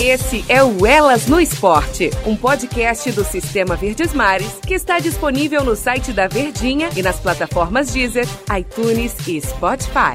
Esse 0.00 0.44
é 0.48 0.62
o 0.62 0.86
Elas 0.86 1.26
no 1.26 1.40
Esporte, 1.40 2.10
um 2.24 2.36
podcast 2.36 3.10
do 3.10 3.24
Sistema 3.24 3.74
Verdes 3.74 4.14
Mares 4.14 4.60
que 4.60 4.74
está 4.74 5.00
disponível 5.00 5.64
no 5.64 5.74
site 5.74 6.12
da 6.12 6.28
Verdinha 6.28 6.88
e 6.96 7.02
nas 7.02 7.18
plataformas 7.18 7.92
Deezer, 7.92 8.24
iTunes 8.56 9.26
e 9.26 9.40
Spotify. 9.40 10.14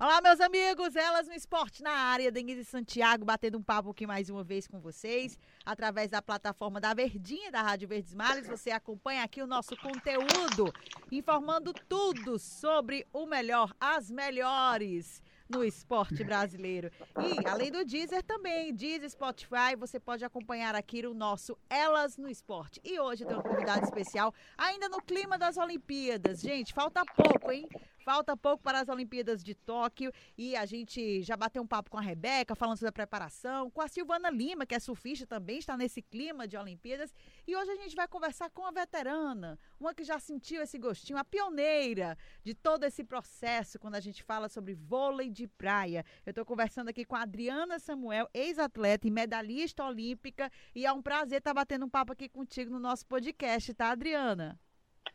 Olá, 0.00 0.22
meus 0.22 0.40
amigos, 0.40 0.96
elas 0.96 1.28
no 1.28 1.34
esporte 1.34 1.82
na 1.82 1.90
área, 1.90 2.32
Denise 2.32 2.64
Santiago, 2.64 3.22
batendo 3.22 3.58
um 3.58 3.62
papo 3.62 3.90
aqui 3.90 4.06
mais 4.06 4.30
uma 4.30 4.42
vez 4.42 4.66
com 4.66 4.80
vocês, 4.80 5.38
através 5.62 6.10
da 6.10 6.22
plataforma 6.22 6.80
da 6.80 6.94
Verdinha, 6.94 7.52
da 7.52 7.60
Rádio 7.60 7.86
Verdes 7.86 8.14
Mares. 8.14 8.48
Você 8.48 8.70
acompanha 8.70 9.22
aqui 9.22 9.42
o 9.42 9.46
nosso 9.46 9.76
conteúdo, 9.76 10.72
informando 11.12 11.74
tudo 11.86 12.38
sobre 12.38 13.06
o 13.12 13.26
melhor, 13.26 13.74
as 13.78 14.10
melhores 14.10 15.22
no 15.48 15.64
esporte 15.64 16.22
brasileiro. 16.24 16.90
E 17.18 17.46
além 17.46 17.70
do 17.70 17.84
Deezer 17.84 18.22
também, 18.22 18.74
Deezer, 18.74 19.10
Spotify, 19.10 19.76
você 19.78 20.00
pode 20.00 20.24
acompanhar 20.24 20.74
aqui 20.74 21.06
o 21.06 21.14
nosso 21.14 21.58
Elas 21.68 22.16
no 22.16 22.28
Esporte. 22.28 22.80
E 22.84 22.98
hoje 22.98 23.24
tem 23.24 23.36
um 23.36 23.42
convidado 23.42 23.84
especial, 23.84 24.32
ainda 24.56 24.88
no 24.88 25.00
clima 25.02 25.36
das 25.36 25.56
Olimpíadas. 25.56 26.40
Gente, 26.40 26.72
falta 26.72 27.04
pouco, 27.04 27.50
hein? 27.50 27.68
Falta 28.04 28.36
pouco 28.36 28.62
para 28.62 28.80
as 28.80 28.88
Olimpíadas 28.90 29.42
de 29.42 29.54
Tóquio 29.54 30.12
e 30.36 30.54
a 30.54 30.66
gente 30.66 31.22
já 31.22 31.38
bateu 31.38 31.62
um 31.62 31.66
papo 31.66 31.88
com 31.88 31.96
a 31.96 32.02
Rebeca, 32.02 32.54
falando 32.54 32.76
sobre 32.76 32.90
a 32.90 32.92
preparação, 32.92 33.70
com 33.70 33.80
a 33.80 33.88
Silvana 33.88 34.28
Lima, 34.28 34.66
que 34.66 34.74
é 34.74 34.78
surfista, 34.78 35.26
também 35.26 35.56
está 35.56 35.74
nesse 35.74 36.02
clima 36.02 36.46
de 36.46 36.54
Olimpíadas. 36.54 37.14
E 37.46 37.56
hoje 37.56 37.70
a 37.70 37.76
gente 37.76 37.96
vai 37.96 38.06
conversar 38.06 38.50
com 38.50 38.66
a 38.66 38.70
veterana, 38.70 39.58
uma 39.80 39.94
que 39.94 40.04
já 40.04 40.18
sentiu 40.18 40.60
esse 40.60 40.78
gostinho, 40.78 41.18
a 41.18 41.24
pioneira 41.24 42.18
de 42.42 42.52
todo 42.52 42.84
esse 42.84 43.02
processo 43.02 43.78
quando 43.78 43.94
a 43.94 44.00
gente 44.00 44.22
fala 44.22 44.50
sobre 44.50 44.74
vôlei 44.74 45.30
de 45.30 45.48
praia. 45.48 46.04
Eu 46.26 46.30
estou 46.32 46.44
conversando 46.44 46.90
aqui 46.90 47.06
com 47.06 47.16
a 47.16 47.22
Adriana 47.22 47.78
Samuel, 47.78 48.28
ex-atleta 48.34 49.08
e 49.08 49.10
medalhista 49.10 49.82
olímpica, 49.82 50.52
e 50.74 50.84
é 50.84 50.92
um 50.92 51.00
prazer 51.00 51.38
estar 51.38 51.54
batendo 51.54 51.86
um 51.86 51.90
papo 51.90 52.12
aqui 52.12 52.28
contigo 52.28 52.70
no 52.70 52.78
nosso 52.78 53.06
podcast, 53.06 53.72
tá, 53.72 53.92
Adriana? 53.92 54.60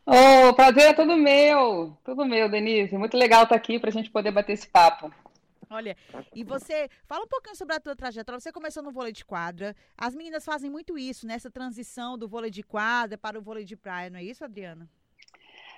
Oh, 0.05 0.50
o 0.50 0.53
prazer 0.53 0.86
é 0.86 0.94
todo 0.94 1.16
meu, 1.16 1.97
tudo 2.03 2.25
meu, 2.25 2.50
Denise. 2.50 2.97
Muito 2.97 3.16
legal 3.16 3.44
estar 3.44 3.55
aqui 3.55 3.80
para 3.80 3.89
a 3.89 3.94
gente 3.94 4.09
poder 4.09 4.31
bater 4.31 4.53
esse 4.53 4.67
papo. 4.67 5.14
Olha, 5.72 5.95
e 6.33 6.44
você 6.44 6.89
fala 7.06 7.25
um 7.25 7.28
pouquinho 7.28 7.56
sobre 7.56 7.75
a 7.75 7.80
tua 7.80 7.95
trajetória. 7.95 8.39
Você 8.39 8.52
começou 8.52 8.81
no 8.81 8.91
vôlei 8.91 9.11
de 9.11 9.23
quadra. 9.23 9.75
As 9.95 10.16
meninas 10.16 10.44
fazem 10.44 10.69
muito 10.69 10.97
isso, 10.97 11.28
nessa 11.28 11.52
transição 11.52 12.17
do 12.17 12.28
vôlei 12.28 12.50
de 12.50 12.64
quadra 12.64 13.19
para 13.19 13.38
o 13.38 13.41
vôlei 13.41 13.64
de 13.64 13.75
praia, 13.75 14.09
não 14.09 14.17
é 14.17 14.23
isso, 14.23 14.44
Adriana? 14.44 14.89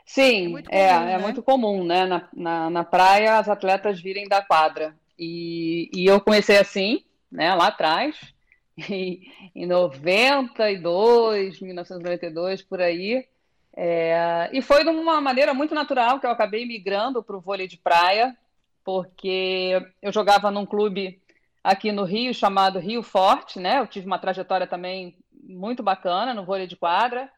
Sim, 0.06 0.46
é 0.46 0.50
muito 0.50 0.70
comum, 0.70 0.82
é, 0.82 1.00
né? 1.06 1.14
é 1.14 1.18
muito 1.18 1.44
comum, 1.44 1.84
né? 1.84 2.06
Na, 2.06 2.30
na, 2.34 2.70
na, 2.70 2.84
praia, 2.86 3.38
as 3.38 3.50
atletas 3.50 4.02
virem 4.02 4.28
da 4.28 4.42
quadra. 4.42 4.96
E, 5.20 5.90
e 5.94 6.06
eu 6.06 6.22
comecei 6.22 6.58
assim, 6.58 7.04
né, 7.30 7.54
lá 7.54 7.68
atrás, 7.68 8.34
em, 8.90 9.22
em 9.54 9.66
92, 9.66 11.60
1992, 11.60 12.62
por 12.62 12.82
aí. 12.82 13.28
É, 13.74 14.50
e 14.52 14.62
foi 14.62 14.84
de 14.84 14.90
uma 14.90 15.22
maneira 15.22 15.54
muito 15.54 15.74
natural 15.74 16.20
que 16.20 16.26
eu 16.26 16.32
acabei 16.32 16.66
migrando 16.66 17.24
para 17.24 17.38
o 17.38 17.42
vôlei 17.42 17.68
de 17.68 17.78
praia, 17.78 18.36
porque 18.84 19.82
eu 20.02 20.12
jogava 20.12 20.52
num 20.52 20.66
clube 20.66 21.22
aqui 21.64 21.92
no 21.92 22.04
Rio 22.04 22.34
chamado 22.34 22.80
Rio 22.80 23.04
Forte, 23.04 23.60
né? 23.60 23.80
Eu 23.80 23.88
tive 23.88 24.08
uma 24.08 24.20
trajetória 24.20 24.68
também 24.68 25.16
muito 25.32 25.82
bacana 25.82 26.34
no 26.34 26.46
vôlei 26.46 26.68
de 26.68 26.76
quadra. 26.76 27.32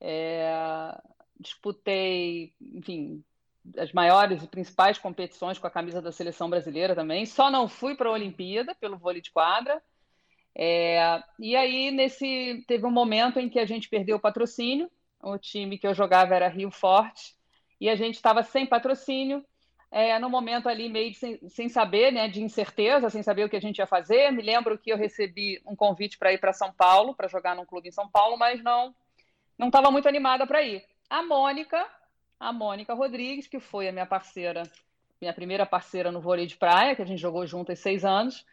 É, 0.00 0.96
disputei, 1.38 2.52
enfim, 2.60 3.22
as 3.78 3.92
maiores 3.92 4.42
e 4.42 4.48
principais 4.48 4.98
competições 4.98 5.58
com 5.58 5.66
a 5.66 5.70
camisa 5.70 6.00
da 6.00 6.12
seleção 6.12 6.48
brasileira 6.48 6.94
também. 6.94 7.26
Só 7.26 7.50
não 7.50 7.68
fui 7.68 7.94
para 7.94 8.08
a 8.08 8.12
Olimpíada 8.12 8.74
pelo 8.74 8.98
vôlei 8.98 9.20
de 9.20 9.30
quadra. 9.30 9.82
É, 10.54 11.20
e 11.38 11.56
aí 11.56 11.90
nesse 11.90 12.64
teve 12.68 12.86
um 12.86 12.90
momento 12.90 13.40
em 13.40 13.48
que 13.48 13.58
a 13.58 13.66
gente 13.66 13.88
perdeu 13.88 14.16
o 14.16 14.20
patrocínio 14.20 14.88
o 15.24 15.38
time 15.38 15.78
que 15.78 15.86
eu 15.86 15.94
jogava 15.94 16.34
era 16.34 16.48
Rio 16.48 16.70
Forte, 16.70 17.34
e 17.80 17.88
a 17.88 17.96
gente 17.96 18.14
estava 18.14 18.42
sem 18.42 18.66
patrocínio, 18.66 19.44
é, 19.90 20.18
no 20.18 20.28
momento 20.28 20.68
ali 20.68 20.88
meio 20.88 21.14
sem, 21.14 21.38
sem, 21.48 21.68
saber, 21.68 22.12
né, 22.12 22.28
de 22.28 22.42
incerteza, 22.42 23.08
sem 23.08 23.22
saber 23.22 23.44
o 23.44 23.48
que 23.48 23.56
a 23.56 23.60
gente 23.60 23.78
ia 23.78 23.86
fazer. 23.86 24.32
Me 24.32 24.42
lembro 24.42 24.76
que 24.76 24.90
eu 24.90 24.96
recebi 24.96 25.62
um 25.64 25.76
convite 25.76 26.18
para 26.18 26.32
ir 26.32 26.38
para 26.38 26.52
São 26.52 26.72
Paulo, 26.72 27.14
para 27.14 27.28
jogar 27.28 27.54
num 27.54 27.64
clube 27.64 27.88
em 27.88 27.92
São 27.92 28.08
Paulo, 28.08 28.36
mas 28.36 28.62
não 28.62 28.94
não 29.56 29.68
estava 29.68 29.88
muito 29.90 30.08
animada 30.08 30.46
para 30.48 30.62
ir. 30.62 30.84
A 31.08 31.22
Mônica, 31.22 31.86
a 32.40 32.52
Mônica 32.52 32.92
Rodrigues, 32.92 33.46
que 33.46 33.60
foi 33.60 33.88
a 33.88 33.92
minha 33.92 34.04
parceira, 34.04 34.64
minha 35.20 35.32
primeira 35.32 35.64
parceira 35.64 36.10
no 36.10 36.20
vôlei 36.20 36.46
de 36.46 36.56
praia, 36.56 36.96
que 36.96 37.02
a 37.02 37.06
gente 37.06 37.20
jogou 37.20 37.46
juntas 37.46 37.78
seis 37.78 38.04
anos, 38.04 38.44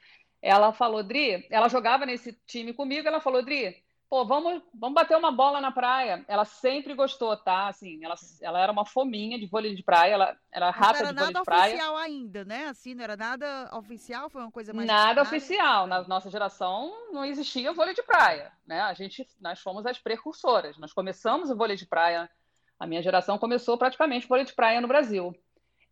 ela 0.41 0.71
falou, 0.71 1.03
Dri, 1.03 1.47
ela 1.49 1.67
jogava 1.69 2.05
nesse 2.05 2.33
time 2.45 2.73
comigo, 2.73 3.07
ela 3.07 3.19
falou, 3.19 3.43
Dri, 3.43 3.75
pô, 4.11 4.25
vamos, 4.25 4.61
vamos 4.73 4.93
bater 4.93 5.15
uma 5.15 5.31
bola 5.31 5.61
na 5.61 5.71
praia. 5.71 6.25
Ela 6.27 6.43
sempre 6.43 6.93
gostou, 6.93 7.37
tá? 7.37 7.69
Assim, 7.69 8.03
ela, 8.03 8.15
ela 8.41 8.59
era 8.59 8.69
uma 8.69 8.85
fominha 8.85 9.39
de 9.39 9.47
vôlei 9.47 9.73
de 9.73 9.81
praia, 9.81 10.15
ela 10.15 10.37
era 10.51 10.69
rata 10.69 11.05
de 11.05 11.13
vôlei 11.13 11.13
de 11.13 11.13
praia. 11.13 11.13
Não 11.13 11.23
era 11.23 11.31
nada 11.31 11.61
oficial 11.69 11.97
ainda, 11.97 12.43
né? 12.43 12.65
Assim, 12.65 12.93
não 12.93 13.05
era 13.05 13.15
nada 13.15 13.69
oficial, 13.71 14.29
foi 14.29 14.41
uma 14.41 14.51
coisa 14.51 14.73
mais... 14.73 14.85
Nada 14.85 15.21
oficial. 15.21 15.87
Na 15.87 16.03
nossa 16.03 16.29
geração 16.29 16.91
não 17.13 17.23
existia 17.23 17.71
vôlei 17.71 17.93
de 17.93 18.03
praia, 18.03 18.51
né? 18.67 18.81
A 18.81 18.93
gente, 18.93 19.25
nós 19.39 19.61
fomos 19.61 19.85
as 19.85 19.97
precursoras. 19.97 20.77
Nós 20.77 20.91
começamos 20.91 21.49
o 21.49 21.55
vôlei 21.55 21.77
de 21.77 21.85
praia, 21.85 22.29
a 22.77 22.85
minha 22.85 23.01
geração 23.01 23.37
começou 23.37 23.77
praticamente 23.77 24.27
vôlei 24.27 24.43
de 24.43 24.53
praia 24.53 24.81
no 24.81 24.89
Brasil. 24.89 25.33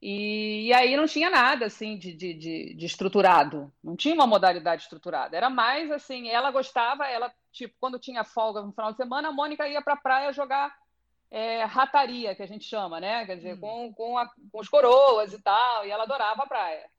E, 0.02 0.68
e, 0.68 0.74
aí 0.74 0.96
não 0.96 1.06
tinha 1.06 1.30
nada 1.30 1.66
assim 1.66 1.98
de, 1.98 2.14
de, 2.14 2.34
de, 2.34 2.74
de, 2.74 2.86
estruturado, 2.86 3.72
não 3.84 3.98
tinha 3.98 4.16
uma 4.16 4.26
modalidade 4.26 4.84
estruturada. 4.84 5.36
Era 5.36 5.50
mais 5.50 5.92
assim, 5.92 6.30
ela 6.30 6.52
gostava, 6.52 7.06
ela, 7.06 7.30
tipo, 7.52 7.76
quando 7.82 8.00
tinha 8.00 8.24
folga 8.24 8.62
no 8.62 8.72
final 8.72 8.92
de 8.92 8.98
semana, 8.98 9.28
a 9.28 9.32
Mônica 9.32 9.68
ia 9.68 9.82
para 9.82 9.96
a 9.96 9.98
praia 9.98 10.32
jogar 10.32 10.74
é, 11.30 11.66
rataria, 11.66 12.34
que 12.34 12.42
a 12.42 12.48
gente 12.48 12.64
chama, 12.64 13.00
né? 13.02 13.26
Quer 13.26 13.36
dizer, 13.36 13.56
hum. 13.56 13.60
com, 13.60 13.94
com, 13.94 14.18
a, 14.18 14.26
com, 14.28 14.60
os 14.60 14.70
coroas 14.70 15.34
e 15.34 15.42
tal, 15.42 15.86
e 15.86 15.92
ela 15.92 16.04
adorava 16.04 16.44
a 16.44 16.48
praia. 16.48 16.90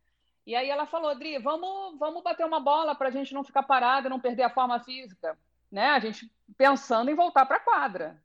E 0.47 0.55
aí 0.55 0.69
ela 0.69 0.87
falou, 0.87 1.15
Dri, 1.15 1.38
vamos, 1.38 1.99
vamos 1.99 2.22
bater 2.22 2.44
uma 2.44 2.61
bola 2.61 2.94
para 2.94 3.09
a 3.09 3.11
gente 3.11 3.32
não 3.32 3.43
ficar 3.43 3.62
parada, 3.62 4.09
não 4.11 4.21
perder 4.21 4.43
a 4.43 4.50
forma 4.50 4.78
física, 4.81 5.38
né? 5.72 5.87
A 5.87 6.00
gente 6.00 6.31
pensando 6.56 7.11
em 7.11 7.15
voltar 7.15 7.47
para 7.47 7.56
a 7.56 7.61
quadra. 7.61 8.22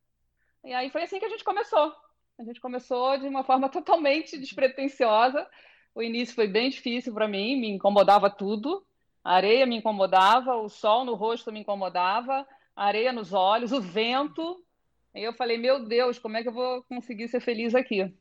E 0.63 0.73
aí 0.73 0.89
foi 0.89 1.03
assim 1.03 1.19
que 1.19 1.25
a 1.25 1.29
gente 1.29 1.43
começou. 1.43 1.95
A 2.37 2.43
gente 2.43 2.59
começou 2.59 3.17
de 3.17 3.27
uma 3.27 3.43
forma 3.43 3.69
totalmente 3.69 4.37
despretensiosa. 4.37 5.47
O 5.93 6.01
início 6.01 6.35
foi 6.35 6.47
bem 6.47 6.69
difícil 6.69 7.13
para 7.13 7.27
mim, 7.27 7.55
me 7.55 7.69
incomodava 7.69 8.29
tudo. 8.29 8.85
A 9.23 9.35
areia 9.35 9.65
me 9.65 9.77
incomodava, 9.77 10.55
o 10.55 10.69
sol 10.69 11.05
no 11.05 11.15
rosto 11.15 11.51
me 11.51 11.61
incomodava, 11.61 12.45
a 12.75 12.85
areia 12.85 13.11
nos 13.11 13.33
olhos, 13.33 13.71
o 13.71 13.81
vento. 13.81 14.63
E 15.15 15.23
eu 15.23 15.33
falei, 15.33 15.57
meu 15.57 15.85
Deus, 15.85 16.19
como 16.19 16.37
é 16.37 16.43
que 16.43 16.49
eu 16.49 16.53
vou 16.53 16.83
conseguir 16.83 17.27
ser 17.29 17.39
feliz 17.39 17.73
aqui? 17.73 18.13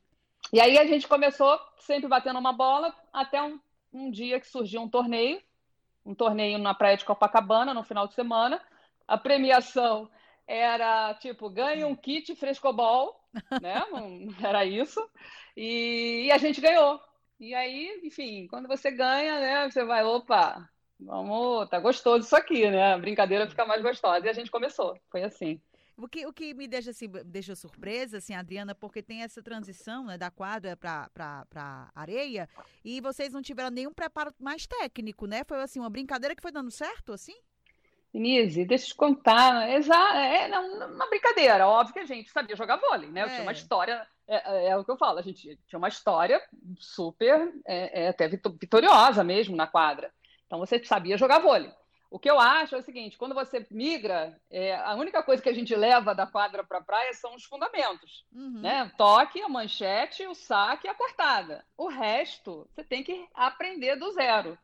E 0.53 0.61
aí 0.61 0.79
a 0.79 0.87
gente 0.87 1.09
começou 1.09 1.59
sempre 1.79 2.09
batendo 2.09 2.39
uma 2.39 2.53
bola, 2.53 2.95
até 3.13 3.43
um, 3.43 3.59
um 3.93 4.11
dia 4.11 4.39
que 4.39 4.47
surgiu 4.47 4.81
um 4.81 4.89
torneio, 4.89 5.43
um 6.07 6.15
torneio 6.15 6.59
na 6.59 6.73
praia 6.73 6.97
de 6.97 7.05
Copacabana, 7.05 7.75
no 7.75 7.83
final 7.83 8.07
de 8.07 8.15
semana. 8.15 8.63
A 9.09 9.19
premiação 9.19 10.09
era 10.47 11.15
tipo, 11.15 11.51
ganhe 11.51 11.85
um 11.85 11.97
kit 11.97 12.35
frescobol, 12.37 13.24
né? 13.61 13.83
Era 14.43 14.65
isso. 14.65 15.00
E, 15.56 16.27
e, 16.27 16.33
a 16.33 16.39
gente 16.39 16.61
ganhou. 16.61 17.00
E 17.39 17.55
aí, 17.55 18.00
enfim, 18.05 18.47
quando 18.47 18.69
você 18.69 18.91
ganha, 18.91 19.41
né? 19.41 19.71
Você 19.71 19.84
vai, 19.84 20.05
opa, 20.05 20.69
vamos, 20.99 21.69
tá 21.69 21.78
gostoso 21.78 22.25
isso 22.27 22.37
aqui, 22.37 22.69
né? 22.71 22.94
A 22.94 22.99
brincadeira 22.99 23.49
fica 23.49 23.65
mais 23.65 23.83
gostosa. 23.83 24.27
E 24.27 24.28
a 24.28 24.33
gente 24.33 24.50
começou. 24.50 24.99
Foi 25.11 25.23
assim. 25.23 25.61
O 25.97 26.09
que, 26.09 26.27
o 26.27 26.33
que 26.33 26.53
me 26.55 26.67
deixa 26.67 26.91
assim, 26.91 27.09
deixa 27.25 27.55
surpresa, 27.55 28.19
assim, 28.19 28.34
Adriana, 28.34 28.75
porque 28.75 29.00
tem 29.00 29.23
essa 29.23 29.41
transição 29.41 30.06
né, 30.06 30.19
da 30.19 30.28
quadra 30.28 30.77
para 30.77 31.93
areia 31.94 32.49
e 32.84 33.00
vocês 33.00 33.33
não 33.33 33.41
tiveram 33.41 33.71
nenhum 33.71 33.93
preparo 33.93 34.34
mais 34.41 34.67
técnico, 34.67 35.27
né? 35.27 35.44
Foi 35.44 35.62
assim, 35.62 35.78
uma 35.78 35.91
brincadeira 35.91 36.34
que 36.34 36.43
foi 36.43 36.50
dando 36.50 36.71
certo, 36.71 37.12
assim? 37.12 37.37
Denise, 38.14 38.64
deixa 38.64 38.84
eu 38.84 38.88
te 38.90 38.94
contar. 38.94 39.69
Exa 39.70 39.96
é 39.96 40.46
uma 40.56 41.08
brincadeira. 41.08 41.66
Óbvio 41.66 41.94
que 41.94 41.99
a 41.99 42.06
gente 42.06 42.31
sabia 42.31 42.55
jogar 42.55 42.76
vôlei, 42.76 43.11
né? 43.11 43.25
Eu 43.25 43.28
tinha 43.28 43.43
uma 43.43 43.50
é. 43.50 43.55
história, 43.55 44.06
é, 44.28 44.37
é, 44.37 44.69
é, 44.69 44.76
o 44.76 44.84
que 44.84 44.90
eu 44.93 44.96
falo, 44.96 45.19
a 45.19 45.22
gente 45.22 45.58
tinha 45.66 45.78
uma 45.78 45.88
história 45.88 46.40
super, 46.78 47.52
é, 47.66 48.05
é, 48.05 48.08
até 48.08 48.28
vitoriosa 48.28 49.25
mesmo 49.25 49.56
na 49.56 49.66
quadra. 49.66 50.12
Então 50.46 50.61
você 50.61 50.82
sabia 50.84 51.19
jogar 51.19 51.40
vôlei. 51.40 51.72
O 52.08 52.16
que 52.20 52.31
eu 52.31 52.38
acho 52.38 52.76
é 52.76 52.78
o 52.78 52.82
seguinte: 52.82 53.19
quando 53.19 53.34
você 53.34 53.66
migra, 53.69 54.40
é, 54.49 54.76
a 54.76 54.94
única 54.94 55.20
coisa 55.20 55.43
que 55.43 55.49
a 55.49 55.55
gente 55.55 55.75
leva 55.75 56.14
da 56.14 56.25
quadra 56.25 56.62
para 56.62 56.78
a 56.78 56.84
praia 56.84 57.12
são 57.14 57.34
os 57.34 57.43
fundamentos. 57.43 58.25
Uhum. 58.32 58.61
Né? 58.61 58.93
Toque, 58.96 59.43
a 59.43 59.49
manchete, 59.49 60.25
o 60.25 60.37
saque 60.37 60.87
e 60.87 60.90
a 60.90 60.94
cortada. 60.94 61.64
O 61.76 61.88
resto 61.88 62.69
você 62.72 62.84
tem 62.84 63.02
que 63.02 63.26
aprender 63.34 63.96
do 63.96 64.12
zero. 64.12 64.56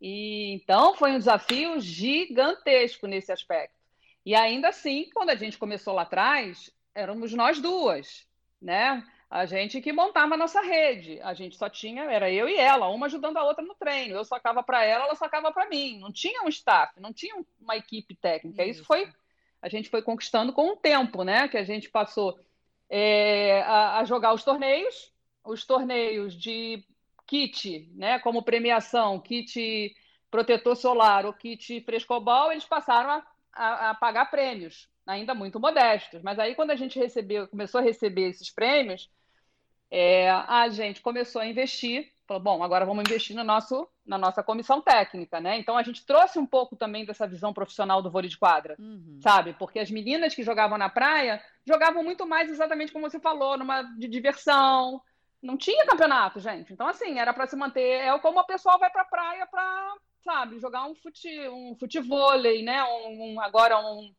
E 0.00 0.52
então 0.54 0.94
foi 0.94 1.12
um 1.12 1.18
desafio 1.18 1.80
gigantesco 1.80 3.06
nesse 3.06 3.32
aspecto. 3.32 3.74
E 4.24 4.34
ainda 4.34 4.68
assim, 4.68 5.08
quando 5.12 5.30
a 5.30 5.34
gente 5.34 5.58
começou 5.58 5.94
lá 5.94 6.02
atrás, 6.02 6.70
éramos 6.94 7.32
nós 7.34 7.60
duas, 7.60 8.26
né? 8.60 9.04
A 9.28 9.46
gente 9.46 9.80
que 9.80 9.92
montava 9.92 10.34
a 10.34 10.36
nossa 10.36 10.60
rede. 10.60 11.20
A 11.20 11.34
gente 11.34 11.56
só 11.56 11.68
tinha, 11.68 12.04
era 12.04 12.30
eu 12.30 12.48
e 12.48 12.56
ela, 12.56 12.88
uma 12.88 13.06
ajudando 13.06 13.36
a 13.36 13.44
outra 13.44 13.64
no 13.64 13.74
treino. 13.74 14.14
Eu 14.14 14.24
sacava 14.24 14.62
para 14.62 14.84
ela, 14.84 15.06
ela 15.06 15.14
sacava 15.16 15.52
para 15.52 15.68
mim. 15.68 15.98
Não 15.98 16.12
tinha 16.12 16.42
um 16.44 16.48
staff, 16.48 16.98
não 17.00 17.12
tinha 17.12 17.34
uma 17.60 17.76
equipe 17.76 18.14
técnica. 18.14 18.62
Isso, 18.64 18.80
Isso 18.80 18.84
foi, 18.86 19.12
a 19.60 19.68
gente 19.68 19.90
foi 19.90 20.02
conquistando 20.02 20.52
com 20.52 20.68
o 20.70 20.76
tempo, 20.76 21.24
né? 21.24 21.48
Que 21.48 21.58
a 21.58 21.64
gente 21.64 21.90
passou 21.90 22.38
é, 22.88 23.62
a, 23.62 23.98
a 23.98 24.04
jogar 24.04 24.32
os 24.32 24.44
torneios, 24.44 25.12
os 25.44 25.66
torneios 25.66 26.34
de 26.34 26.84
kit, 27.26 27.90
né? 27.94 28.18
Como 28.18 28.42
premiação, 28.42 29.20
kit 29.20 29.94
protetor 30.30 30.76
solar 30.76 31.26
ou 31.26 31.32
kit 31.32 31.80
frescobol, 31.82 32.50
eles 32.50 32.64
passaram 32.64 33.10
a, 33.10 33.22
a, 33.52 33.90
a 33.90 33.94
pagar 33.94 34.30
prêmios 34.30 34.88
ainda 35.06 35.34
muito 35.34 35.60
modestos. 35.60 36.22
Mas 36.22 36.38
aí, 36.38 36.54
quando 36.54 36.70
a 36.70 36.76
gente 36.76 36.98
recebeu, 36.98 37.46
começou 37.48 37.80
a 37.80 37.84
receber 37.84 38.28
esses 38.28 38.50
prêmios, 38.50 39.10
é, 39.90 40.30
a 40.30 40.68
gente 40.68 41.00
começou 41.00 41.40
a 41.40 41.46
investir. 41.46 42.12
Falou, 42.26 42.42
bom, 42.42 42.64
agora 42.64 42.86
vamos 42.86 43.04
investir 43.06 43.36
no 43.36 43.44
nosso, 43.44 43.86
na 44.04 44.16
nossa 44.16 44.42
comissão 44.42 44.80
técnica, 44.80 45.40
né? 45.40 45.58
Então 45.58 45.76
a 45.76 45.82
gente 45.82 46.06
trouxe 46.06 46.38
um 46.38 46.46
pouco 46.46 46.74
também 46.74 47.04
dessa 47.04 47.26
visão 47.26 47.52
profissional 47.52 48.00
do 48.00 48.10
vôlei 48.10 48.30
de 48.30 48.38
quadra, 48.38 48.76
uhum. 48.78 49.18
sabe? 49.22 49.52
Porque 49.58 49.78
as 49.78 49.90
meninas 49.90 50.34
que 50.34 50.42
jogavam 50.42 50.78
na 50.78 50.88
praia 50.88 51.42
jogavam 51.66 52.02
muito 52.02 52.26
mais 52.26 52.50
exatamente 52.50 52.92
como 52.92 53.08
você 53.08 53.20
falou, 53.20 53.58
numa 53.58 53.82
de 53.82 54.08
diversão. 54.08 55.02
Não 55.44 55.56
tinha 55.56 55.86
campeonato, 55.86 56.40
gente. 56.40 56.72
Então, 56.72 56.88
assim, 56.88 57.18
era 57.18 57.32
para 57.34 57.46
se 57.46 57.54
manter. 57.54 58.00
É 58.00 58.18
como 58.18 58.40
o 58.40 58.46
pessoal 58.46 58.78
vai 58.78 58.90
para 58.90 59.02
a 59.02 59.06
praia 59.06 59.46
para, 59.46 59.94
sabe, 60.24 60.58
jogar 60.58 60.86
um 60.86 60.94
fute, 60.94 61.28
um 61.48 61.76
futevôlei, 61.78 62.62
né? 62.62 62.82
Um, 62.82 63.34
um, 63.34 63.40
agora 63.40 63.78
um, 63.78 64.14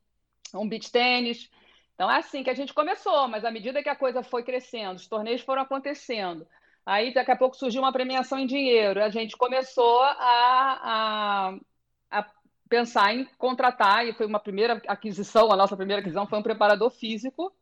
um 0.54 0.70
beach 0.70 0.92
tênis. 0.92 1.50
Então 1.96 2.12
é 2.12 2.18
assim 2.18 2.44
que 2.44 2.50
a 2.50 2.54
gente 2.54 2.74
começou, 2.74 3.28
mas 3.28 3.46
à 3.46 3.52
medida 3.52 3.82
que 3.82 3.90
a 3.90 3.96
coisa 3.96 4.22
foi 4.22 4.44
crescendo, 4.44 4.98
os 4.98 5.08
torneios 5.08 5.42
foram 5.42 5.62
acontecendo, 5.62 6.46
aí 6.86 7.14
daqui 7.14 7.32
a 7.32 7.38
pouco 7.38 7.56
surgiu 7.56 7.82
uma 7.82 7.94
premiação 7.94 8.38
em 8.38 8.46
dinheiro, 8.46 9.02
a 9.02 9.10
gente 9.10 9.38
começou 9.38 10.02
a, 10.02 11.56
a, 12.12 12.20
a 12.20 12.32
pensar 12.70 13.16
em 13.16 13.26
contratar, 13.38 14.06
e 14.06 14.14
foi 14.14 14.26
uma 14.26 14.42
primeira 14.42 14.82
aquisição, 14.88 15.52
a 15.52 15.56
nossa 15.56 15.78
primeira 15.78 16.02
aquisição 16.02 16.28
foi 16.28 16.38
um 16.38 16.44
preparador 16.44 16.92
físico, 16.92 17.56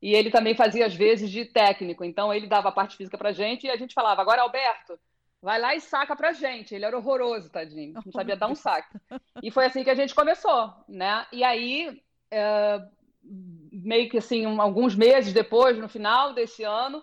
e 0.00 0.14
ele 0.14 0.30
também 0.30 0.54
fazia 0.54 0.86
às 0.86 0.94
vezes 0.94 1.30
de 1.30 1.44
técnico, 1.44 2.04
então 2.04 2.32
ele 2.32 2.46
dava 2.46 2.68
a 2.68 2.72
parte 2.72 2.96
física 2.96 3.18
para 3.18 3.32
gente 3.32 3.66
e 3.66 3.70
a 3.70 3.76
gente 3.76 3.94
falava, 3.94 4.20
agora 4.20 4.42
Alberto, 4.42 4.98
vai 5.42 5.60
lá 5.60 5.74
e 5.74 5.80
saca 5.80 6.14
pra 6.14 6.32
gente. 6.32 6.74
Ele 6.74 6.84
era 6.84 6.96
horroroso, 6.96 7.50
tadinho, 7.50 7.94
não 7.94 8.12
sabia 8.12 8.36
dar 8.36 8.48
um 8.48 8.54
saque. 8.54 8.96
E 9.42 9.50
foi 9.50 9.66
assim 9.66 9.84
que 9.84 9.90
a 9.90 9.94
gente 9.94 10.14
começou, 10.14 10.72
né? 10.88 11.26
E 11.32 11.42
aí 11.44 12.00
é, 12.30 12.82
meio 13.22 14.08
que 14.08 14.18
assim, 14.18 14.46
um, 14.46 14.60
alguns 14.60 14.94
meses 14.94 15.32
depois, 15.32 15.78
no 15.78 15.88
final 15.88 16.32
desse 16.32 16.62
ano, 16.64 17.02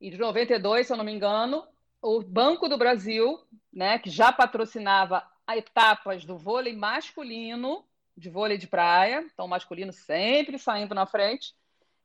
e 0.00 0.10
de 0.10 0.18
92, 0.18 0.86
se 0.86 0.92
eu 0.92 0.96
não 0.96 1.04
me 1.04 1.12
engano, 1.12 1.64
o 2.02 2.22
Banco 2.22 2.68
do 2.68 2.78
Brasil, 2.78 3.40
né, 3.72 3.98
que 3.98 4.10
já 4.10 4.32
patrocinava 4.32 5.22
etapas 5.48 6.24
do 6.24 6.36
vôlei 6.36 6.74
masculino, 6.74 7.84
de 8.16 8.28
vôlei 8.28 8.58
de 8.58 8.66
praia, 8.66 9.24
então 9.32 9.48
masculino 9.48 9.92
sempre 9.92 10.58
saindo 10.58 10.94
na 10.94 11.06
frente, 11.06 11.54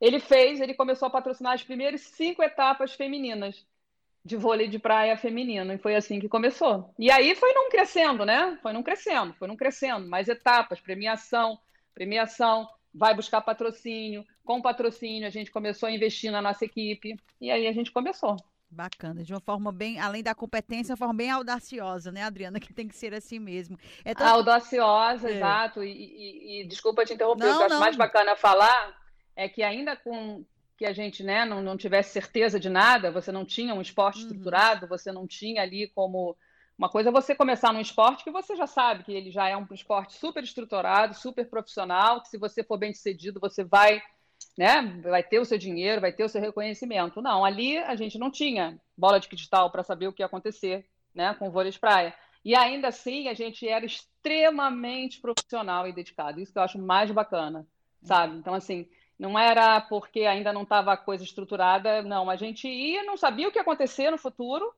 ele 0.02 0.18
fez, 0.18 0.60
ele 0.60 0.74
começou 0.74 1.06
a 1.06 1.10
patrocinar 1.10 1.52
as 1.52 1.62
primeiras 1.62 2.00
cinco 2.00 2.42
etapas 2.42 2.92
femininas 2.92 3.64
de 4.24 4.36
vôlei 4.36 4.66
de 4.66 4.78
praia 4.78 5.16
feminino, 5.16 5.72
e 5.72 5.78
foi 5.78 5.94
assim 5.94 6.18
que 6.18 6.28
começou. 6.28 6.92
E 6.98 7.08
aí 7.08 7.36
foi 7.36 7.52
não 7.52 7.70
crescendo, 7.70 8.24
né? 8.24 8.58
Foi 8.60 8.72
não 8.72 8.82
crescendo, 8.82 9.32
foi 9.34 9.46
não 9.46 9.56
crescendo, 9.56 10.08
mais 10.08 10.28
etapas, 10.28 10.80
premiação, 10.80 11.56
premiação, 11.94 12.68
vai 12.92 13.14
buscar 13.14 13.40
patrocínio. 13.42 14.24
Com 14.44 14.60
patrocínio, 14.60 15.26
a 15.26 15.30
gente 15.30 15.52
começou 15.52 15.88
a 15.88 15.92
investir 15.92 16.32
na 16.32 16.42
nossa 16.42 16.64
equipe 16.64 17.16
e 17.40 17.48
aí 17.48 17.68
a 17.68 17.72
gente 17.72 17.92
começou. 17.92 18.36
Bacana, 18.68 19.22
de 19.22 19.32
uma 19.32 19.40
forma 19.40 19.70
bem, 19.70 20.00
além 20.00 20.22
da 20.22 20.34
competência, 20.34 20.92
uma 20.92 20.96
forma 20.96 21.14
bem 21.14 21.30
audaciosa, 21.30 22.10
né, 22.10 22.24
Adriana? 22.24 22.58
Que 22.58 22.72
tem 22.72 22.88
que 22.88 22.96
ser 22.96 23.14
assim 23.14 23.38
mesmo. 23.38 23.78
É 24.04 24.14
tão... 24.14 24.26
Audaciosa, 24.26 25.30
é. 25.30 25.34
exato. 25.34 25.84
E, 25.84 25.90
e, 25.90 26.62
e, 26.62 26.66
desculpa 26.66 27.04
te 27.04 27.12
interromper, 27.12 27.44
não, 27.44 27.54
o 27.54 27.56
que 27.58 27.62
eu 27.62 27.66
acho 27.66 27.80
mais 27.80 27.96
bacana 27.96 28.34
falar 28.34 29.01
é 29.34 29.48
que 29.48 29.62
ainda 29.62 29.96
com 29.96 30.44
que 30.76 30.86
a 30.86 30.92
gente 30.92 31.22
né, 31.22 31.44
não, 31.44 31.62
não 31.62 31.76
tivesse 31.76 32.12
certeza 32.12 32.58
de 32.58 32.68
nada, 32.68 33.10
você 33.10 33.30
não 33.30 33.44
tinha 33.44 33.74
um 33.74 33.80
esporte 33.80 34.16
uhum. 34.16 34.22
estruturado, 34.22 34.88
você 34.88 35.12
não 35.12 35.26
tinha 35.26 35.62
ali 35.62 35.88
como 35.88 36.36
uma 36.76 36.88
coisa 36.88 37.10
é 37.10 37.12
você 37.12 37.34
começar 37.34 37.72
num 37.72 37.80
esporte 37.80 38.24
que 38.24 38.30
você 38.30 38.56
já 38.56 38.66
sabe 38.66 39.04
que 39.04 39.12
ele 39.12 39.30
já 39.30 39.48
é 39.48 39.56
um 39.56 39.66
esporte 39.70 40.14
super 40.14 40.42
estruturado, 40.42 41.14
super 41.14 41.48
profissional, 41.48 42.20
que 42.20 42.28
se 42.28 42.38
você 42.38 42.64
for 42.64 42.78
bem 42.78 42.92
sucedido, 42.92 43.38
você 43.38 43.62
vai, 43.62 44.02
né, 44.58 44.82
vai 45.02 45.22
ter 45.22 45.38
o 45.38 45.44
seu 45.44 45.58
dinheiro, 45.58 46.00
vai 46.00 46.12
ter 46.12 46.24
o 46.24 46.28
seu 46.28 46.40
reconhecimento. 46.40 47.22
Não, 47.22 47.44
ali 47.44 47.78
a 47.78 47.94
gente 47.94 48.18
não 48.18 48.30
tinha 48.30 48.80
bola 48.96 49.20
de 49.20 49.28
cristal 49.28 49.70
para 49.70 49.84
saber 49.84 50.08
o 50.08 50.12
que 50.12 50.22
ia 50.22 50.26
acontecer, 50.26 50.84
né, 51.14 51.34
com 51.34 51.46
o 51.46 51.50
vôlei 51.52 51.70
de 51.70 51.78
praia. 51.78 52.14
E 52.44 52.56
ainda 52.56 52.88
assim, 52.88 53.28
a 53.28 53.34
gente 53.34 53.68
era 53.68 53.86
extremamente 53.86 55.20
profissional 55.20 55.86
e 55.86 55.92
dedicado. 55.92 56.40
Isso 56.40 56.52
que 56.52 56.58
eu 56.58 56.64
acho 56.64 56.78
mais 56.78 57.10
bacana, 57.12 57.64
sabe? 58.02 58.36
Então, 58.38 58.54
assim, 58.54 58.88
não 59.18 59.38
era 59.38 59.80
porque 59.80 60.20
ainda 60.20 60.52
não 60.52 60.62
estava 60.62 60.92
a 60.92 60.96
coisa 60.96 61.24
estruturada, 61.24 62.02
não. 62.02 62.28
A 62.28 62.36
gente 62.36 62.68
ia, 62.68 63.04
não 63.04 63.16
sabia 63.16 63.48
o 63.48 63.52
que 63.52 63.58
ia 63.58 63.62
acontecer 63.62 64.10
no 64.10 64.18
futuro, 64.18 64.74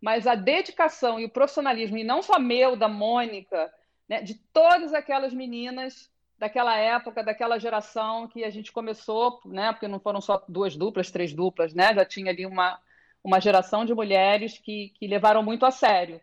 mas 0.00 0.26
a 0.26 0.34
dedicação 0.34 1.18
e 1.18 1.24
o 1.24 1.30
profissionalismo, 1.30 1.96
e 1.98 2.04
não 2.04 2.22
só 2.22 2.38
meu, 2.38 2.76
da 2.76 2.88
Mônica, 2.88 3.72
né, 4.08 4.22
de 4.22 4.34
todas 4.34 4.92
aquelas 4.92 5.32
meninas 5.32 6.10
daquela 6.38 6.76
época, 6.76 7.24
daquela 7.24 7.58
geração 7.58 8.28
que 8.28 8.44
a 8.44 8.50
gente 8.50 8.70
começou, 8.70 9.40
né, 9.46 9.72
porque 9.72 9.88
não 9.88 9.98
foram 9.98 10.20
só 10.20 10.44
duas 10.48 10.76
duplas, 10.76 11.10
três 11.10 11.32
duplas, 11.32 11.72
né, 11.74 11.94
já 11.94 12.04
tinha 12.04 12.30
ali 12.30 12.44
uma, 12.44 12.78
uma 13.24 13.40
geração 13.40 13.84
de 13.84 13.94
mulheres 13.94 14.58
que, 14.58 14.90
que 14.90 15.06
levaram 15.06 15.42
muito 15.42 15.64
a 15.64 15.70
sério, 15.70 16.20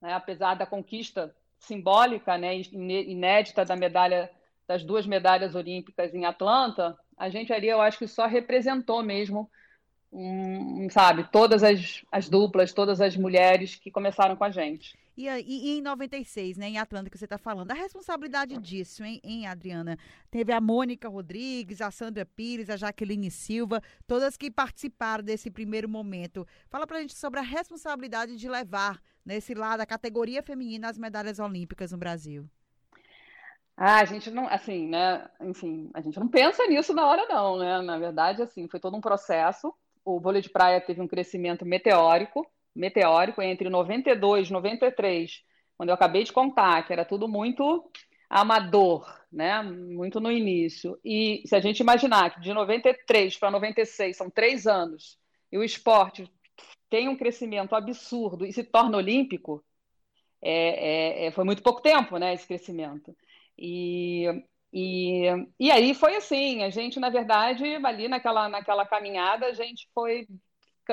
né, 0.00 0.12
apesar 0.12 0.54
da 0.54 0.66
conquista 0.66 1.34
simbólica, 1.58 2.36
né, 2.36 2.56
inédita 2.56 3.64
da 3.64 3.74
medalha, 3.74 4.30
das 4.68 4.84
duas 4.84 5.06
medalhas 5.06 5.54
olímpicas 5.54 6.14
em 6.14 6.26
Atlanta, 6.26 6.96
a 7.16 7.30
gente 7.30 7.52
ali, 7.52 7.68
eu 7.68 7.80
acho 7.80 7.98
que 7.98 8.06
só 8.06 8.26
representou 8.26 9.02
mesmo 9.02 9.50
um, 10.12 10.88
sabe, 10.90 11.24
todas 11.30 11.62
as, 11.62 12.04
as 12.12 12.28
duplas, 12.28 12.72
todas 12.72 13.00
as 13.00 13.16
mulheres 13.16 13.76
que 13.76 13.90
começaram 13.90 14.36
com 14.36 14.44
a 14.44 14.50
gente. 14.50 14.96
E, 15.16 15.26
e, 15.26 15.78
em 15.78 15.82
96, 15.82 16.56
né, 16.56 16.68
em 16.68 16.78
Atlanta, 16.78 17.10
que 17.10 17.18
você 17.18 17.24
está 17.24 17.38
falando, 17.38 17.72
a 17.72 17.74
responsabilidade 17.74 18.56
disso, 18.58 19.02
hein, 19.02 19.20
hein, 19.24 19.46
Adriana? 19.46 19.98
Teve 20.30 20.52
a 20.52 20.60
Mônica 20.60 21.08
Rodrigues, 21.08 21.80
a 21.80 21.90
Sandra 21.90 22.24
Pires, 22.24 22.70
a 22.70 22.76
Jaqueline 22.76 23.30
Silva, 23.30 23.82
todas 24.06 24.36
que 24.36 24.50
participaram 24.50 25.24
desse 25.24 25.50
primeiro 25.50 25.88
momento. 25.88 26.46
Fala 26.70 26.86
pra 26.86 27.00
gente 27.00 27.16
sobre 27.16 27.40
a 27.40 27.42
responsabilidade 27.42 28.36
de 28.36 28.48
levar 28.48 29.02
nesse 29.24 29.54
lado 29.54 29.80
a 29.80 29.86
categoria 29.86 30.42
feminina 30.42 30.88
as 30.88 30.96
medalhas 30.96 31.40
olímpicas 31.40 31.90
no 31.90 31.98
Brasil. 31.98 32.48
Ah, 33.80 34.00
a 34.00 34.04
gente 34.04 34.28
não, 34.30 34.48
assim, 34.48 34.88
né, 34.88 35.28
enfim, 35.40 35.88
a 35.94 36.00
gente 36.00 36.18
não 36.18 36.28
pensa 36.28 36.66
nisso 36.66 36.92
na 36.92 37.06
hora 37.06 37.26
não, 37.28 37.58
né? 37.58 37.80
Na 37.80 37.96
verdade, 37.96 38.42
assim, 38.42 38.66
foi 38.66 38.80
todo 38.80 38.96
um 38.96 39.00
processo 39.00 39.72
o 40.08 40.18
vôlei 40.18 40.40
de 40.40 40.48
praia 40.48 40.80
teve 40.80 41.00
um 41.00 41.06
crescimento 41.06 41.66
meteórico, 41.66 42.46
meteórico 42.74 43.42
entre 43.42 43.68
92 43.68 44.48
e 44.48 44.52
93, 44.52 45.42
quando 45.76 45.90
eu 45.90 45.94
acabei 45.94 46.24
de 46.24 46.32
contar, 46.32 46.86
que 46.86 46.92
era 46.92 47.04
tudo 47.04 47.28
muito 47.28 47.90
amador, 48.28 49.06
né? 49.30 49.62
Muito 49.62 50.18
no 50.20 50.32
início. 50.32 50.98
E 51.04 51.42
se 51.46 51.54
a 51.54 51.60
gente 51.60 51.80
imaginar 51.80 52.34
que 52.34 52.40
de 52.40 52.52
93 52.52 53.36
para 53.36 53.50
96 53.50 54.16
são 54.16 54.30
três 54.30 54.66
anos 54.66 55.18
e 55.52 55.58
o 55.58 55.64
esporte 55.64 56.30
tem 56.88 57.08
um 57.08 57.16
crescimento 57.16 57.74
absurdo 57.74 58.46
e 58.46 58.52
se 58.52 58.64
torna 58.64 58.96
olímpico, 58.96 59.62
é, 60.40 61.24
é, 61.24 61.26
é 61.26 61.30
foi 61.32 61.44
muito 61.44 61.62
pouco 61.62 61.82
tempo, 61.82 62.16
né? 62.16 62.32
Esse 62.32 62.46
crescimento. 62.46 63.14
E 63.58 64.44
e, 64.72 65.24
e 65.58 65.70
aí 65.70 65.94
foi 65.94 66.16
assim, 66.16 66.62
a 66.62 66.70
gente, 66.70 67.00
na 67.00 67.08
verdade, 67.08 67.64
ali 67.84 68.08
naquela, 68.08 68.48
naquela 68.48 68.84
caminhada, 68.86 69.46
a 69.46 69.52
gente 69.52 69.88
foi 69.94 70.26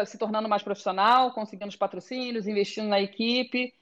se 0.05 0.17
tornando 0.17 0.49
mais 0.49 0.63
profissional, 0.63 1.31
conseguimos 1.33 1.75
patrocínios, 1.75 2.47
investindo 2.47 2.87
na 2.87 2.99
equipe. 2.99 3.73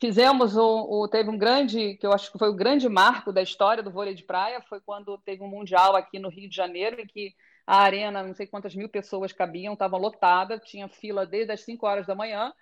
Fizemos 0.00 0.56
o, 0.56 1.02
o, 1.02 1.08
teve 1.08 1.28
um 1.28 1.36
grande, 1.36 1.94
que 1.96 2.06
eu 2.06 2.12
acho 2.12 2.30
que 2.30 2.38
foi 2.38 2.48
o 2.48 2.54
grande 2.54 2.88
marco 2.88 3.32
da 3.32 3.42
história 3.42 3.82
do 3.82 3.90
vôlei 3.90 4.14
de 4.14 4.22
praia, 4.22 4.62
foi 4.68 4.80
quando 4.80 5.18
teve 5.18 5.42
um 5.42 5.48
mundial 5.48 5.96
aqui 5.96 6.18
no 6.18 6.30
Rio 6.30 6.48
de 6.48 6.54
Janeiro, 6.54 7.00
em 7.00 7.06
que 7.06 7.34
a 7.66 7.78
arena, 7.78 8.22
não 8.22 8.32
sei 8.34 8.46
quantas 8.46 8.74
mil 8.74 8.88
pessoas 8.88 9.32
cabiam, 9.32 9.74
estava 9.74 9.98
lotada, 9.98 10.58
tinha 10.58 10.88
fila 10.88 11.26
desde 11.26 11.52
as 11.52 11.60
5 11.62 11.86
horas 11.86 12.06
da 12.06 12.14
manhã. 12.14 12.52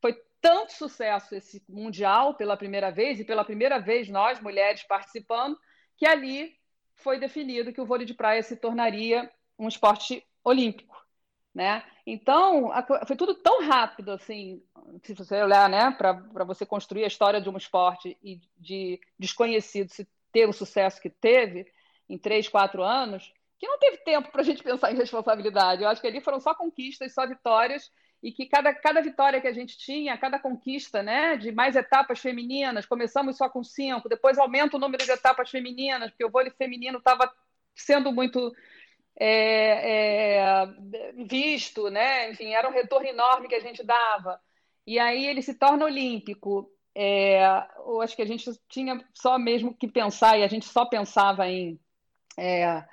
Foi 0.00 0.16
tanto 0.40 0.72
sucesso 0.72 1.34
esse 1.34 1.62
mundial 1.68 2.34
pela 2.34 2.56
primeira 2.56 2.90
vez, 2.90 3.18
e 3.18 3.24
pela 3.24 3.44
primeira 3.44 3.78
vez 3.78 4.08
nós, 4.08 4.40
mulheres, 4.40 4.82
participando, 4.84 5.58
que 5.96 6.06
ali 6.06 6.54
foi 6.94 7.18
definido 7.18 7.72
que 7.72 7.80
o 7.80 7.86
vôlei 7.86 8.06
de 8.06 8.14
praia 8.14 8.42
se 8.42 8.56
tornaria 8.56 9.30
um 9.58 9.68
esporte 9.68 10.24
olímpico, 10.44 10.96
né? 11.54 11.82
Então, 12.06 12.70
foi 13.06 13.16
tudo 13.16 13.34
tão 13.34 13.66
rápido, 13.66 14.12
assim, 14.12 14.62
se 15.02 15.12
você 15.14 15.42
olhar, 15.42 15.68
né, 15.68 15.90
para 15.90 16.44
você 16.44 16.64
construir 16.64 17.04
a 17.04 17.08
história 17.08 17.40
de 17.40 17.48
um 17.48 17.56
esporte 17.56 18.16
e 18.22 18.40
de 18.56 19.00
desconhecido 19.18 19.90
se 19.90 20.06
ter 20.30 20.48
o 20.48 20.52
sucesso 20.52 21.00
que 21.00 21.10
teve 21.10 21.66
em 22.08 22.16
três, 22.16 22.48
quatro 22.48 22.82
anos, 22.82 23.32
que 23.58 23.66
não 23.66 23.78
teve 23.78 23.96
tempo 23.98 24.30
para 24.30 24.42
a 24.42 24.44
gente 24.44 24.62
pensar 24.62 24.92
em 24.92 24.96
responsabilidade. 24.96 25.82
Eu 25.82 25.88
acho 25.88 26.00
que 26.00 26.06
ali 26.06 26.20
foram 26.20 26.38
só 26.38 26.54
conquistas, 26.54 27.14
só 27.14 27.26
vitórias, 27.26 27.90
e 28.22 28.32
que 28.32 28.46
cada, 28.46 28.74
cada 28.74 29.00
vitória 29.00 29.40
que 29.40 29.46
a 29.46 29.52
gente 29.52 29.76
tinha, 29.76 30.16
cada 30.16 30.38
conquista 30.38 31.02
né, 31.02 31.36
de 31.36 31.52
mais 31.52 31.76
etapas 31.76 32.18
femininas, 32.18 32.86
começamos 32.86 33.36
só 33.36 33.48
com 33.48 33.62
cinco, 33.62 34.08
depois 34.08 34.38
aumenta 34.38 34.76
o 34.76 34.80
número 34.80 35.04
de 35.04 35.10
etapas 35.10 35.50
femininas, 35.50 36.10
porque 36.10 36.24
o 36.24 36.30
vôlei 36.30 36.50
feminino 36.50 36.98
estava 36.98 37.30
sendo 37.74 38.10
muito 38.10 38.54
é, 39.18 40.64
é, 40.64 40.66
visto, 41.26 41.88
né? 41.90 42.30
enfim, 42.30 42.52
era 42.52 42.68
um 42.68 42.72
retorno 42.72 43.06
enorme 43.06 43.48
que 43.48 43.54
a 43.54 43.60
gente 43.60 43.82
dava. 43.84 44.40
E 44.86 44.98
aí 44.98 45.26
ele 45.26 45.42
se 45.42 45.54
torna 45.54 45.84
olímpico. 45.84 46.70
É, 46.94 47.40
eu 47.78 48.00
acho 48.00 48.16
que 48.16 48.22
a 48.22 48.26
gente 48.26 48.50
tinha 48.68 49.04
só 49.12 49.38
mesmo 49.38 49.74
que 49.74 49.86
pensar, 49.88 50.38
e 50.38 50.42
a 50.42 50.48
gente 50.48 50.66
só 50.66 50.86
pensava 50.86 51.46
em, 51.48 51.78
é, 52.38 52.84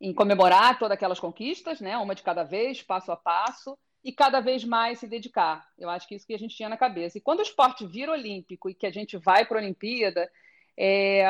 em 0.00 0.14
comemorar 0.14 0.78
todas 0.78 0.94
aquelas 0.94 1.18
conquistas, 1.18 1.80
né? 1.80 1.96
uma 1.98 2.14
de 2.14 2.22
cada 2.22 2.44
vez, 2.44 2.82
passo 2.82 3.10
a 3.10 3.16
passo, 3.16 3.76
e 4.08 4.12
cada 4.12 4.40
vez 4.40 4.64
mais 4.64 5.00
se 5.00 5.06
dedicar. 5.06 5.68
Eu 5.78 5.90
acho 5.90 6.08
que 6.08 6.14
isso 6.14 6.26
que 6.26 6.32
a 6.32 6.38
gente 6.38 6.56
tinha 6.56 6.70
na 6.70 6.78
cabeça. 6.78 7.18
E 7.18 7.20
quando 7.20 7.40
o 7.40 7.42
esporte 7.42 7.86
vira 7.86 8.10
olímpico 8.10 8.70
e 8.70 8.74
que 8.74 8.86
a 8.86 8.90
gente 8.90 9.18
vai 9.18 9.44
para 9.44 9.58
a 9.58 9.60
Olimpíada, 9.60 10.30
é, 10.78 11.26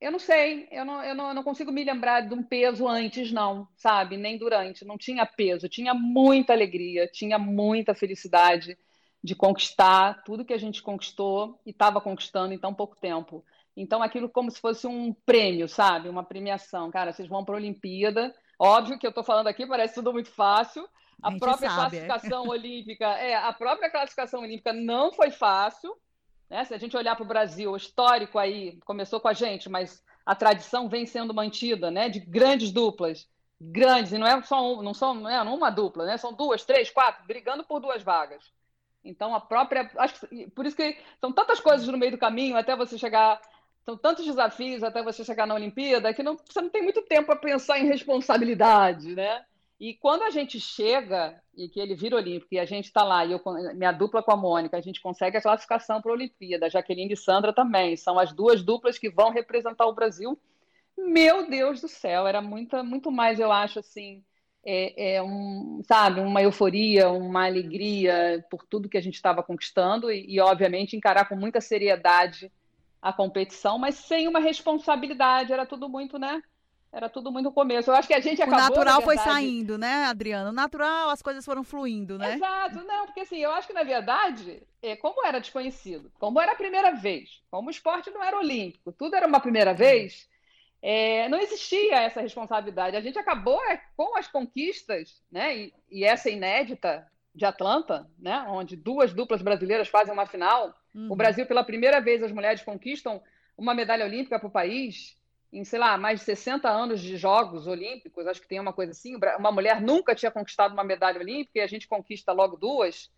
eu 0.00 0.10
não 0.10 0.18
sei, 0.18 0.66
eu 0.70 0.82
não, 0.82 1.04
eu, 1.04 1.14
não, 1.14 1.28
eu 1.28 1.34
não 1.34 1.42
consigo 1.42 1.70
me 1.70 1.84
lembrar 1.84 2.22
de 2.22 2.32
um 2.32 2.42
peso 2.42 2.88
antes, 2.88 3.30
não, 3.30 3.68
sabe? 3.76 4.16
Nem 4.16 4.38
durante. 4.38 4.82
Não 4.82 4.96
tinha 4.96 5.26
peso, 5.26 5.68
tinha 5.68 5.92
muita 5.92 6.54
alegria, 6.54 7.06
tinha 7.06 7.38
muita 7.38 7.94
felicidade 7.94 8.78
de 9.22 9.34
conquistar 9.34 10.22
tudo 10.24 10.42
que 10.42 10.54
a 10.54 10.58
gente 10.58 10.82
conquistou 10.82 11.60
e 11.66 11.70
estava 11.70 12.00
conquistando 12.00 12.54
em 12.54 12.58
tão 12.58 12.72
pouco 12.72 12.96
tempo. 12.98 13.44
Então, 13.76 14.02
aquilo 14.02 14.30
como 14.30 14.50
se 14.50 14.58
fosse 14.58 14.86
um 14.86 15.12
prêmio, 15.12 15.68
sabe? 15.68 16.08
Uma 16.08 16.24
premiação. 16.24 16.90
Cara, 16.90 17.12
vocês 17.12 17.28
vão 17.28 17.44
para 17.44 17.56
a 17.56 17.58
Olimpíada. 17.58 18.34
Óbvio 18.58 18.98
que 18.98 19.06
eu 19.06 19.10
estou 19.10 19.22
falando 19.22 19.48
aqui, 19.48 19.66
parece 19.66 19.96
tudo 19.96 20.14
muito 20.14 20.30
fácil. 20.30 20.88
A, 21.22 21.28
a 21.28 21.38
própria 21.38 21.70
sabe, 21.70 21.98
é. 21.98 22.06
classificação 22.06 22.46
é. 22.46 22.48
olímpica, 22.48 23.06
é, 23.06 23.34
a 23.34 23.52
própria 23.52 23.90
classificação 23.90 24.40
olímpica 24.42 24.72
não 24.72 25.12
foi 25.12 25.30
fácil. 25.30 25.96
Né? 26.48 26.64
Se 26.64 26.74
a 26.74 26.78
gente 26.78 26.96
olhar 26.96 27.14
para 27.14 27.24
o 27.24 27.28
Brasil, 27.28 27.70
o 27.70 27.76
histórico 27.76 28.38
aí 28.38 28.78
começou 28.84 29.20
com 29.20 29.28
a 29.28 29.32
gente, 29.32 29.68
mas 29.68 30.02
a 30.26 30.34
tradição 30.34 30.88
vem 30.88 31.06
sendo 31.06 31.34
mantida, 31.34 31.90
né? 31.90 32.08
De 32.08 32.20
grandes 32.20 32.70
duplas, 32.70 33.28
grandes, 33.60 34.12
e 34.12 34.18
não 34.18 34.26
é 34.26 34.42
só 34.42 34.62
um, 34.62 34.82
não 34.82 34.94
são 34.94 35.14
não 35.14 35.30
é 35.30 35.42
uma 35.42 35.70
dupla, 35.70 36.06
né? 36.06 36.16
São 36.16 36.32
duas, 36.32 36.64
três, 36.64 36.90
quatro, 36.90 37.24
brigando 37.26 37.64
por 37.64 37.80
duas 37.80 38.02
vagas. 38.02 38.52
Então, 39.04 39.34
a 39.34 39.40
própria. 39.40 39.90
Acho 39.96 40.26
que, 40.26 40.50
por 40.50 40.66
isso 40.66 40.76
que 40.76 40.98
são 41.20 41.32
tantas 41.32 41.60
coisas 41.60 41.86
no 41.88 41.98
meio 41.98 42.12
do 42.12 42.18
caminho 42.18 42.56
até 42.56 42.76
você 42.76 42.98
chegar. 42.98 43.40
São 43.84 43.96
tantos 43.96 44.26
desafios 44.26 44.82
até 44.82 45.02
você 45.02 45.24
chegar 45.24 45.46
na 45.46 45.54
Olimpíada 45.54 46.12
que 46.12 46.22
não, 46.22 46.36
você 46.36 46.60
não 46.60 46.68
tem 46.68 46.82
muito 46.82 47.00
tempo 47.02 47.26
para 47.26 47.36
pensar 47.36 47.78
em 47.78 47.86
responsabilidade, 47.86 49.14
né? 49.14 49.44
E 49.80 49.94
quando 49.94 50.24
a 50.24 50.30
gente 50.30 50.60
chega 50.60 51.42
e 51.56 51.66
que 51.66 51.80
ele 51.80 51.94
vira 51.94 52.14
olímpico 52.14 52.52
e 52.52 52.58
a 52.58 52.66
gente 52.66 52.84
está 52.84 53.02
lá, 53.02 53.24
e 53.24 53.32
eu, 53.32 53.40
minha 53.74 53.92
dupla 53.92 54.22
com 54.22 54.30
a 54.30 54.36
Mônica, 54.36 54.76
a 54.76 54.80
gente 54.82 55.00
consegue 55.00 55.38
a 55.38 55.40
classificação 55.40 56.02
para 56.02 56.12
a 56.12 56.14
Olimpíada, 56.14 56.68
Jaqueline 56.68 57.14
e 57.14 57.16
Sandra 57.16 57.50
também, 57.50 57.96
são 57.96 58.18
as 58.18 58.30
duas 58.30 58.62
duplas 58.62 58.98
que 58.98 59.08
vão 59.08 59.30
representar 59.30 59.86
o 59.86 59.94
Brasil. 59.94 60.38
Meu 60.98 61.48
Deus 61.48 61.80
do 61.80 61.88
céu, 61.88 62.26
era 62.26 62.42
muita, 62.42 62.82
muito 62.82 63.10
mais, 63.10 63.40
eu 63.40 63.50
acho, 63.50 63.78
assim, 63.78 64.22
é, 64.62 65.14
é, 65.14 65.22
um, 65.22 65.80
sabe, 65.88 66.20
uma 66.20 66.42
euforia, 66.42 67.08
uma 67.08 67.46
alegria 67.46 68.44
por 68.50 68.66
tudo 68.66 68.88
que 68.88 68.98
a 68.98 69.02
gente 69.02 69.14
estava 69.14 69.42
conquistando 69.42 70.12
e, 70.12 70.26
e, 70.34 70.38
obviamente, 70.40 70.94
encarar 70.94 71.26
com 71.26 71.36
muita 71.36 71.58
seriedade 71.58 72.52
a 73.00 73.14
competição, 73.14 73.78
mas 73.78 73.94
sem 73.94 74.28
uma 74.28 74.40
responsabilidade, 74.40 75.54
era 75.54 75.64
tudo 75.64 75.88
muito, 75.88 76.18
né? 76.18 76.42
Era 76.92 77.08
tudo 77.08 77.30
muito 77.30 77.52
começo. 77.52 77.90
Eu 77.90 77.94
acho 77.94 78.08
que 78.08 78.14
a 78.14 78.20
gente 78.20 78.42
acabou. 78.42 78.58
O 78.58 78.68
natural 78.68 79.02
foi 79.02 79.16
saindo, 79.16 79.78
né, 79.78 80.06
Adriano? 80.06 80.50
O 80.50 80.52
natural, 80.52 81.10
as 81.10 81.22
coisas 81.22 81.44
foram 81.44 81.62
fluindo, 81.62 82.18
né? 82.18 82.34
Exato, 82.34 82.84
não, 82.84 83.06
porque 83.06 83.20
assim, 83.20 83.38
eu 83.38 83.52
acho 83.52 83.68
que 83.68 83.72
na 83.72 83.84
verdade, 83.84 84.62
é, 84.82 84.96
como 84.96 85.24
era 85.24 85.38
desconhecido, 85.38 86.10
como 86.18 86.40
era 86.40 86.52
a 86.52 86.56
primeira 86.56 86.92
vez, 86.92 87.42
como 87.48 87.68
o 87.68 87.70
esporte 87.70 88.10
não 88.10 88.22
era 88.22 88.36
olímpico, 88.36 88.92
tudo 88.92 89.14
era 89.14 89.26
uma 89.26 89.38
primeira 89.38 89.72
vez, 89.72 90.28
é, 90.82 91.28
não 91.28 91.38
existia 91.38 92.00
essa 92.00 92.20
responsabilidade. 92.20 92.96
A 92.96 93.00
gente 93.00 93.18
acabou 93.18 93.62
é, 93.66 93.80
com 93.96 94.16
as 94.16 94.26
conquistas, 94.26 95.22
né? 95.30 95.56
E, 95.56 95.74
e, 95.90 96.04
essa 96.04 96.28
inédita 96.28 97.06
de 97.32 97.44
Atlanta, 97.44 98.10
né? 98.18 98.44
Onde 98.48 98.76
duas 98.76 99.12
duplas 99.12 99.42
brasileiras 99.42 99.88
fazem 99.88 100.12
uma 100.12 100.26
final. 100.26 100.74
Uhum. 100.92 101.08
O 101.12 101.16
Brasil, 101.16 101.46
pela 101.46 101.62
primeira 101.62 102.00
vez, 102.00 102.20
as 102.20 102.32
mulheres 102.32 102.62
conquistam 102.62 103.22
uma 103.56 103.74
medalha 103.74 104.06
olímpica 104.06 104.38
para 104.38 104.48
o 104.48 104.50
país 104.50 105.19
em, 105.52 105.64
sei 105.64 105.78
lá, 105.78 105.98
mais 105.98 106.20
de 106.20 106.26
60 106.26 106.68
anos 106.68 107.00
de 107.00 107.16
Jogos 107.16 107.66
Olímpicos, 107.66 108.26
acho 108.26 108.40
que 108.40 108.48
tem 108.48 108.60
uma 108.60 108.72
coisa 108.72 108.92
assim. 108.92 109.16
Uma 109.38 109.50
mulher 109.50 109.80
nunca 109.80 110.14
tinha 110.14 110.30
conquistado 110.30 110.72
uma 110.72 110.84
medalha 110.84 111.20
olímpica 111.20 111.58
e 111.58 111.62
a 111.62 111.66
gente 111.66 111.88
conquista 111.88 112.32
logo 112.32 112.56
duas. 112.56 113.10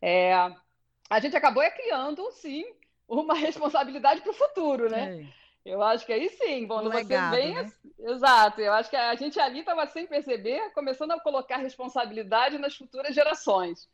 É, 0.00 0.32
a 1.08 1.20
gente 1.20 1.36
acabou 1.36 1.62
é 1.62 1.70
criando, 1.70 2.30
sim, 2.32 2.64
uma 3.08 3.34
responsabilidade 3.34 4.20
para 4.22 4.30
o 4.30 4.34
futuro, 4.34 4.90
né? 4.90 5.22
É. 5.22 5.46
Eu 5.66 5.82
acho 5.82 6.06
que 6.06 6.12
aí 6.12 6.28
sim, 6.28 6.66
quando 6.66 6.92
você 6.92 7.04
vem. 7.30 7.54
Né? 7.54 7.72
Exato, 7.98 8.60
eu 8.60 8.72
acho 8.72 8.88
que 8.88 8.94
a 8.94 9.14
gente 9.16 9.38
ali 9.40 9.60
estava 9.60 9.84
sem 9.86 10.06
perceber, 10.06 10.70
começando 10.72 11.10
a 11.10 11.20
colocar 11.20 11.56
responsabilidade 11.56 12.56
nas 12.56 12.76
futuras 12.76 13.12
gerações. 13.12 13.88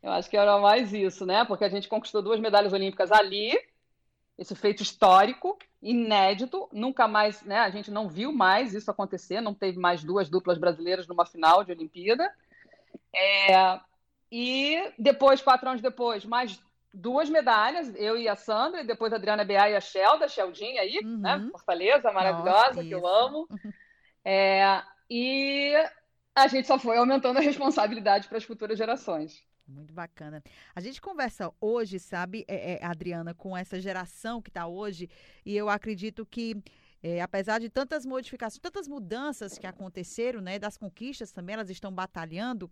Eu 0.00 0.12
acho 0.12 0.30
que 0.30 0.36
era 0.36 0.56
mais 0.58 0.92
isso, 0.92 1.26
né? 1.26 1.44
Porque 1.44 1.64
a 1.64 1.68
gente 1.68 1.88
conquistou 1.88 2.22
duas 2.22 2.38
medalhas 2.38 2.72
olímpicas 2.72 3.10
ali, 3.10 3.58
esse 4.38 4.54
feito 4.54 4.82
histórico, 4.82 5.58
inédito, 5.82 6.68
nunca 6.72 7.08
mais, 7.08 7.42
né? 7.42 7.58
A 7.60 7.70
gente 7.70 7.90
não 7.90 8.08
viu 8.08 8.32
mais 8.32 8.74
isso 8.74 8.90
acontecer, 8.90 9.40
não 9.40 9.54
teve 9.54 9.78
mais 9.78 10.04
duas 10.04 10.28
duplas 10.28 10.58
brasileiras 10.58 11.06
numa 11.06 11.24
final 11.24 11.64
de 11.64 11.72
Olimpíada. 11.72 12.30
É, 13.14 13.80
e 14.30 14.92
depois, 14.98 15.40
quatro 15.40 15.68
anos 15.68 15.80
depois, 15.80 16.24
mais 16.24 16.60
duas 16.92 17.30
medalhas, 17.30 17.94
eu 17.96 18.16
e 18.16 18.28
a 18.28 18.36
Sandra, 18.36 18.82
e 18.82 18.86
depois 18.86 19.12
a 19.12 19.16
Adriana 19.16 19.44
Bea 19.44 19.70
e 19.70 19.76
a 19.76 19.80
Shelda, 19.80 20.28
Sheldinha 20.28 20.82
aí, 20.82 21.00
uhum. 21.02 21.18
né? 21.18 21.48
Fortaleza, 21.50 22.12
maravilhosa, 22.12 22.68
Nossa, 22.68 22.84
que 22.84 22.90
eu 22.90 23.06
amo. 23.06 23.48
É, 24.24 24.82
e 25.08 25.72
a 26.34 26.48
gente 26.48 26.66
só 26.66 26.78
foi 26.78 26.98
aumentando 26.98 27.38
a 27.38 27.42
responsabilidade 27.42 28.28
para 28.28 28.38
as 28.38 28.44
futuras 28.44 28.76
gerações. 28.76 29.42
Muito 29.66 29.92
bacana. 29.92 30.42
A 30.74 30.80
gente 30.80 31.00
conversa 31.00 31.52
hoje, 31.60 31.98
sabe, 31.98 32.44
é, 32.46 32.74
é, 32.74 32.84
Adriana, 32.84 33.34
com 33.34 33.56
essa 33.56 33.80
geração 33.80 34.40
que 34.40 34.48
está 34.48 34.66
hoje, 34.66 35.08
e 35.44 35.56
eu 35.56 35.68
acredito 35.68 36.24
que 36.24 36.62
é, 37.02 37.20
apesar 37.20 37.60
de 37.60 37.68
tantas 37.68 38.06
modificações, 38.06 38.58
tantas 38.58 38.88
mudanças 38.88 39.58
que 39.58 39.66
aconteceram, 39.66 40.40
né, 40.40 40.58
das 40.58 40.76
conquistas 40.76 41.30
também, 41.30 41.54
elas 41.54 41.70
estão 41.70 41.92
batalhando 41.92 42.70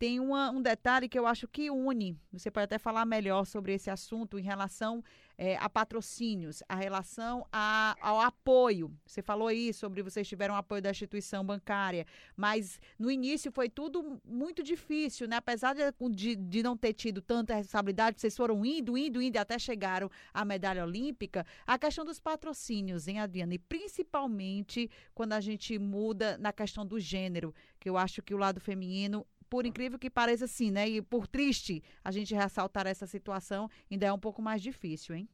tem 0.00 0.18
uma, 0.18 0.50
um 0.50 0.62
detalhe 0.62 1.10
que 1.10 1.18
eu 1.18 1.26
acho 1.26 1.46
que 1.46 1.70
une. 1.70 2.18
Você 2.32 2.50
pode 2.50 2.64
até 2.64 2.78
falar 2.78 3.04
melhor 3.04 3.44
sobre 3.44 3.74
esse 3.74 3.90
assunto 3.90 4.38
em 4.38 4.42
relação 4.42 5.04
é, 5.36 5.58
a 5.58 5.68
patrocínios, 5.68 6.62
a 6.66 6.74
relação 6.74 7.46
a, 7.52 7.94
ao 8.00 8.18
apoio. 8.18 8.90
Você 9.04 9.20
falou 9.20 9.48
aí 9.48 9.74
sobre 9.74 10.02
vocês 10.02 10.26
tiveram 10.26 10.56
apoio 10.56 10.80
da 10.80 10.90
instituição 10.90 11.44
bancária, 11.44 12.06
mas 12.34 12.80
no 12.98 13.10
início 13.10 13.52
foi 13.52 13.68
tudo 13.68 14.18
muito 14.24 14.62
difícil, 14.62 15.28
né? 15.28 15.36
Apesar 15.36 15.74
de, 15.74 16.34
de, 16.34 16.62
não 16.62 16.78
ter 16.78 16.94
tido 16.94 17.20
tanta 17.20 17.54
responsabilidade, 17.54 18.22
vocês 18.22 18.34
foram 18.34 18.64
indo, 18.64 18.96
indo, 18.96 19.20
indo 19.20 19.36
até 19.36 19.58
chegaram 19.58 20.10
à 20.32 20.46
medalha 20.46 20.82
olímpica. 20.82 21.44
A 21.66 21.78
questão 21.78 22.06
dos 22.06 22.18
patrocínios, 22.18 23.06
hein, 23.06 23.20
Adriana? 23.20 23.52
E 23.52 23.58
principalmente 23.58 24.90
quando 25.14 25.34
a 25.34 25.40
gente 25.40 25.78
muda 25.78 26.38
na 26.38 26.54
questão 26.54 26.86
do 26.86 26.98
gênero, 26.98 27.54
que 27.78 27.88
eu 27.88 27.98
acho 27.98 28.22
que 28.22 28.34
o 28.34 28.38
lado 28.38 28.60
feminino 28.60 29.26
por 29.50 29.66
incrível 29.66 29.98
que 29.98 30.08
pareça, 30.08 30.46
sim, 30.46 30.70
né? 30.70 30.88
E 30.88 31.02
por 31.02 31.26
triste 31.26 31.82
a 32.04 32.12
gente 32.12 32.34
ressaltar 32.34 32.86
essa 32.86 33.06
situação, 33.06 33.68
ainda 33.90 34.06
é 34.06 34.12
um 34.12 34.18
pouco 34.18 34.40
mais 34.40 34.62
difícil, 34.62 35.16
hein? 35.16 35.28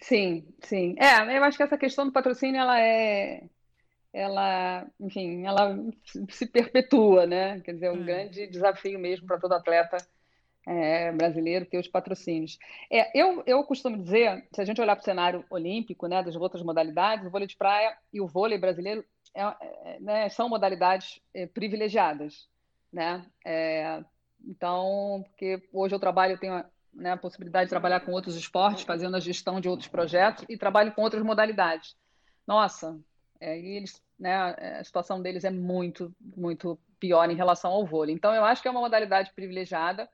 Sim, 0.00 0.44
sim. 0.62 0.96
É, 0.98 1.36
eu 1.36 1.44
acho 1.44 1.58
que 1.58 1.62
essa 1.62 1.76
questão 1.76 2.06
do 2.06 2.12
patrocínio, 2.12 2.58
ela 2.58 2.80
é. 2.80 3.44
Ela, 4.14 4.86
enfim, 5.00 5.46
ela 5.46 5.78
se 6.28 6.46
perpetua, 6.46 7.26
né? 7.26 7.60
Quer 7.60 7.74
dizer, 7.74 7.86
é 7.86 7.92
um 7.92 7.96
hum. 7.96 8.04
grande 8.04 8.46
desafio 8.46 8.98
mesmo 8.98 9.26
para 9.26 9.38
todo 9.38 9.52
atleta 9.52 9.98
é, 10.66 11.12
brasileiro 11.12 11.66
ter 11.66 11.78
os 11.78 11.88
patrocínios. 11.88 12.58
É, 12.90 13.18
eu, 13.18 13.42
eu 13.46 13.64
costumo 13.64 13.98
dizer, 13.98 14.46
se 14.54 14.60
a 14.60 14.64
gente 14.64 14.80
olhar 14.80 14.96
para 14.96 15.02
o 15.02 15.04
cenário 15.04 15.44
olímpico, 15.50 16.06
né, 16.06 16.22
das 16.22 16.36
outras 16.36 16.62
modalidades, 16.62 17.26
o 17.26 17.30
vôlei 17.30 17.46
de 17.46 17.56
praia 17.56 17.96
e 18.12 18.20
o 18.20 18.26
vôlei 18.26 18.58
brasileiro 18.58 19.04
é, 19.34 19.42
é, 19.42 20.00
né, 20.00 20.28
são 20.28 20.48
modalidades 20.48 21.20
é, 21.34 21.46
privilegiadas 21.46 22.51
né? 22.92 23.24
É, 23.44 24.04
então, 24.44 25.24
porque 25.28 25.62
hoje 25.72 25.94
eu 25.94 26.00
trabalho, 26.00 26.38
tenho 26.38 26.64
né, 26.92 27.12
a 27.12 27.16
possibilidade 27.16 27.66
de 27.66 27.70
trabalhar 27.70 28.00
com 28.00 28.12
outros 28.12 28.36
esportes, 28.36 28.84
fazendo 28.84 29.16
a 29.16 29.20
gestão 29.20 29.60
de 29.60 29.68
outros 29.68 29.88
projetos 29.88 30.44
e 30.48 30.58
trabalho 30.58 30.92
com 30.92 31.02
outras 31.02 31.22
modalidades. 31.22 31.96
Nossa, 32.46 32.98
é, 33.40 33.58
eles, 33.58 34.02
né, 34.18 34.36
a 34.78 34.84
situação 34.84 35.22
deles 35.22 35.44
é 35.44 35.50
muito, 35.50 36.14
muito 36.20 36.78
pior 36.98 37.28
em 37.30 37.36
relação 37.36 37.70
ao 37.70 37.86
vôlei. 37.86 38.14
Então, 38.14 38.34
eu 38.34 38.44
acho 38.44 38.60
que 38.60 38.68
é 38.68 38.70
uma 38.70 38.80
modalidade 38.80 39.32
privilegiada. 39.32 40.08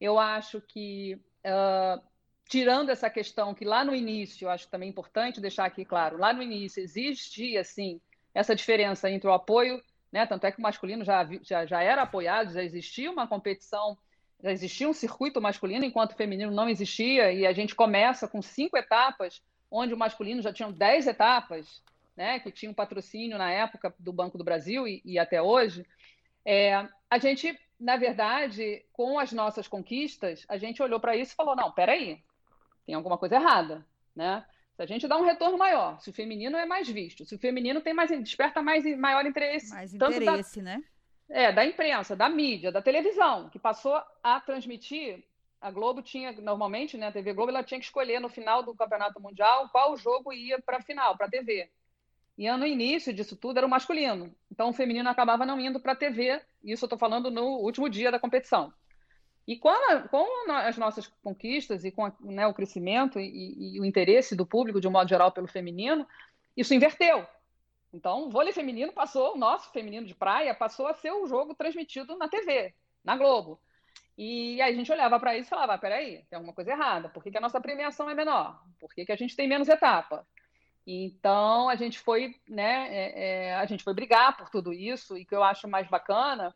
Eu 0.00 0.18
acho 0.18 0.60
que, 0.60 1.14
uh, 1.46 2.02
tirando 2.48 2.90
essa 2.90 3.08
questão 3.08 3.54
que 3.54 3.64
lá 3.64 3.84
no 3.84 3.94
início, 3.94 4.44
eu 4.44 4.50
acho 4.50 4.68
também 4.68 4.90
importante 4.90 5.40
deixar 5.40 5.64
aqui 5.64 5.84
claro, 5.84 6.18
lá 6.18 6.32
no 6.32 6.42
início 6.42 6.82
existia, 6.82 7.60
assim, 7.60 8.00
essa 8.34 8.54
diferença 8.54 9.10
entre 9.10 9.28
o 9.28 9.32
apoio 9.32 9.80
né? 10.16 10.24
Tanto 10.24 10.46
é 10.46 10.50
que 10.50 10.58
o 10.58 10.62
masculino 10.62 11.04
já, 11.04 11.28
já, 11.42 11.66
já 11.66 11.82
era 11.82 12.00
apoiado, 12.00 12.54
já 12.54 12.62
existia 12.62 13.10
uma 13.10 13.28
competição, 13.28 13.98
já 14.42 14.50
existia 14.50 14.88
um 14.88 14.94
circuito 14.94 15.42
masculino, 15.42 15.84
enquanto 15.84 16.12
o 16.12 16.16
feminino 16.16 16.50
não 16.50 16.70
existia, 16.70 17.30
e 17.30 17.46
a 17.46 17.52
gente 17.52 17.74
começa 17.74 18.26
com 18.26 18.40
cinco 18.40 18.78
etapas, 18.78 19.42
onde 19.70 19.92
o 19.92 19.98
masculino 19.98 20.40
já 20.40 20.54
tinha 20.54 20.72
dez 20.72 21.06
etapas, 21.06 21.82
né? 22.16 22.40
Que 22.40 22.50
tinha 22.50 22.70
um 22.70 22.74
patrocínio 22.74 23.36
na 23.36 23.50
época 23.50 23.94
do 23.98 24.10
Banco 24.10 24.38
do 24.38 24.44
Brasil 24.44 24.88
e, 24.88 25.02
e 25.04 25.18
até 25.18 25.42
hoje. 25.42 25.84
É, 26.46 26.88
a 27.10 27.18
gente, 27.18 27.54
na 27.78 27.98
verdade, 27.98 28.86
com 28.94 29.18
as 29.18 29.32
nossas 29.32 29.68
conquistas, 29.68 30.46
a 30.48 30.56
gente 30.56 30.82
olhou 30.82 30.98
para 30.98 31.14
isso 31.14 31.34
e 31.34 31.36
falou: 31.36 31.54
não, 31.54 31.70
peraí, 31.70 32.22
tem 32.86 32.94
alguma 32.94 33.18
coisa 33.18 33.34
errada, 33.34 33.84
né? 34.14 34.42
Se 34.76 34.82
a 34.82 34.86
gente 34.86 35.08
dá 35.08 35.16
um 35.16 35.24
retorno 35.24 35.56
maior, 35.56 35.98
se 36.00 36.10
o 36.10 36.12
feminino 36.12 36.56
é 36.56 36.66
mais 36.66 36.86
visto, 36.86 37.24
se 37.24 37.34
o 37.34 37.38
feminino 37.38 37.80
tem 37.80 37.94
mais 37.94 38.10
desperta 38.10 38.60
mais 38.60 38.84
maior 38.98 39.24
interesse, 39.24 39.70
mais 39.70 39.94
interesse, 39.94 40.60
da, 40.60 40.62
né? 40.62 40.84
É, 41.30 41.50
da 41.50 41.64
imprensa, 41.64 42.14
da 42.14 42.28
mídia, 42.28 42.70
da 42.70 42.82
televisão, 42.82 43.48
que 43.48 43.58
passou 43.58 43.98
a 44.22 44.38
transmitir. 44.38 45.24
A 45.58 45.70
Globo 45.70 46.02
tinha, 46.02 46.30
normalmente, 46.32 46.98
né, 46.98 47.06
a 47.06 47.12
TV 47.12 47.32
Globo, 47.32 47.50
ela 47.50 47.64
tinha 47.64 47.80
que 47.80 47.86
escolher 47.86 48.20
no 48.20 48.28
final 48.28 48.62
do 48.62 48.74
Campeonato 48.74 49.18
Mundial 49.18 49.70
qual 49.70 49.96
jogo 49.96 50.30
ia 50.30 50.60
para 50.60 50.76
a 50.76 50.82
final, 50.82 51.16
para 51.16 51.26
a 51.26 51.30
TV. 51.30 51.70
E 52.36 52.50
no 52.52 52.66
início 52.66 53.14
disso 53.14 53.34
tudo 53.34 53.56
era 53.56 53.66
o 53.66 53.70
masculino. 53.70 54.30
Então 54.52 54.68
o 54.68 54.74
feminino 54.74 55.08
acabava 55.08 55.46
não 55.46 55.58
indo 55.58 55.80
para 55.80 55.92
a 55.92 55.96
TV. 55.96 56.42
Isso 56.62 56.84
eu 56.84 56.86
estou 56.86 56.98
falando 56.98 57.30
no 57.30 57.56
último 57.60 57.88
dia 57.88 58.10
da 58.10 58.18
competição. 58.18 58.72
E 59.46 59.56
com, 59.56 59.68
a, 59.68 60.00
com 60.08 60.50
as 60.50 60.76
nossas 60.76 61.06
conquistas 61.22 61.84
e 61.84 61.90
com 61.92 62.04
a, 62.04 62.12
né, 62.20 62.46
o 62.46 62.54
crescimento 62.54 63.20
e, 63.20 63.76
e, 63.76 63.80
o 63.80 63.84
interesse 63.84 64.34
do 64.34 64.44
público, 64.44 64.80
de 64.80 64.88
um 64.88 64.90
modo 64.90 65.08
geral, 65.08 65.30
pelo 65.30 65.46
feminino, 65.46 66.06
isso 66.56 66.74
inverteu. 66.74 67.24
Então, 67.92 68.24
o 68.24 68.30
vôlei 68.30 68.52
feminino 68.52 68.92
passou, 68.92 69.34
o 69.34 69.38
nosso 69.38 69.70
feminino 69.70 70.06
de 70.06 70.14
praia, 70.14 70.54
passou 70.54 70.88
a 70.88 70.94
ser 70.94 71.12
o 71.12 71.26
jogo 71.26 71.54
transmitido 71.54 72.16
na 72.16 72.28
TV, 72.28 72.74
na 73.04 73.16
Globo. 73.16 73.60
E 74.18 74.60
aí 74.60 74.72
a 74.72 74.76
gente 74.76 74.90
olhava 74.90 75.20
para 75.20 75.36
isso 75.36 75.48
e 75.48 75.50
falava: 75.50 75.74
ah, 75.74 75.78
peraí, 75.78 76.24
tem 76.28 76.36
alguma 76.36 76.54
coisa 76.54 76.72
errada. 76.72 77.08
Por 77.08 77.22
que, 77.22 77.30
que 77.30 77.38
a 77.38 77.40
nossa 77.40 77.60
premiação 77.60 78.08
é 78.08 78.14
menor? 78.14 78.62
Por 78.80 78.92
que, 78.94 79.04
que 79.04 79.12
a 79.12 79.16
gente 79.16 79.36
tem 79.36 79.46
menos 79.46 79.68
etapa? 79.68 80.26
Então 80.86 81.68
a 81.68 81.74
gente 81.74 81.98
foi, 81.98 82.34
né, 82.48 82.88
é, 82.88 83.48
é, 83.48 83.54
a 83.56 83.66
gente 83.66 83.82
foi 83.82 83.92
brigar 83.92 84.36
por 84.36 84.48
tudo 84.48 84.72
isso, 84.72 85.18
e 85.18 85.22
o 85.22 85.26
que 85.26 85.34
eu 85.34 85.42
acho 85.42 85.68
mais 85.68 85.88
bacana 85.88 86.54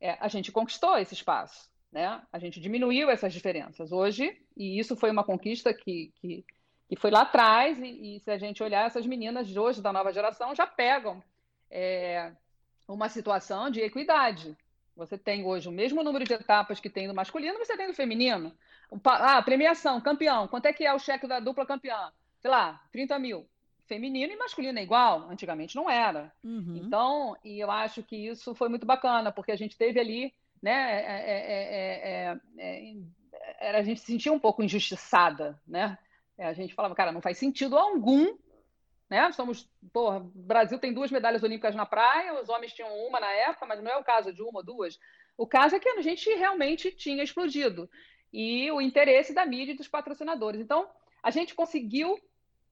é 0.00 0.16
a 0.20 0.28
gente 0.28 0.52
conquistou 0.52 0.96
esse 0.98 1.14
espaço. 1.14 1.71
Né? 1.92 2.22
A 2.32 2.38
gente 2.38 2.58
diminuiu 2.58 3.10
essas 3.10 3.34
diferenças 3.34 3.92
hoje, 3.92 4.34
e 4.56 4.78
isso 4.78 4.96
foi 4.96 5.10
uma 5.10 5.22
conquista 5.22 5.74
que, 5.74 6.10
que, 6.16 6.44
que 6.88 6.96
foi 6.96 7.10
lá 7.10 7.20
atrás, 7.20 7.78
e, 7.78 8.16
e, 8.16 8.20
se 8.20 8.30
a 8.30 8.38
gente 8.38 8.62
olhar, 8.62 8.86
essas 8.86 9.06
meninas 9.06 9.46
de 9.46 9.58
hoje, 9.58 9.82
da 9.82 9.92
nova 9.92 10.10
geração, 10.10 10.54
já 10.54 10.66
pegam 10.66 11.22
é, 11.70 12.32
uma 12.88 13.10
situação 13.10 13.68
de 13.68 13.80
equidade. 13.80 14.56
Você 14.96 15.18
tem 15.18 15.44
hoje 15.44 15.68
o 15.68 15.72
mesmo 15.72 16.02
número 16.02 16.24
de 16.24 16.32
etapas 16.32 16.80
que 16.80 16.88
tem 16.88 17.06
no 17.06 17.14
masculino, 17.14 17.58
você 17.58 17.76
tem 17.76 17.88
no 17.88 17.94
feminino. 17.94 18.54
Ah, 19.04 19.42
premiação, 19.42 20.00
campeão. 20.00 20.48
Quanto 20.48 20.66
é 20.66 20.72
que 20.72 20.84
é 20.84 20.92
o 20.92 20.98
cheque 20.98 21.26
da 21.26 21.40
dupla 21.40 21.66
campeã? 21.66 22.12
Sei 22.40 22.50
lá, 22.50 22.82
30 22.90 23.18
mil. 23.18 23.46
Feminino 23.86 24.32
e 24.32 24.36
masculino 24.36 24.78
é 24.78 24.82
igual. 24.82 25.30
Antigamente 25.30 25.76
não 25.76 25.88
era. 25.88 26.32
Uhum. 26.44 26.76
Então, 26.76 27.36
e 27.42 27.58
eu 27.58 27.70
acho 27.70 28.02
que 28.02 28.16
isso 28.16 28.54
foi 28.54 28.68
muito 28.68 28.84
bacana, 28.84 29.32
porque 29.32 29.52
a 29.52 29.56
gente 29.56 29.76
teve 29.76 29.98
ali 29.98 30.34
né? 30.62 31.02
É, 31.02 32.38
é, 32.58 32.80
é, 33.60 33.76
a 33.76 33.82
gente 33.82 34.00
se 34.00 34.06
sentia 34.06 34.32
um 34.32 34.38
pouco 34.38 34.62
injustiçada, 34.62 35.60
né? 35.66 35.98
a 36.38 36.52
gente 36.52 36.74
falava, 36.74 36.94
cara, 36.94 37.12
não 37.12 37.20
faz 37.20 37.38
sentido 37.38 37.78
algum, 37.78 38.36
né? 39.08 39.30
Somos, 39.32 39.68
porra, 39.92 40.18
o 40.18 40.30
Brasil 40.34 40.78
tem 40.78 40.92
duas 40.92 41.10
medalhas 41.10 41.42
olímpicas 41.42 41.74
na 41.74 41.86
praia, 41.86 42.40
os 42.40 42.48
homens 42.48 42.72
tinham 42.72 42.88
uma 43.06 43.20
na 43.20 43.30
época, 43.30 43.66
mas 43.66 43.82
não 43.82 43.90
é 43.90 43.96
o 43.96 44.04
caso 44.04 44.32
de 44.32 44.42
uma 44.42 44.60
ou 44.60 44.64
duas. 44.64 44.98
O 45.36 45.46
caso 45.46 45.76
é 45.76 45.78
que 45.78 45.88
a 45.88 46.00
gente 46.00 46.28
realmente 46.34 46.90
tinha 46.90 47.22
explodido 47.22 47.88
e 48.32 48.70
o 48.70 48.80
interesse 48.80 49.34
da 49.34 49.44
mídia 49.44 49.72
e 49.72 49.76
dos 49.76 49.88
patrocinadores. 49.88 50.60
Então, 50.60 50.88
a 51.22 51.30
gente 51.30 51.54
conseguiu, 51.54 52.18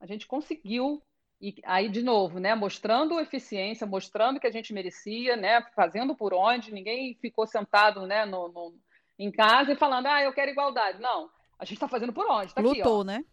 a 0.01 0.07
gente 0.07 0.27
conseguiu 0.27 1.03
e 1.41 1.55
aí, 1.65 1.89
de 1.89 2.03
novo, 2.03 2.39
né, 2.39 2.55
mostrando 2.55 3.19
eficiência, 3.19 3.87
mostrando 3.87 4.39
que 4.39 4.47
a 4.47 4.51
gente 4.51 4.75
merecia, 4.75 5.37
né, 5.37 5.63
fazendo 5.75 6.15
por 6.15 6.35
onde, 6.35 6.73
ninguém 6.73 7.15
ficou 7.15 7.47
sentado 7.47 8.07
né, 8.07 8.27
no, 8.27 8.49
no 8.49 8.75
em 9.19 9.31
casa 9.31 9.73
e 9.73 9.77
falando, 9.77 10.07
ah, 10.07 10.23
eu 10.23 10.33
quero 10.33 10.51
igualdade. 10.51 11.01
Não, 11.01 11.31
a 11.59 11.65
gente 11.65 11.75
está 11.75 11.89
fazendo 11.89 12.13
por 12.13 12.27
onde, 12.31 12.47
está 12.47 12.61
aqui. 12.61 12.79
Lutou, 12.79 13.05
né? 13.05 13.25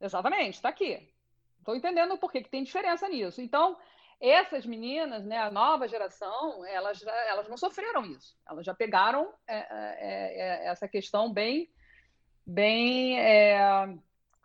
Exatamente, 0.00 0.54
está 0.54 0.68
aqui. 0.68 1.08
Estou 1.58 1.74
entendendo 1.74 2.16
por 2.18 2.30
que, 2.30 2.42
que 2.42 2.50
tem 2.50 2.62
diferença 2.62 3.08
nisso. 3.08 3.40
Então, 3.40 3.76
essas 4.20 4.66
meninas, 4.66 5.24
né, 5.24 5.38
a 5.38 5.50
nova 5.50 5.86
geração, 5.86 6.64
elas, 6.66 7.02
elas 7.06 7.48
não 7.48 7.56
sofreram 7.56 8.04
isso. 8.04 8.36
Elas 8.48 8.64
já 8.64 8.74
pegaram 8.74 9.32
é, 9.46 9.56
é, 9.56 10.40
é, 10.40 10.66
essa 10.68 10.88
questão 10.88 11.32
bem, 11.32 11.70
bem 12.46 13.18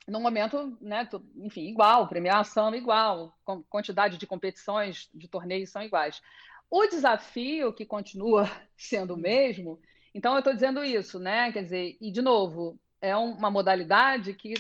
no 0.07 0.19
momento, 0.19 0.77
né, 0.81 1.07
enfim, 1.37 1.67
igual, 1.67 2.07
premiação 2.07 2.73
igual, 2.75 3.37
quantidade 3.69 4.17
de 4.17 4.27
competições, 4.27 5.09
de 5.13 5.27
torneios 5.27 5.69
são 5.69 5.81
iguais. 5.81 6.21
O 6.69 6.85
desafio 6.87 7.71
que 7.73 7.85
continua 7.85 8.49
sendo 8.75 9.13
o 9.13 9.17
mesmo, 9.17 9.79
então 10.13 10.33
eu 10.33 10.39
estou 10.39 10.53
dizendo 10.53 10.83
isso, 10.83 11.19
né? 11.19 11.51
Quer 11.51 11.63
dizer, 11.63 11.97
e 11.99 12.11
de 12.11 12.21
novo, 12.21 12.79
é 13.01 13.15
uma 13.15 13.49
modalidade 13.49 14.33
que, 14.33 14.53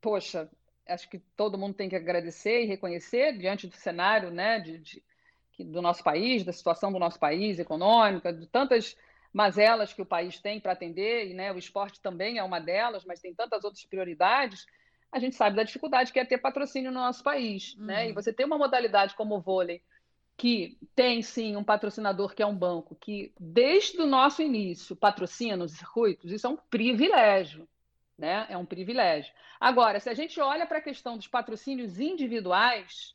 poxa, 0.00 0.48
acho 0.88 1.08
que 1.08 1.18
todo 1.36 1.58
mundo 1.58 1.74
tem 1.74 1.88
que 1.88 1.96
agradecer 1.96 2.62
e 2.62 2.66
reconhecer 2.66 3.36
diante 3.36 3.66
do 3.66 3.74
cenário, 3.74 4.30
né, 4.30 4.60
de, 4.60 4.78
de 4.78 5.02
do 5.58 5.80
nosso 5.80 6.04
país, 6.04 6.44
da 6.44 6.52
situação 6.52 6.92
do 6.92 6.98
nosso 6.98 7.18
país 7.18 7.58
econômica, 7.58 8.32
de 8.32 8.46
tantas 8.46 8.96
mazelas 9.36 9.92
que 9.92 10.00
o 10.00 10.06
país 10.06 10.40
tem 10.40 10.58
para 10.58 10.72
atender, 10.72 11.28
e 11.28 11.34
né, 11.34 11.52
o 11.52 11.58
esporte 11.58 12.00
também 12.00 12.38
é 12.38 12.42
uma 12.42 12.58
delas, 12.58 13.04
mas 13.04 13.20
tem 13.20 13.34
tantas 13.34 13.64
outras 13.64 13.84
prioridades, 13.84 14.66
a 15.12 15.18
gente 15.18 15.36
sabe 15.36 15.56
da 15.56 15.62
dificuldade 15.62 16.10
que 16.10 16.18
é 16.18 16.24
ter 16.24 16.38
patrocínio 16.38 16.90
no 16.90 17.00
nosso 17.00 17.22
país. 17.22 17.74
Uhum. 17.74 17.84
Né? 17.84 18.08
E 18.08 18.12
você 18.14 18.32
tem 18.32 18.46
uma 18.46 18.56
modalidade 18.56 19.14
como 19.14 19.36
o 19.36 19.40
vôlei, 19.40 19.82
que 20.38 20.78
tem 20.94 21.20
sim 21.20 21.54
um 21.54 21.62
patrocinador 21.62 22.34
que 22.34 22.42
é 22.42 22.46
um 22.46 22.56
banco, 22.56 22.96
que 22.98 23.30
desde 23.38 24.00
o 24.00 24.06
nosso 24.06 24.40
início 24.40 24.96
patrocina 24.96 25.64
os 25.64 25.72
circuitos, 25.72 26.32
isso 26.32 26.46
é 26.46 26.50
um 26.50 26.56
privilégio. 26.56 27.68
Né? 28.16 28.46
É 28.48 28.56
um 28.56 28.64
privilégio. 28.64 29.34
Agora, 29.60 30.00
se 30.00 30.08
a 30.08 30.14
gente 30.14 30.40
olha 30.40 30.64
para 30.64 30.78
a 30.78 30.82
questão 30.82 31.18
dos 31.18 31.28
patrocínios 31.28 32.00
individuais, 32.00 33.14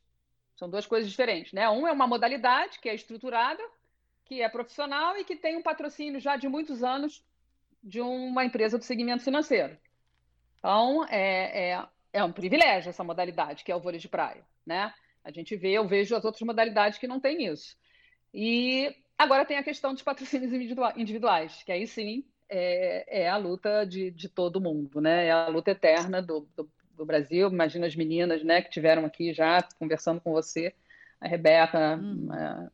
são 0.55 0.69
duas 0.69 0.85
coisas 0.85 1.09
diferentes. 1.09 1.51
Né? 1.51 1.67
Um 1.67 1.87
é 1.87 1.91
uma 1.91 2.05
modalidade 2.05 2.79
que 2.79 2.87
é 2.87 2.93
estruturada, 2.93 3.63
que 4.31 4.41
é 4.41 4.47
profissional 4.47 5.17
e 5.17 5.25
que 5.25 5.35
tem 5.35 5.57
um 5.57 5.61
patrocínio 5.61 6.17
já 6.17 6.37
de 6.37 6.47
muitos 6.47 6.85
anos 6.85 7.21
de 7.83 7.99
uma 7.99 8.45
empresa 8.45 8.77
do 8.77 8.83
segmento 8.85 9.25
financeiro. 9.25 9.77
Então, 10.57 11.05
é, 11.09 11.71
é, 11.71 11.85
é 12.13 12.23
um 12.23 12.31
privilégio 12.31 12.91
essa 12.91 13.03
modalidade, 13.03 13.65
que 13.65 13.73
é 13.73 13.75
o 13.75 13.81
vôlei 13.81 13.99
de 13.99 14.07
praia, 14.07 14.41
né? 14.65 14.93
A 15.21 15.31
gente 15.31 15.57
vê, 15.57 15.71
eu 15.71 15.85
vejo 15.85 16.15
as 16.15 16.23
outras 16.23 16.43
modalidades 16.43 16.97
que 16.97 17.07
não 17.07 17.19
têm 17.19 17.45
isso. 17.45 17.75
E 18.33 18.95
agora 19.17 19.43
tem 19.43 19.57
a 19.57 19.63
questão 19.63 19.91
dos 19.91 20.01
patrocínios 20.01 20.53
individuais, 20.95 21.61
que 21.63 21.71
aí 21.73 21.85
sim 21.85 22.23
é, 22.47 23.23
é 23.23 23.29
a 23.29 23.35
luta 23.35 23.83
de, 23.83 24.11
de 24.11 24.29
todo 24.29 24.61
mundo, 24.61 25.01
né? 25.01 25.25
É 25.25 25.31
a 25.31 25.49
luta 25.49 25.71
eterna 25.71 26.21
do, 26.21 26.47
do, 26.55 26.71
do, 26.95 27.05
Brasil. 27.05 27.49
Imagina 27.49 27.85
as 27.85 27.97
meninas, 27.97 28.41
né, 28.45 28.61
que 28.61 28.69
tiveram 28.69 29.03
aqui 29.03 29.33
já 29.33 29.61
conversando 29.77 30.21
com 30.21 30.31
você, 30.31 30.73
a 31.19 31.27
Rebeca, 31.27 31.97
hum. 31.97 32.29
a 32.31 32.71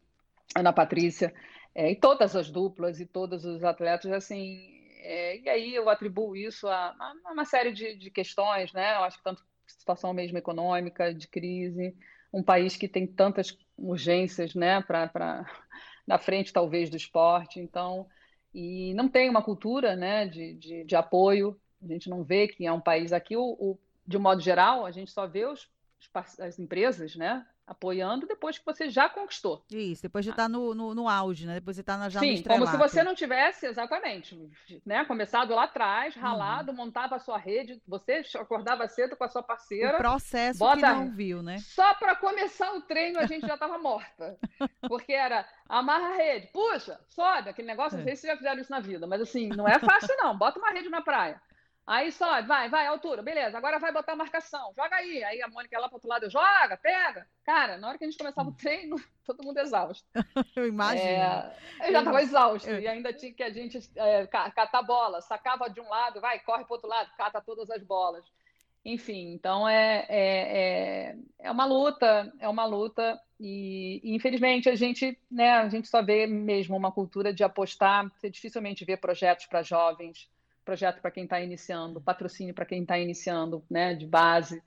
Ana 0.55 0.73
Patrícia, 0.73 1.33
é, 1.75 1.91
e 1.91 1.95
todas 1.95 2.35
as 2.35 2.49
duplas 2.49 2.99
e 2.99 3.05
todos 3.05 3.45
os 3.45 3.63
atletas, 3.63 4.11
assim, 4.11 4.77
é, 4.99 5.39
e 5.39 5.49
aí 5.49 5.75
eu 5.75 5.89
atribuo 5.89 6.35
isso 6.35 6.67
a, 6.67 6.95
a 6.99 7.31
uma 7.31 7.45
série 7.45 7.71
de, 7.71 7.95
de, 7.95 8.09
questões, 8.09 8.73
né? 8.73 8.95
Eu 8.95 9.03
acho 9.03 9.17
que 9.17 9.23
tanto 9.23 9.43
situação 9.65 10.13
mesmo 10.13 10.37
econômica, 10.37 11.13
de 11.13 11.27
crise, 11.27 11.95
um 12.33 12.41
país 12.43 12.75
que 12.75 12.87
tem 12.87 13.05
tantas 13.05 13.57
urgências, 13.77 14.55
né, 14.55 14.81
para 14.81 15.45
na 16.05 16.17
frente 16.17 16.53
talvez 16.53 16.89
do 16.89 16.97
esporte, 16.97 17.59
então, 17.59 18.07
e 18.53 18.93
não 18.95 19.07
tem 19.07 19.29
uma 19.29 19.41
cultura, 19.41 19.95
né, 19.95 20.25
de, 20.25 20.53
de, 20.55 20.83
de 20.83 20.95
apoio, 20.95 21.59
a 21.83 21.87
gente 21.87 22.09
não 22.09 22.23
vê 22.23 22.47
que 22.47 22.65
é 22.65 22.71
um 22.71 22.81
país 22.81 23.13
aqui, 23.13 23.35
o, 23.35 23.43
o, 23.43 23.79
de 24.05 24.17
um 24.17 24.21
modo 24.21 24.41
geral, 24.41 24.85
a 24.85 24.91
gente 24.91 25.11
só 25.11 25.27
vê 25.27 25.45
os, 25.45 25.69
as 26.39 26.57
empresas, 26.57 27.15
né, 27.15 27.45
apoiando 27.67 28.25
depois 28.25 28.57
que 28.57 28.65
você 28.65 28.89
já 28.89 29.09
conquistou. 29.09 29.61
Isso, 29.69 30.01
depois 30.01 30.23
de 30.23 30.31
estar 30.31 30.43
tá 30.43 30.49
no, 30.49 30.73
no, 30.73 30.95
no, 30.95 31.09
auge, 31.09 31.45
né? 31.45 31.55
Depois 31.55 31.75
você 31.75 31.81
está 31.81 31.97
na 31.97 32.07
já 32.07 32.21
Sim, 32.21 32.41
como 32.41 32.65
se 32.65 32.77
você 32.77 33.03
não 33.03 33.13
tivesse, 33.13 33.65
exatamente, 33.65 34.39
né? 34.85 35.03
Começado 35.03 35.53
lá 35.53 35.65
atrás, 35.65 36.15
uhum. 36.15 36.21
ralado, 36.21 36.71
uhum. 36.71 36.77
montava 36.77 37.17
a 37.17 37.19
sua 37.19 37.37
rede, 37.37 37.81
você 37.85 38.23
acordava 38.35 38.87
cedo 38.87 39.17
com 39.17 39.23
a 39.25 39.27
sua 39.27 39.43
parceira. 39.43 39.95
O 39.95 39.97
processo 39.97 40.59
bota... 40.59 40.77
que 40.77 40.81
não 40.81 41.11
viu, 41.11 41.43
né? 41.43 41.57
Só 41.59 41.93
para 41.95 42.15
começar 42.15 42.73
o 42.73 42.81
treino 42.81 43.19
a 43.19 43.25
gente 43.25 43.45
já 43.45 43.55
estava 43.55 43.77
morta. 43.77 44.37
Porque 44.87 45.11
era 45.11 45.45
amarra 45.67 46.13
a 46.13 46.15
rede, 46.15 46.47
puxa, 46.47 46.97
sobe, 47.09 47.49
aquele 47.49 47.67
negócio, 47.67 47.95
é. 47.95 47.97
não 47.97 48.05
sei 48.05 48.15
se 48.15 48.27
já 48.27 48.37
fizeram 48.37 48.61
isso 48.61 48.71
na 48.71 48.79
vida, 48.79 49.05
mas 49.05 49.19
assim, 49.19 49.49
não 49.49 49.67
é 49.67 49.77
fácil 49.77 50.15
não, 50.17 50.37
bota 50.37 50.57
uma 50.57 50.71
rede 50.71 50.87
na 50.87 51.01
praia. 51.01 51.41
Aí 51.87 52.11
só, 52.11 52.41
vai, 52.41 52.67
vai, 52.67 52.85
altura, 52.85 53.21
beleza, 53.21 53.57
agora 53.57 53.79
vai 53.79 53.93
botar 53.93 54.11
a 54.11 54.17
marcação, 54.17 54.73
joga 54.75 54.97
aí. 54.97 55.23
Aí 55.23 55.41
a 55.41 55.47
Mônica 55.47 55.79
lá 55.79 55.87
pro 55.87 55.95
outro 55.95 56.09
lado, 56.09 56.29
joga, 56.29 56.75
pega. 56.75 57.25
Cara, 57.45 57.77
na 57.77 57.87
hora 57.87 57.97
que 57.97 58.03
a 58.03 58.07
gente 58.07 58.17
começava 58.17 58.49
o 58.49 58.53
treino, 58.53 58.97
todo 59.25 59.41
mundo 59.41 59.57
exausto. 59.57 60.05
Eu 60.53 60.67
imagino. 60.67 61.07
É, 61.07 61.55
eu 61.87 61.91
já 61.93 61.99
estava 61.99 62.21
exausto, 62.21 62.69
e 62.69 62.87
ainda 62.87 63.13
tinha 63.13 63.33
que 63.33 63.41
a 63.41 63.49
gente 63.49 63.79
é, 63.95 64.27
catar 64.27 64.81
bola, 64.81 65.21
sacava 65.21 65.69
de 65.69 65.79
um 65.79 65.87
lado, 65.87 66.19
vai, 66.19 66.39
corre 66.39 66.65
pro 66.65 66.73
outro 66.73 66.89
lado, 66.89 67.09
cata 67.15 67.39
todas 67.39 67.69
as 67.69 67.81
bolas. 67.81 68.25
Enfim, 68.83 69.33
então 69.33 69.67
é, 69.67 70.05
é, 70.09 70.57
é, 71.09 71.15
é 71.39 71.51
uma 71.51 71.65
luta, 71.65 72.33
é 72.39 72.49
uma 72.49 72.65
luta, 72.65 73.19
e, 73.39 74.01
e, 74.03 74.15
infelizmente 74.15 74.69
a 74.69 74.75
gente, 74.75 75.17
né, 75.31 75.51
a 75.51 75.69
gente 75.69 75.87
só 75.87 76.01
vê 76.01 76.27
mesmo 76.27 76.75
uma 76.75 76.91
cultura 76.91 77.33
de 77.33 77.43
apostar, 77.43 78.09
você 78.13 78.29
dificilmente 78.29 78.83
vê 78.83 78.97
projetos 78.97 79.45
para 79.45 79.61
jovens, 79.61 80.29
projeto 80.67 80.99
para 80.99 81.11
quem 81.11 81.23
está 81.23 81.39
iniciando, 81.39 82.01
patrocínio 82.01 82.53
para 82.53 82.65
quem 82.65 82.81
está 82.81 82.99
iniciando, 82.99 83.63
né, 83.69 83.95
de 83.95 84.05
base. 84.05 84.61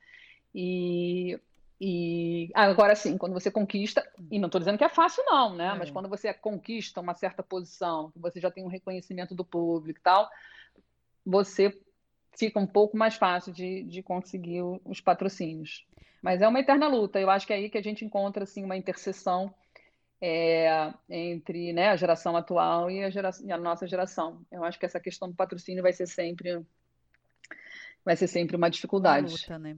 E, 0.54 1.38
e 1.78 2.50
agora 2.54 2.96
sim, 2.96 3.18
quando 3.18 3.34
você 3.34 3.50
conquista, 3.50 4.02
e 4.30 4.38
não 4.38 4.46
estou 4.46 4.58
dizendo 4.58 4.78
que 4.78 4.84
é 4.84 4.88
fácil, 4.88 5.22
não, 5.26 5.54
né? 5.54 5.74
É. 5.74 5.78
Mas 5.78 5.90
quando 5.90 6.08
você 6.08 6.32
conquista 6.32 7.02
uma 7.02 7.14
certa 7.14 7.42
posição, 7.42 8.10
você 8.16 8.40
já 8.40 8.50
tem 8.50 8.64
um 8.64 8.68
reconhecimento 8.68 9.34
do 9.34 9.44
público 9.44 10.00
e 10.00 10.02
tal, 10.02 10.26
você 11.24 11.78
fica 12.34 12.58
um 12.58 12.66
pouco 12.66 12.96
mais 12.96 13.16
fácil 13.16 13.52
de, 13.52 13.82
de 13.82 14.02
conseguir 14.02 14.62
os 14.62 15.02
patrocínios. 15.02 15.86
Mas 16.22 16.40
é 16.40 16.48
uma 16.48 16.60
eterna 16.60 16.88
luta. 16.88 17.20
Eu 17.20 17.28
acho 17.28 17.46
que 17.46 17.52
é 17.52 17.56
aí 17.56 17.68
que 17.68 17.76
a 17.76 17.82
gente 17.82 18.06
encontra 18.06 18.44
assim, 18.44 18.64
uma 18.64 18.76
interseção 18.76 19.54
é, 20.20 20.92
entre 21.08 21.72
né, 21.72 21.90
a 21.90 21.96
geração 21.96 22.36
atual 22.36 22.90
e 22.90 23.02
a, 23.04 23.10
geração, 23.10 23.46
e 23.46 23.52
a 23.52 23.58
nossa 23.58 23.86
geração. 23.86 24.44
Eu 24.50 24.64
acho 24.64 24.78
que 24.78 24.86
essa 24.86 25.00
questão 25.00 25.28
do 25.28 25.34
patrocínio 25.34 25.82
vai 25.82 25.92
ser 25.92 26.06
sempre 26.06 26.64
vai 28.04 28.16
ser 28.16 28.26
sempre 28.26 28.56
uma 28.56 28.70
dificuldade. 28.70 29.32
Luta, 29.32 29.58
né? 29.58 29.76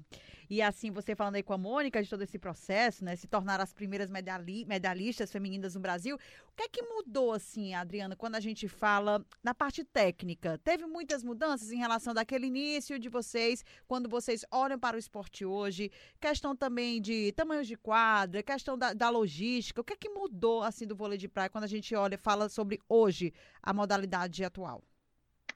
E 0.52 0.60
assim, 0.60 0.90
você 0.90 1.16
falando 1.16 1.36
aí 1.36 1.42
com 1.42 1.54
a 1.54 1.56
Mônica 1.56 2.02
de 2.02 2.10
todo 2.10 2.20
esse 2.20 2.38
processo, 2.38 3.02
né? 3.02 3.16
Se 3.16 3.26
tornar 3.26 3.58
as 3.58 3.72
primeiras 3.72 4.10
medalhi 4.10 4.66
medalhistas 4.66 5.32
femininas 5.32 5.74
no 5.74 5.80
Brasil. 5.80 6.16
O 6.16 6.54
que 6.54 6.64
é 6.64 6.68
que 6.68 6.82
mudou, 6.82 7.32
assim, 7.32 7.72
Adriana, 7.72 8.14
quando 8.14 8.34
a 8.34 8.40
gente 8.40 8.68
fala 8.68 9.24
na 9.42 9.54
parte 9.54 9.82
técnica? 9.82 10.60
Teve 10.62 10.84
muitas 10.84 11.24
mudanças 11.24 11.72
em 11.72 11.78
relação 11.78 12.12
daquele 12.12 12.48
início 12.48 12.98
de 12.98 13.08
vocês, 13.08 13.64
quando 13.88 14.10
vocês 14.10 14.44
olham 14.50 14.78
para 14.78 14.94
o 14.94 14.98
esporte 14.98 15.42
hoje? 15.42 15.90
Questão 16.20 16.54
também 16.54 17.00
de 17.00 17.32
tamanhos 17.32 17.66
de 17.66 17.76
quadra, 17.76 18.42
questão 18.42 18.76
da, 18.76 18.92
da 18.92 19.08
logística. 19.08 19.80
O 19.80 19.84
que 19.84 19.94
é 19.94 19.96
que 19.96 20.10
mudou, 20.10 20.62
assim, 20.62 20.86
do 20.86 20.94
vôlei 20.94 21.16
de 21.16 21.28
praia 21.28 21.48
quando 21.48 21.64
a 21.64 21.68
gente 21.68 21.94
olha 21.94 22.18
fala 22.18 22.50
sobre 22.50 22.78
hoje 22.90 23.32
a 23.62 23.72
modalidade 23.72 24.44
atual? 24.44 24.82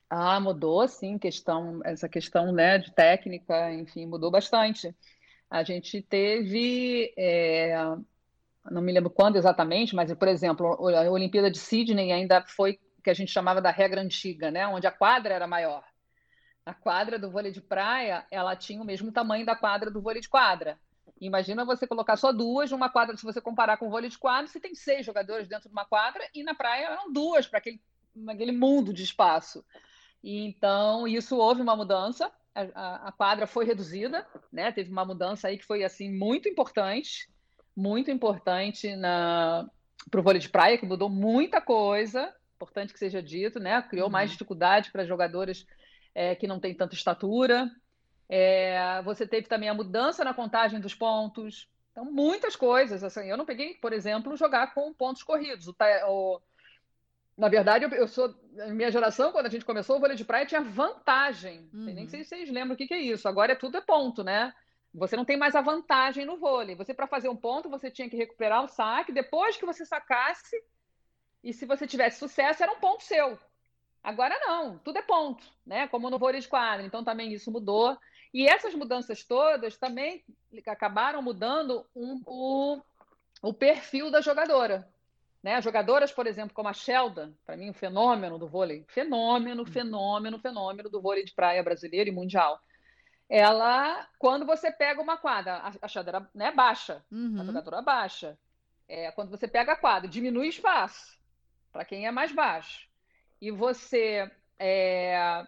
Ah, 0.09 0.39
mudou, 0.39 0.87
sim, 0.87 1.19
questão, 1.19 1.81
essa 1.85 2.09
questão, 2.09 2.53
né, 2.53 2.79
de 2.79 2.93
técnica, 2.93 3.73
enfim, 3.73 4.07
mudou 4.07 4.31
bastante. 4.31 4.95
A 5.51 5.65
gente 5.65 6.01
teve, 6.01 7.13
é, 7.17 7.77
não 8.71 8.81
me 8.81 8.93
lembro 8.93 9.11
quando 9.11 9.37
exatamente, 9.37 9.97
mas, 9.97 10.13
por 10.15 10.29
exemplo, 10.29 10.89
a 10.89 11.11
Olimpíada 11.11 11.51
de 11.51 11.59
Sydney 11.59 12.13
ainda 12.13 12.45
foi 12.47 12.79
que 13.03 13.11
a 13.11 13.15
gente 13.15 13.33
chamava 13.33 13.61
da 13.61 13.71
regra 13.71 14.01
antiga, 14.01 14.51
né, 14.51 14.67
onde 14.69 14.87
a 14.87 14.93
quadra 14.93 15.35
era 15.35 15.47
maior. 15.47 15.85
A 16.65 16.75
quadra 16.75 17.19
do 17.19 17.31
vôlei 17.31 17.51
de 17.51 17.61
praia, 17.61 18.25
ela 18.31 18.57
tinha 18.57 18.81
o 18.83 18.85
mesmo 18.85 19.11
tamanho 19.13 19.47
da 19.47 19.57
quadra 19.57 19.91
do 19.91 20.01
vôlei 20.01 20.21
de 20.21 20.29
quadra. 20.29 20.79
Imagina 21.21 21.65
você 21.65 21.87
colocar 21.87 22.17
só 22.17 22.33
duas 22.33 22.71
numa 22.71 22.91
quadra, 22.91 23.17
se 23.17 23.25
você 23.25 23.41
comparar 23.41 23.77
com 23.77 23.87
o 23.87 23.91
vôlei 23.91 24.11
de 24.11 24.19
quadra, 24.19 24.47
você 24.47 24.61
tem 24.61 24.75
seis 24.75 25.07
jogadores 25.07 25.49
dentro 25.49 25.69
de 25.69 25.73
uma 25.73 25.85
quadra 25.85 26.23
e 26.35 26.43
na 26.43 26.55
praia 26.55 26.87
eram 26.87 27.13
duas 27.13 27.47
para 27.47 27.59
aquele 27.59 28.53
mundo 28.53 28.93
de 28.93 29.03
espaço. 29.03 29.65
Então, 30.29 31.07
isso 31.07 31.37
houve 31.37 31.63
uma 31.63 31.77
mudança, 31.77 32.33
a, 32.53 33.09
a, 33.09 33.13
quadra 33.13 33.47
foi 33.47 33.65
reduzida, 33.65 34.27
né? 34.53 34.73
Teve 34.73 34.91
uma 34.91 35.05
mudança 35.05 35.47
aí 35.47 35.57
que 35.57 35.65
foi 35.65 35.85
assim 35.85 36.11
muito 36.11 36.49
importante, 36.49 37.29
muito 37.77 38.11
importante 38.11 38.89
para 40.11 40.21
o 40.21 40.23
vôlei 40.25 40.41
de 40.41 40.49
praia, 40.49 40.79
que 40.79 40.85
mudou 40.85 41.09
muita 41.09 41.61
coisa, 41.61 42.35
importante 42.57 42.93
que 42.93 42.99
seja 42.99 43.23
dito, 43.23 43.61
né? 43.61 43.81
Criou 43.83 44.07
uhum. 44.07 44.13
mais 44.13 44.33
dificuldade 44.33 44.91
para 44.91 45.05
jogadores 45.05 45.65
é, 46.13 46.35
que 46.35 46.49
não 46.49 46.59
têm 46.59 46.75
tanta 46.75 46.97
estatura. 46.97 47.71
É, 48.29 49.01
você 49.05 49.29
teve 49.29 49.47
também 49.47 49.69
a 49.69 49.75
mudança 49.75 50.25
na 50.25 50.35
contagem 50.35 50.81
dos 50.81 50.95
pontos. 50.95 51.69
Então, 51.93 52.05
muitas 52.05 52.57
coisas. 52.57 53.05
Assim, 53.05 53.29
eu 53.29 53.37
não 53.37 53.47
peguei, 53.47 53.75
por 53.75 53.93
exemplo, 53.93 54.37
jogar 54.37 54.75
com 54.75 54.93
pontos 54.93 55.23
corridos. 55.23 55.69
O, 55.69 55.75
o 56.09 56.41
na 57.37 57.49
verdade, 57.49 57.85
eu, 57.85 57.91
eu 57.91 58.09
sou. 58.09 58.35
Minha 58.69 58.91
geração, 58.91 59.31
quando 59.31 59.47
a 59.47 59.51
gente 59.51 59.65
começou, 59.65 59.97
o 59.97 60.01
vôlei 60.01 60.17
de 60.17 60.25
praia 60.25 60.47
tinha 60.47 60.63
vantagem. 60.63 61.69
Uhum. 61.73 61.85
Nem 61.85 62.09
sei 62.09 62.23
se 62.23 62.31
vocês 62.31 62.51
lembram 62.51 62.75
o 62.75 62.77
que, 62.77 62.87
que 62.87 62.95
é 62.95 62.99
isso. 62.99 63.29
Agora 63.29 63.53
é 63.53 63.57
tudo 63.57 63.77
é 63.77 63.81
ponto, 63.83 64.25
né? 64.25 64.55
Você 64.95 65.15
não 65.15 65.27
tem 65.27 65.37
mais 65.37 65.55
a 65.55 65.61
vantagem 65.61 66.25
no 66.25 66.39
vôlei. 66.39 66.75
Você, 66.75 66.95
para 66.95 67.07
fazer 67.07 67.29
um 67.29 67.37
ponto, 67.37 67.69
você 67.69 67.91
tinha 67.91 68.09
que 68.09 68.17
recuperar 68.17 68.65
o 68.65 68.69
saque. 68.69 69.13
Depois 69.13 69.59
que 69.59 69.67
você 69.67 69.85
sacasse, 69.85 70.57
e 71.45 71.53
se 71.53 71.67
você 71.67 71.87
tivesse 71.87 72.19
sucesso, 72.19 72.63
era 72.63 72.73
um 72.73 72.81
ponto 72.81 73.05
seu. 73.05 73.39
Agora 74.03 74.39
não, 74.41 74.79
tudo 74.79 74.99
é 74.99 75.03
ponto, 75.03 75.45
né? 75.67 75.87
Como 75.89 76.09
no 76.09 76.19
vôlei 76.19 76.41
de 76.41 76.49
quadra. 76.49 76.87
Então 76.87 77.05
também 77.05 77.33
isso 77.35 77.51
mudou. 77.51 77.99
E 78.33 78.49
essas 78.49 78.75
mudanças 78.75 79.23
todas 79.23 79.77
também 79.77 80.25
acabaram 80.67 81.21
mudando 81.21 81.85
um, 81.95 82.23
o, 82.25 82.81
o 83.43 83.53
perfil 83.53 84.11
da 84.11 84.23
jogadora. 84.23 84.89
Né? 85.47 85.63
Jogadoras, 85.63 86.11
por 86.11 86.27
exemplo, 86.27 86.53
como 86.53 86.69
a 86.69 86.73
Sheldon, 86.73 87.33
para 87.45 87.57
mim, 87.57 87.71
um 87.71 87.73
fenômeno 87.73 88.37
do 88.37 88.49
vôlei, 88.49 88.85
fenômeno, 88.89 89.63
hum. 89.63 89.67
fenômeno, 89.67 90.41
fenômeno 90.41 90.91
do 90.91 91.01
vôlei 91.01 91.25
de 91.25 91.33
praia 91.33 91.63
brasileiro 91.63 92.11
e 92.11 92.13
mundial. 92.13 92.61
Ela, 93.29 94.09
quando 94.19 94.45
você 94.45 94.73
pega 94.73 95.01
uma 95.01 95.17
quadra, 95.17 95.63
a 95.81 95.87
Sheldon 95.87 96.09
era 96.09 96.31
né, 96.35 96.51
baixa, 96.51 97.01
uhum. 97.13 97.41
a 97.41 97.45
jogadora 97.45 97.81
baixa. 97.81 98.37
É, 98.89 99.13
quando 99.13 99.31
você 99.31 99.47
pega 99.47 99.75
a 99.75 99.77
quadra, 99.77 100.11
diminui 100.11 100.49
espaço 100.49 101.17
para 101.73 101.85
quem 101.85 102.09
é 102.09 102.11
mais 102.11 102.33
baixo. 102.33 102.89
E 103.41 103.53
você 103.53 104.29
é, 104.59 105.47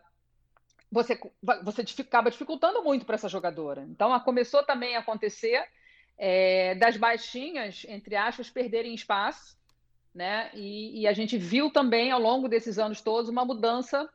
você, 0.92 1.18
você 1.64 1.82
acaba 2.02 2.30
dificultando 2.30 2.84
muito 2.84 3.04
para 3.04 3.16
essa 3.16 3.28
jogadora. 3.28 3.82
Então, 3.88 4.16
começou 4.20 4.62
também 4.62 4.94
a 4.94 5.00
acontecer 5.00 5.60
é, 6.16 6.76
das 6.76 6.96
baixinhas, 6.96 7.84
entre 7.88 8.14
aspas, 8.14 8.48
perderem 8.48 8.94
espaço 8.94 9.57
né? 10.18 10.50
E, 10.52 11.02
e, 11.02 11.06
a 11.06 11.12
gente 11.12 11.38
viu 11.38 11.70
também 11.70 12.10
ao 12.10 12.20
longo 12.20 12.48
desses 12.48 12.76
anos 12.76 13.00
todos 13.00 13.30
uma 13.30 13.44
mudança 13.44 14.10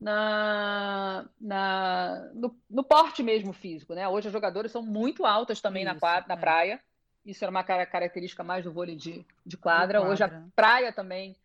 na, 0.00 1.24
na 1.40 2.28
no, 2.34 2.60
no, 2.68 2.82
porte 2.82 3.22
mesmo 3.22 3.52
físico, 3.52 3.94
né? 3.94 4.08
Hoje 4.08 4.26
as 4.26 4.32
jogadoras 4.32 4.72
são 4.72 4.82
muito 4.82 5.24
altas 5.24 5.60
também 5.60 5.84
Isso, 5.84 5.94
na, 5.94 6.24
na 6.26 6.34
é. 6.34 6.36
praia. 6.36 6.80
Isso 7.24 7.44
era 7.44 7.52
uma 7.52 7.62
característica 7.62 8.42
mais 8.42 8.64
do 8.64 8.72
vôlei 8.72 8.96
de, 8.96 9.24
de 9.46 9.56
quadra. 9.56 10.00
quadra. 10.00 10.12
Hoje 10.12 10.24
a 10.24 10.42
praia 10.56 10.92
também 10.92 11.36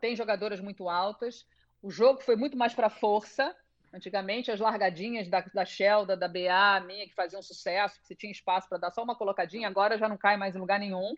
tem 0.00 0.16
jogadoras 0.16 0.60
muito 0.60 0.88
altas. 0.88 1.46
O 1.82 1.90
jogo 1.90 2.22
foi 2.22 2.36
muito 2.36 2.56
mais 2.56 2.72
para 2.72 2.88
força. 2.88 3.54
Antigamente, 3.92 4.50
as 4.50 4.60
largadinhas 4.60 5.28
da, 5.28 5.40
da 5.40 5.66
Shelda, 5.66 6.16
da 6.16 6.26
BA, 6.26 6.80
minha, 6.86 7.06
que 7.06 7.14
faziam 7.14 7.42
sucesso, 7.42 8.00
que 8.00 8.06
você 8.06 8.14
tinha 8.14 8.32
espaço 8.32 8.66
para 8.66 8.78
dar 8.78 8.90
só 8.90 9.02
uma 9.02 9.14
colocadinha, 9.14 9.68
agora 9.68 9.98
já 9.98 10.08
não 10.08 10.16
cai 10.16 10.38
mais 10.38 10.56
em 10.56 10.58
lugar 10.58 10.80
nenhum. 10.80 11.14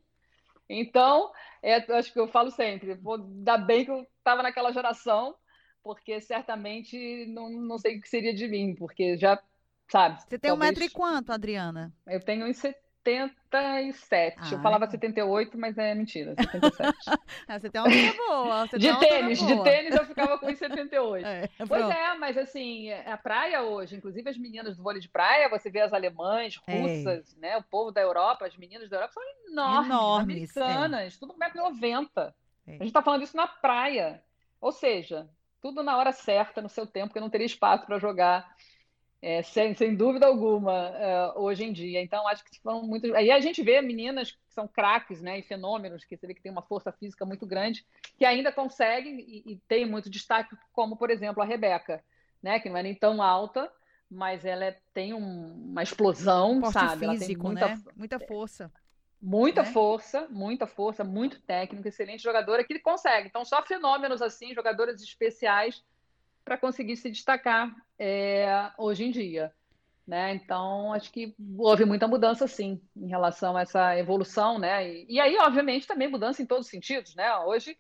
Então, 0.72 1.32
é, 1.60 1.76
acho 1.94 2.12
que 2.12 2.20
eu 2.20 2.28
falo 2.28 2.50
sempre, 2.52 2.94
vou 2.94 3.18
dar 3.18 3.58
bem 3.58 3.84
que 3.84 3.90
eu 3.90 4.06
estava 4.18 4.40
naquela 4.40 4.72
geração, 4.72 5.34
porque 5.82 6.20
certamente 6.20 7.26
não, 7.26 7.50
não 7.50 7.76
sei 7.76 7.98
o 7.98 8.00
que 8.00 8.08
seria 8.08 8.32
de 8.32 8.46
mim, 8.46 8.76
porque 8.76 9.18
já, 9.18 9.42
sabe. 9.90 10.22
Você 10.22 10.38
tem 10.38 10.50
talvez... 10.50 10.54
um 10.54 10.72
metro 10.72 10.84
e 10.84 10.90
quanto, 10.90 11.32
Adriana? 11.32 11.92
Eu 12.06 12.20
tenho 12.20 12.46
uns 12.46 12.62
77. 13.02 14.36
Ah, 14.38 14.48
eu 14.52 14.60
falava 14.60 14.86
78, 14.86 15.58
mas 15.58 15.76
é 15.78 15.94
mentira, 15.94 16.34
77. 16.34 16.94
ah, 17.48 17.58
você 17.58 17.70
tem 17.70 17.80
uma 17.80 17.88
altura 17.88 18.16
boa. 18.16 18.78
De 18.78 18.98
tênis, 18.98 19.42
boa. 19.42 19.56
de 19.56 19.62
tênis 19.62 19.94
eu 19.94 20.06
ficava 20.06 20.38
com 20.38 20.54
78. 20.54 21.26
É, 21.30 21.48
pois 21.66 21.88
é, 21.88 22.14
mas 22.18 22.36
assim, 22.36 22.92
a 22.92 23.16
praia 23.16 23.62
hoje, 23.62 23.96
inclusive 23.96 24.28
as 24.28 24.36
meninas 24.36 24.76
do 24.76 24.82
vôlei 24.82 25.00
de 25.00 25.08
praia, 25.08 25.48
você 25.48 25.70
vê 25.70 25.80
as 25.80 25.92
alemãs, 25.92 26.60
é. 26.66 26.78
russas, 26.78 27.36
é. 27.36 27.40
né? 27.40 27.56
O 27.56 27.62
povo 27.62 27.90
da 27.90 28.00
Europa, 28.00 28.46
as 28.46 28.56
meninas 28.56 28.88
da 28.88 28.96
Europa 28.96 29.14
são 29.14 29.22
enormes, 29.48 29.86
enormes 29.86 30.56
americanas, 30.56 31.14
é. 31.14 31.18
tudo 31.18 31.34
1,90m. 31.34 32.32
É. 32.66 32.74
A 32.74 32.84
gente 32.84 32.92
tá 32.92 33.02
falando 33.02 33.22
isso 33.22 33.36
na 33.36 33.46
praia. 33.46 34.22
Ou 34.60 34.72
seja, 34.72 35.28
tudo 35.60 35.82
na 35.82 35.96
hora 35.96 36.12
certa, 36.12 36.60
no 36.60 36.68
seu 36.68 36.86
tempo, 36.86 37.08
porque 37.08 37.18
eu 37.18 37.22
não 37.22 37.30
teria 37.30 37.46
espaço 37.46 37.86
para 37.86 37.98
jogar 37.98 38.54
é, 39.22 39.42
sem, 39.42 39.74
sem 39.74 39.94
dúvida 39.94 40.26
alguma, 40.26 40.72
é, 40.72 41.32
hoje 41.36 41.64
em 41.64 41.72
dia. 41.72 42.00
Então, 42.00 42.26
acho 42.26 42.44
que 42.44 42.56
são 42.56 42.82
muito. 42.82 43.14
Aí 43.14 43.30
a 43.30 43.40
gente 43.40 43.62
vê 43.62 43.80
meninas 43.82 44.32
que 44.32 44.38
são 44.48 44.66
craques, 44.66 45.20
né, 45.20 45.38
e 45.38 45.42
fenômenos, 45.42 46.04
que 46.04 46.16
você 46.16 46.26
vê 46.26 46.34
que 46.34 46.42
tem 46.42 46.50
uma 46.50 46.62
força 46.62 46.90
física 46.92 47.26
muito 47.26 47.46
grande, 47.46 47.84
que 48.16 48.24
ainda 48.24 48.50
conseguem 48.50 49.20
e, 49.20 49.52
e 49.52 49.56
tem 49.68 49.86
muito 49.86 50.08
destaque, 50.08 50.56
como, 50.72 50.96
por 50.96 51.10
exemplo, 51.10 51.42
a 51.42 51.46
Rebeca, 51.46 52.02
né, 52.42 52.58
que 52.58 52.70
não 52.70 52.78
é 52.78 52.82
nem 52.82 52.94
tão 52.94 53.20
alta, 53.20 53.70
mas 54.10 54.44
ela 54.44 54.64
é, 54.64 54.78
tem 54.94 55.12
um, 55.12 55.70
uma 55.70 55.82
explosão, 55.82 56.60
Porte 56.60 56.72
sabe? 56.72 57.08
Físico, 57.10 57.46
muita, 57.46 57.68
né? 57.68 57.78
muita 57.94 58.18
força. 58.18 58.72
Muita 59.22 59.62
né? 59.62 59.70
força, 59.70 60.26
muita 60.30 60.66
força, 60.66 61.04
muito 61.04 61.38
técnico, 61.42 61.86
excelente 61.86 62.22
jogadora 62.22 62.64
que 62.64 62.78
consegue. 62.78 63.28
Então, 63.28 63.44
só 63.44 63.62
fenômenos 63.62 64.22
assim, 64.22 64.54
jogadores 64.54 65.02
especiais 65.02 65.84
para 66.44 66.58
conseguir 66.58 66.96
se 66.96 67.10
destacar 67.10 67.74
é, 67.98 68.70
hoje 68.78 69.04
em 69.04 69.10
dia. 69.10 69.52
Né? 70.06 70.34
Então, 70.34 70.92
acho 70.92 71.12
que 71.12 71.36
houve 71.56 71.84
muita 71.84 72.08
mudança, 72.08 72.48
sim, 72.48 72.80
em 72.96 73.06
relação 73.06 73.56
a 73.56 73.62
essa 73.62 73.96
evolução, 73.96 74.58
né? 74.58 74.88
E, 74.88 75.06
e, 75.08 75.20
aí, 75.20 75.36
obviamente, 75.38 75.86
também 75.86 76.08
mudança 76.08 76.42
em 76.42 76.46
todos 76.46 76.66
os 76.66 76.70
sentidos, 76.70 77.14
né? 77.14 77.32
Hoje 77.38 77.76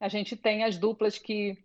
a 0.00 0.08
gente 0.08 0.34
tem 0.34 0.64
as 0.64 0.78
duplas 0.78 1.18
que, 1.18 1.58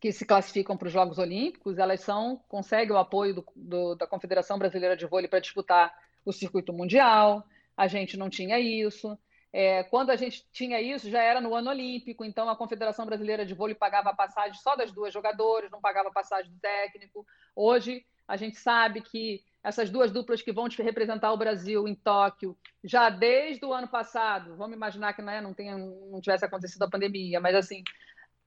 que 0.00 0.12
se 0.12 0.24
classificam 0.24 0.78
para 0.78 0.86
os 0.86 0.92
Jogos 0.92 1.18
Olímpicos, 1.18 1.78
elas 1.78 2.00
são 2.00 2.40
conseguem 2.48 2.92
o 2.92 2.98
apoio 2.98 3.34
do, 3.34 3.44
do, 3.54 3.94
da 3.96 4.06
Confederação 4.06 4.58
Brasileira 4.58 4.96
de 4.96 5.04
Vôlei 5.04 5.28
para 5.28 5.40
disputar 5.40 5.94
o 6.24 6.32
circuito 6.32 6.72
mundial. 6.72 7.44
A 7.76 7.86
gente 7.86 8.16
não 8.16 8.30
tinha 8.30 8.58
isso. 8.58 9.18
É, 9.56 9.84
quando 9.84 10.10
a 10.10 10.16
gente 10.16 10.44
tinha 10.50 10.80
isso, 10.80 11.08
já 11.08 11.22
era 11.22 11.40
no 11.40 11.54
ano 11.54 11.70
olímpico, 11.70 12.24
então 12.24 12.48
a 12.48 12.56
Confederação 12.56 13.06
Brasileira 13.06 13.46
de 13.46 13.54
Vôlei 13.54 13.76
pagava 13.76 14.10
a 14.10 14.14
passagem 14.14 14.60
só 14.60 14.74
das 14.74 14.90
duas 14.90 15.14
jogadoras, 15.14 15.70
não 15.70 15.80
pagava 15.80 16.08
a 16.08 16.12
passagem 16.12 16.50
do 16.50 16.58
técnico. 16.58 17.24
Hoje, 17.54 18.04
a 18.26 18.36
gente 18.36 18.56
sabe 18.56 19.00
que 19.00 19.44
essas 19.62 19.90
duas 19.90 20.10
duplas 20.10 20.42
que 20.42 20.52
vão 20.52 20.66
representar 20.66 21.32
o 21.32 21.36
Brasil 21.36 21.86
em 21.86 21.94
Tóquio, 21.94 22.58
já 22.82 23.08
desde 23.08 23.64
o 23.64 23.72
ano 23.72 23.86
passado, 23.86 24.56
vamos 24.56 24.74
imaginar 24.74 25.12
que 25.12 25.22
né, 25.22 25.40
não, 25.40 25.54
tenha, 25.54 25.78
não 25.78 26.20
tivesse 26.20 26.44
acontecido 26.44 26.82
a 26.82 26.90
pandemia, 26.90 27.38
mas 27.38 27.54
assim, 27.54 27.84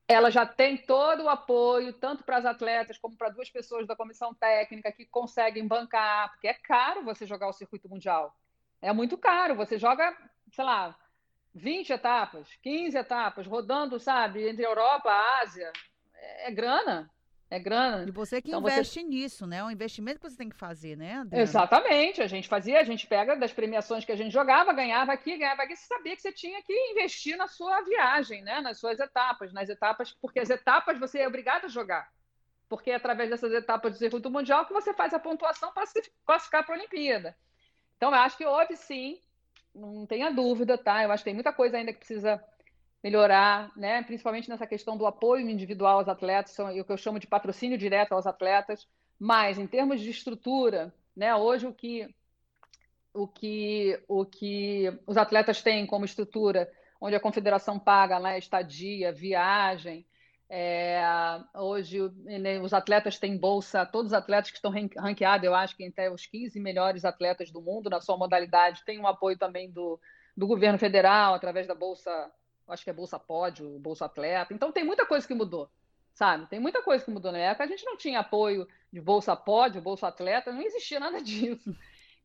ela 0.09 0.29
já 0.29 0.45
tem 0.45 0.75
todo 0.75 1.23
o 1.23 1.29
apoio, 1.29 1.93
tanto 1.93 2.25
para 2.25 2.35
as 2.35 2.45
atletas 2.45 2.97
como 2.97 3.15
para 3.15 3.29
duas 3.29 3.49
pessoas 3.49 3.87
da 3.87 3.95
comissão 3.95 4.33
técnica 4.33 4.91
que 4.91 5.05
conseguem 5.05 5.65
bancar, 5.65 6.31
porque 6.31 6.49
é 6.49 6.53
caro 6.53 7.05
você 7.05 7.25
jogar 7.25 7.47
o 7.47 7.53
circuito 7.53 7.87
mundial. 7.87 8.35
É 8.81 8.91
muito 8.91 9.17
caro. 9.17 9.55
Você 9.55 9.79
joga 9.79 10.13
sei 10.51 10.63
lá, 10.63 10.97
20 11.53 11.91
etapas, 11.91 12.47
15 12.61 12.97
etapas, 12.97 13.47
rodando, 13.47 13.99
sabe, 13.99 14.47
entre 14.47 14.65
Europa, 14.65 15.11
Ásia. 15.41 15.71
É, 16.15 16.47
é 16.47 16.51
grana. 16.51 17.09
É 17.49 17.59
grana. 17.59 18.05
E 18.05 18.11
você 18.11 18.41
que 18.41 18.49
então 18.49 18.59
investe 18.59 18.99
você... 18.99 19.07
nisso, 19.07 19.47
né? 19.47 19.57
É 19.57 19.63
um 19.63 19.71
investimento 19.71 20.19
que 20.19 20.29
você 20.29 20.35
tem 20.35 20.49
que 20.49 20.55
fazer, 20.55 20.97
né, 20.97 21.19
Adriana? 21.19 21.43
Exatamente. 21.43 22.21
A 22.21 22.27
gente 22.27 22.47
fazia, 22.47 22.79
a 22.79 22.83
gente 22.83 23.07
pega 23.07 23.37
das 23.37 23.53
premiações 23.53 24.03
que 24.03 24.11
a 24.11 24.17
gente 24.17 24.33
jogava, 24.33 24.73
ganhava 24.73 25.13
aqui, 25.13 25.37
ganhava 25.37 25.63
aqui, 25.63 25.75
você 25.75 25.85
sabia 25.85 26.15
que 26.15 26.21
você 26.21 26.31
tinha 26.33 26.61
que 26.61 26.73
investir 26.91 27.37
na 27.37 27.47
sua 27.47 27.81
viagem, 27.83 28.41
né? 28.41 28.59
Nas 28.59 28.79
suas 28.79 28.99
etapas, 28.99 29.53
nas 29.53 29.69
etapas, 29.69 30.11
porque 30.21 30.41
as 30.41 30.49
etapas 30.49 30.99
você 30.99 31.19
é 31.19 31.27
obrigado 31.27 31.65
a 31.65 31.69
jogar. 31.69 32.09
Porque 32.67 32.91
é 32.91 32.95
através 32.95 33.29
dessas 33.29 33.53
etapas 33.53 33.93
do 33.93 33.97
circuito 33.97 34.29
mundial 34.29 34.65
que 34.65 34.73
você 34.73 34.93
faz 34.93 35.13
a 35.13 35.19
pontuação 35.19 35.71
para 35.71 35.85
se 35.85 36.01
classificar 36.25 36.65
para 36.65 36.75
a 36.75 36.77
Olimpíada. 36.77 37.37
Então, 37.95 38.09
eu 38.09 38.15
acho 38.15 38.37
que 38.37 38.45
houve 38.45 38.75
sim 38.75 39.21
não 39.77 40.05
tenha 40.05 40.31
dúvida, 40.31 40.77
tá? 40.77 41.03
Eu 41.03 41.11
acho 41.11 41.23
que 41.23 41.29
tem 41.29 41.33
muita 41.33 41.53
coisa 41.53 41.77
ainda 41.77 41.93
que 41.93 41.99
precisa 41.99 42.43
melhorar, 43.03 43.71
né? 43.75 44.01
Principalmente 44.03 44.49
nessa 44.49 44.65
questão 44.65 44.97
do 44.97 45.05
apoio 45.05 45.49
individual 45.49 45.99
aos 45.99 46.07
atletas, 46.07 46.57
o 46.59 46.83
que 46.83 46.91
eu 46.91 46.97
chamo 46.97 47.19
de 47.19 47.27
patrocínio 47.27 47.77
direto 47.77 48.13
aos 48.13 48.27
atletas. 48.27 48.87
Mas 49.19 49.57
em 49.57 49.67
termos 49.67 50.01
de 50.01 50.09
estrutura, 50.09 50.93
né? 51.15 51.35
Hoje 51.35 51.67
o 51.67 51.73
que 51.73 52.09
o 53.13 53.27
que 53.27 53.99
o 54.07 54.25
que 54.25 54.93
os 55.07 55.17
atletas 55.17 55.61
têm 55.61 55.85
como 55.85 56.05
estrutura, 56.05 56.71
onde 56.99 57.15
a 57.15 57.19
confederação 57.19 57.79
paga 57.79 58.17
lá 58.17 58.37
estadia, 58.37 59.11
viagem, 59.11 60.05
é, 60.49 61.01
hoje 61.55 62.09
né, 62.23 62.59
os 62.59 62.73
atletas 62.73 63.19
têm 63.19 63.37
bolsa, 63.37 63.85
todos 63.85 64.11
os 64.11 64.17
atletas 64.17 64.49
que 64.49 64.57
estão 64.57 64.71
ranqueados, 64.71 65.45
eu 65.45 65.53
acho 65.53 65.75
que 65.75 65.85
até 65.85 66.09
os 66.09 66.25
15 66.25 66.59
melhores 66.59 67.03
atletas 67.03 67.51
do 67.51 67.61
mundo 67.61 67.89
na 67.89 67.99
sua 67.99 68.17
modalidade, 68.17 68.85
têm 68.85 68.99
um 68.99 69.07
apoio 69.07 69.37
também 69.37 69.69
do, 69.69 69.99
do 70.35 70.47
governo 70.47 70.79
federal, 70.79 71.33
através 71.33 71.67
da 71.67 71.75
bolsa, 71.75 72.31
acho 72.69 72.83
que 72.83 72.89
é 72.89 72.93
Bolsa 72.93 73.19
Pódio, 73.19 73.77
Bolsa 73.79 74.05
Atleta. 74.05 74.53
Então 74.53 74.71
tem 74.71 74.85
muita 74.85 75.05
coisa 75.05 75.27
que 75.27 75.33
mudou, 75.33 75.69
sabe? 76.13 76.47
Tem 76.47 76.59
muita 76.59 76.81
coisa 76.81 77.03
que 77.03 77.11
mudou 77.11 77.31
na 77.31 77.39
época. 77.39 77.65
A 77.65 77.67
gente 77.67 77.83
não 77.83 77.97
tinha 77.97 78.19
apoio 78.19 78.65
de 78.91 79.01
Bolsa 79.01 79.35
Pódio, 79.35 79.81
Bolsa 79.81 80.07
Atleta, 80.07 80.53
não 80.53 80.61
existia 80.61 80.99
nada 80.99 81.19
disso. 81.21 81.75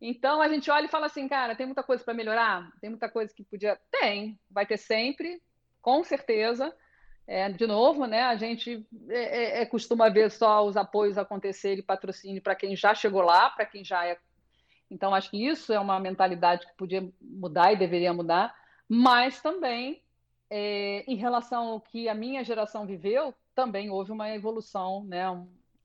Então 0.00 0.40
a 0.40 0.48
gente 0.48 0.70
olha 0.70 0.86
e 0.86 0.90
fala 0.90 1.06
assim, 1.06 1.26
cara, 1.26 1.56
tem 1.56 1.66
muita 1.66 1.82
coisa 1.82 2.04
para 2.04 2.14
melhorar? 2.14 2.70
Tem 2.80 2.90
muita 2.90 3.08
coisa 3.08 3.34
que 3.34 3.42
podia. 3.42 3.76
Tem, 3.90 4.38
vai 4.48 4.64
ter 4.64 4.76
sempre, 4.76 5.42
com 5.80 6.04
certeza 6.04 6.72
é, 7.26 7.48
de 7.48 7.66
novo, 7.66 8.04
né, 8.06 8.22
a 8.22 8.36
gente 8.36 8.86
é, 9.08 9.60
é, 9.60 9.62
é, 9.62 9.66
costuma 9.66 10.08
ver 10.08 10.30
só 10.30 10.66
os 10.66 10.76
apoios 10.76 11.16
acontecerem, 11.16 11.82
patrocínio 11.82 12.42
para 12.42 12.54
quem 12.54 12.74
já 12.74 12.94
chegou 12.94 13.22
lá, 13.22 13.50
para 13.50 13.64
quem 13.64 13.84
já 13.84 14.06
é. 14.06 14.18
Então, 14.90 15.14
acho 15.14 15.30
que 15.30 15.46
isso 15.46 15.72
é 15.72 15.80
uma 15.80 15.98
mentalidade 15.98 16.66
que 16.66 16.76
podia 16.76 17.08
mudar 17.20 17.72
e 17.72 17.78
deveria 17.78 18.12
mudar, 18.12 18.54
mas 18.88 19.40
também, 19.40 20.02
é, 20.50 21.04
em 21.06 21.16
relação 21.16 21.68
ao 21.68 21.80
que 21.80 22.08
a 22.08 22.14
minha 22.14 22.44
geração 22.44 22.86
viveu, 22.86 23.32
também 23.54 23.88
houve 23.88 24.12
uma 24.12 24.28
evolução 24.34 25.04
né, 25.04 25.24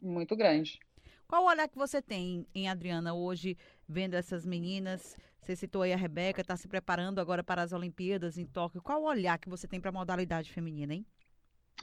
muito 0.01 0.35
grande. 0.35 0.79
Qual 1.27 1.43
o 1.43 1.47
olhar 1.47 1.67
que 1.67 1.77
você 1.77 2.01
tem 2.01 2.47
em 2.55 2.69
Adriana 2.69 3.13
hoje, 3.13 3.57
vendo 3.87 4.15
essas 4.15 4.45
meninas? 4.45 5.15
Você 5.41 5.55
citou 5.55 5.81
aí 5.81 5.93
a 5.93 5.97
Rebeca, 5.97 6.41
está 6.41 6.57
se 6.57 6.67
preparando 6.67 7.19
agora 7.19 7.43
para 7.43 7.61
as 7.61 7.71
Olimpíadas 7.71 8.37
em 8.37 8.45
Tóquio. 8.45 8.81
Qual 8.81 9.01
o 9.01 9.05
olhar 9.05 9.37
que 9.37 9.49
você 9.49 9.67
tem 9.67 9.79
para 9.79 9.89
a 9.89 9.93
modalidade 9.93 10.51
feminina, 10.51 10.93
hein? 10.93 11.05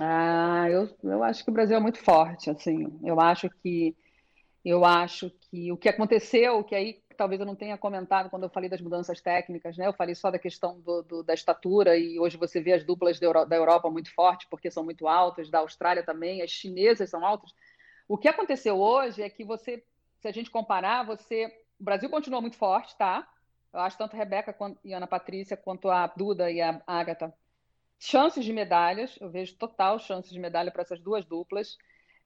Ah, 0.01 0.67
eu, 0.71 0.89
eu 1.05 1.23
acho 1.23 1.45
que 1.45 1.51
o 1.51 1.53
Brasil 1.53 1.77
é 1.77 1.81
muito 1.81 1.99
forte, 1.99 2.51
assim. 2.51 2.99
Eu 3.03 3.21
acho 3.21 3.49
que 3.63 3.97
eu 4.65 4.85
acho 4.85 5.31
que 5.51 5.71
o 5.71 5.77
que 5.77 5.89
aconteceu, 5.89 6.65
que 6.65 6.75
aí 6.75 7.03
talvez 7.17 7.41
eu 7.41 7.47
não 7.47 7.55
tenha 7.55 7.77
comentado 7.79 8.31
quando 8.31 8.45
eu 8.45 8.49
falei 8.51 8.69
das 8.69 8.81
mudanças 8.81 9.21
técnicas, 9.21 9.77
né? 9.77 9.87
Eu 9.87 9.93
falei 9.93 10.15
só 10.15 10.31
da 10.31 10.39
questão 10.39 10.81
do, 10.81 11.03
do, 11.03 11.23
da 11.23 11.35
estatura 11.35 11.97
e 11.97 12.19
hoje 12.19 12.37
você 12.37 12.61
vê 12.61 12.73
as 12.73 12.85
duplas 12.85 13.21
da 13.21 13.27
Europa, 13.27 13.47
da 13.49 13.57
Europa 13.57 13.91
muito 13.91 14.13
fortes 14.15 14.49
porque 14.49 14.71
são 14.71 14.83
muito 14.83 15.07
altas, 15.07 15.51
da 15.51 15.61
Austrália 15.61 16.03
também, 16.03 16.43
as 16.43 16.51
chinesas 16.51 17.11
são 17.11 17.25
altas. 17.25 17.53
O 18.09 18.19
que 18.19 18.29
aconteceu 18.29 18.79
hoje 18.81 19.23
é 19.23 19.29
que 19.31 19.45
você, 19.45 19.85
se 20.19 20.29
a 20.29 20.33
gente 20.33 20.51
comparar, 20.51 21.05
você, 21.05 21.47
o 21.79 21.85
Brasil 21.85 22.09
continua 22.09 22.41
muito 22.41 22.57
forte, 22.57 22.97
tá? 22.97 23.29
Eu 23.73 23.81
acho 23.81 23.99
tanto 23.99 24.15
a 24.15 24.19
Rebeca 24.19 24.53
quanto, 24.53 24.79
e 24.85 24.95
a 24.95 24.97
Ana 24.97 25.07
Patrícia 25.07 25.57
quanto 25.57 25.91
a 25.91 26.07
Duda 26.07 26.51
e 26.51 26.61
a 26.61 26.83
Agatha 26.87 27.33
chances 27.99 28.45
de 28.45 28.53
medalhas, 28.53 29.17
eu 29.21 29.31
vejo 29.31 29.57
total 29.57 29.99
chances 29.99 30.33
de 30.33 30.39
medalha 30.39 30.71
para 30.71 30.83
essas 30.83 31.01
duas 31.01 31.25
duplas. 31.25 31.77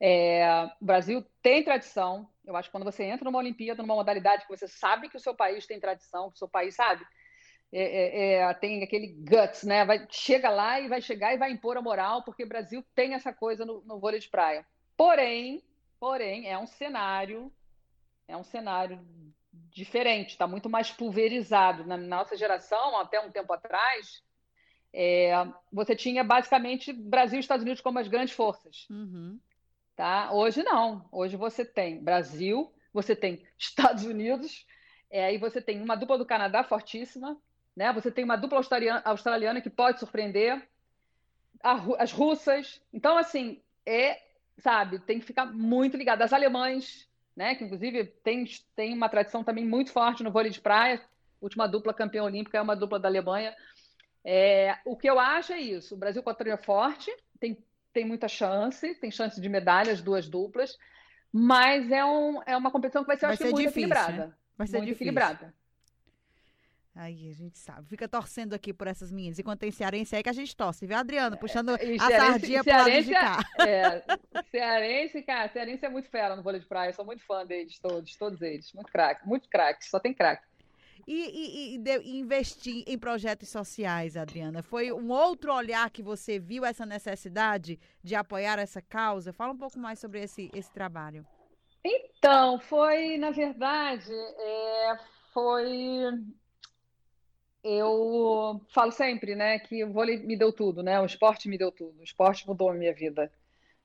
É, 0.00 0.68
o 0.80 0.84
Brasil 0.84 1.24
tem 1.42 1.64
tradição. 1.64 2.28
Eu 2.44 2.56
acho 2.56 2.68
que 2.68 2.72
quando 2.72 2.84
você 2.84 3.04
entra 3.04 3.24
numa 3.24 3.38
Olimpíada, 3.38 3.82
numa 3.82 3.94
modalidade 3.94 4.46
que 4.46 4.56
você 4.56 4.68
sabe 4.68 5.08
que 5.08 5.16
o 5.16 5.20
seu 5.20 5.34
país 5.34 5.66
tem 5.66 5.80
tradição, 5.80 6.30
que 6.30 6.36
o 6.36 6.38
seu 6.38 6.48
país 6.48 6.74
sabe, 6.74 7.04
é, 7.72 7.82
é, 7.82 8.34
é, 8.34 8.54
tem 8.54 8.82
aquele 8.82 9.08
guts, 9.08 9.64
né? 9.64 9.84
Vai, 9.84 10.06
chega 10.10 10.48
lá 10.48 10.80
e 10.80 10.88
vai 10.88 11.00
chegar 11.00 11.34
e 11.34 11.38
vai 11.38 11.50
impor 11.50 11.76
a 11.76 11.82
moral, 11.82 12.24
porque 12.24 12.44
o 12.44 12.48
Brasil 12.48 12.84
tem 12.94 13.14
essa 13.14 13.32
coisa 13.32 13.66
no, 13.66 13.82
no 13.84 14.00
vôlei 14.00 14.20
de 14.20 14.28
praia. 14.28 14.66
Porém, 14.96 15.62
porém, 16.00 16.48
é 16.48 16.56
um 16.58 16.66
cenário, 16.66 17.52
é 18.26 18.36
um 18.36 18.44
cenário 18.44 19.06
diferente, 19.52 20.30
está 20.30 20.46
muito 20.46 20.70
mais 20.70 20.90
pulverizado. 20.90 21.84
Na 21.84 21.96
nossa 21.96 22.36
geração, 22.36 22.98
até 22.98 23.20
um 23.20 23.30
tempo 23.30 23.52
atrás, 23.52 24.22
é, 25.00 25.30
você 25.72 25.94
tinha 25.94 26.24
basicamente 26.24 26.92
Brasil 26.92 27.36
e 27.36 27.40
Estados 27.40 27.62
Unidos 27.62 27.80
como 27.80 28.00
as 28.00 28.08
grandes 28.08 28.34
forças. 28.34 28.84
Uhum. 28.90 29.38
Tá? 29.94 30.32
Hoje 30.32 30.64
não. 30.64 31.08
Hoje 31.12 31.36
você 31.36 31.64
tem 31.64 32.02
Brasil, 32.02 32.72
você 32.92 33.14
tem 33.14 33.46
Estados 33.56 34.04
Unidos, 34.04 34.66
é, 35.08 35.26
aí 35.26 35.38
você 35.38 35.62
tem 35.62 35.80
uma 35.80 35.94
dupla 35.94 36.18
do 36.18 36.26
Canadá 36.26 36.64
fortíssima, 36.64 37.40
né? 37.76 37.92
você 37.92 38.10
tem 38.10 38.24
uma 38.24 38.34
dupla 38.34 38.58
australiana, 38.58 39.00
australiana 39.04 39.60
que 39.60 39.70
pode 39.70 40.00
surpreender, 40.00 40.68
a, 41.62 41.74
as 42.02 42.10
russas. 42.10 42.82
Então, 42.92 43.16
assim, 43.16 43.62
é, 43.86 44.20
sabe, 44.58 44.98
tem 44.98 45.20
que 45.20 45.26
ficar 45.26 45.46
muito 45.46 45.96
ligado. 45.96 46.22
As 46.22 46.32
alemães, 46.32 47.08
né? 47.36 47.54
que 47.54 47.62
inclusive 47.62 48.04
tem, 48.24 48.46
tem 48.74 48.94
uma 48.94 49.08
tradição 49.08 49.44
também 49.44 49.64
muito 49.64 49.92
forte 49.92 50.24
no 50.24 50.32
vôlei 50.32 50.50
de 50.50 50.60
praia, 50.60 51.00
última 51.40 51.68
dupla 51.68 51.94
campeã 51.94 52.24
olímpica 52.24 52.58
é 52.58 52.60
uma 52.60 52.74
dupla 52.74 52.98
da 52.98 53.06
Alemanha. 53.06 53.54
É, 54.30 54.76
o 54.84 54.94
que 54.94 55.08
eu 55.08 55.18
acho 55.18 55.54
é 55.54 55.58
isso: 55.58 55.94
o 55.94 55.98
Brasil 55.98 56.22
com 56.22 56.28
a 56.28 56.56
forte, 56.58 57.10
tem, 57.40 57.64
tem 57.94 58.04
muita 58.04 58.28
chance, 58.28 58.94
tem 58.96 59.10
chance 59.10 59.40
de 59.40 59.48
medalhas, 59.48 60.02
duas 60.02 60.28
duplas, 60.28 60.76
mas 61.32 61.90
é, 61.90 62.04
um, 62.04 62.42
é 62.44 62.54
uma 62.54 62.70
competição 62.70 63.02
que 63.02 63.06
vai 63.06 63.16
ser, 63.16 63.24
vai 63.24 63.32
acho 63.32 63.42
ser 63.42 63.48
que, 63.48 63.54
muito 63.54 63.68
difícil, 63.68 63.88
equilibrada. 63.88 64.26
Né? 64.26 64.34
Vai 64.54 64.66
ser 64.66 64.76
muito 64.76 64.88
difícil. 64.88 65.06
equilibrada. 65.06 65.54
Aí 66.94 67.30
a 67.30 67.32
gente 67.32 67.58
sabe. 67.58 67.88
Fica 67.88 68.06
torcendo 68.06 68.52
aqui 68.52 68.74
por 68.74 68.86
essas 68.86 69.10
meninas. 69.10 69.38
Enquanto 69.38 69.60
tem 69.60 69.70
cearense 69.70 70.14
aí 70.14 70.22
que 70.22 70.28
a 70.28 70.32
gente 70.32 70.54
torce, 70.54 70.86
viu, 70.86 70.98
Adriano? 70.98 71.38
Puxando 71.38 71.70
é, 71.70 71.94
a 71.94 72.10
sardinha 72.10 72.62
para 72.62 72.76
lado 72.78 73.02
de 73.02 73.10
cá. 73.10 73.38
É, 73.60 74.02
cearense, 74.50 75.22
cara, 75.22 75.48
cearense 75.48 75.86
é 75.86 75.88
muito 75.88 76.10
fera 76.10 76.36
no 76.36 76.42
vôlei 76.42 76.60
de 76.60 76.66
praia. 76.66 76.90
Eu 76.90 76.94
sou 76.94 77.04
muito 77.04 77.24
fã 77.24 77.46
deles, 77.46 77.78
todos, 77.78 78.14
todos 78.16 78.42
eles. 78.42 78.72
Muito 78.74 78.92
craque, 78.92 79.26
muito 79.26 79.48
craque. 79.48 79.86
Só 79.86 79.98
tem 79.98 80.12
craque. 80.12 80.47
E, 81.10 81.14
e, 81.14 81.74
e, 81.74 81.78
de, 81.78 82.02
investir 82.18 82.84
em 82.86 82.98
projetos 82.98 83.48
sociais, 83.48 84.14
Adriana, 84.14 84.62
foi 84.62 84.92
um 84.92 85.10
outro 85.10 85.54
olhar 85.54 85.88
que 85.88 86.02
você 86.02 86.38
viu 86.38 86.66
essa 86.66 86.84
necessidade 86.84 87.80
de 88.04 88.14
apoiar 88.14 88.58
essa 88.58 88.82
causa? 88.82 89.32
Fala 89.32 89.54
um 89.54 89.56
pouco 89.56 89.78
mais 89.78 89.98
sobre 89.98 90.20
esse, 90.20 90.50
esse 90.52 90.70
trabalho. 90.70 91.24
Então, 91.82 92.60
foi, 92.60 93.16
na 93.16 93.30
verdade, 93.30 94.12
é, 94.12 94.98
foi. 95.32 96.10
Eu 97.64 98.60
falo 98.68 98.92
sempre, 98.92 99.34
né, 99.34 99.58
que 99.60 99.82
o 99.82 99.90
vôlei 99.90 100.18
me 100.18 100.36
deu 100.36 100.52
tudo, 100.52 100.82
né? 100.82 101.00
O 101.00 101.06
esporte 101.06 101.48
me 101.48 101.56
deu 101.56 101.72
tudo. 101.72 102.00
O 102.00 102.04
esporte 102.04 102.46
mudou 102.46 102.68
a 102.68 102.74
minha 102.74 102.92
vida. 102.92 103.32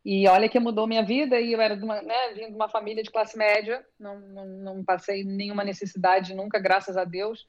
E 0.06 0.28
olha 0.28 0.50
que 0.50 0.60
mudou 0.60 0.86
minha 0.86 1.04
vida, 1.04 1.40
e 1.40 1.54
eu 1.54 1.62
era 1.62 1.78
de 1.78 1.84
uma, 1.84 2.02
né, 2.02 2.34
vim 2.34 2.48
de 2.48 2.56
uma 2.56 2.68
família 2.68 3.02
de 3.02 3.10
classe 3.10 3.38
média, 3.38 3.86
não, 3.98 4.20
não, 4.20 4.46
não 4.46 4.84
passei 4.84 5.24
nenhuma 5.24 5.64
necessidade 5.64 6.36
nunca, 6.36 6.60
graças 6.60 6.98
a 6.98 7.06
Deus, 7.06 7.48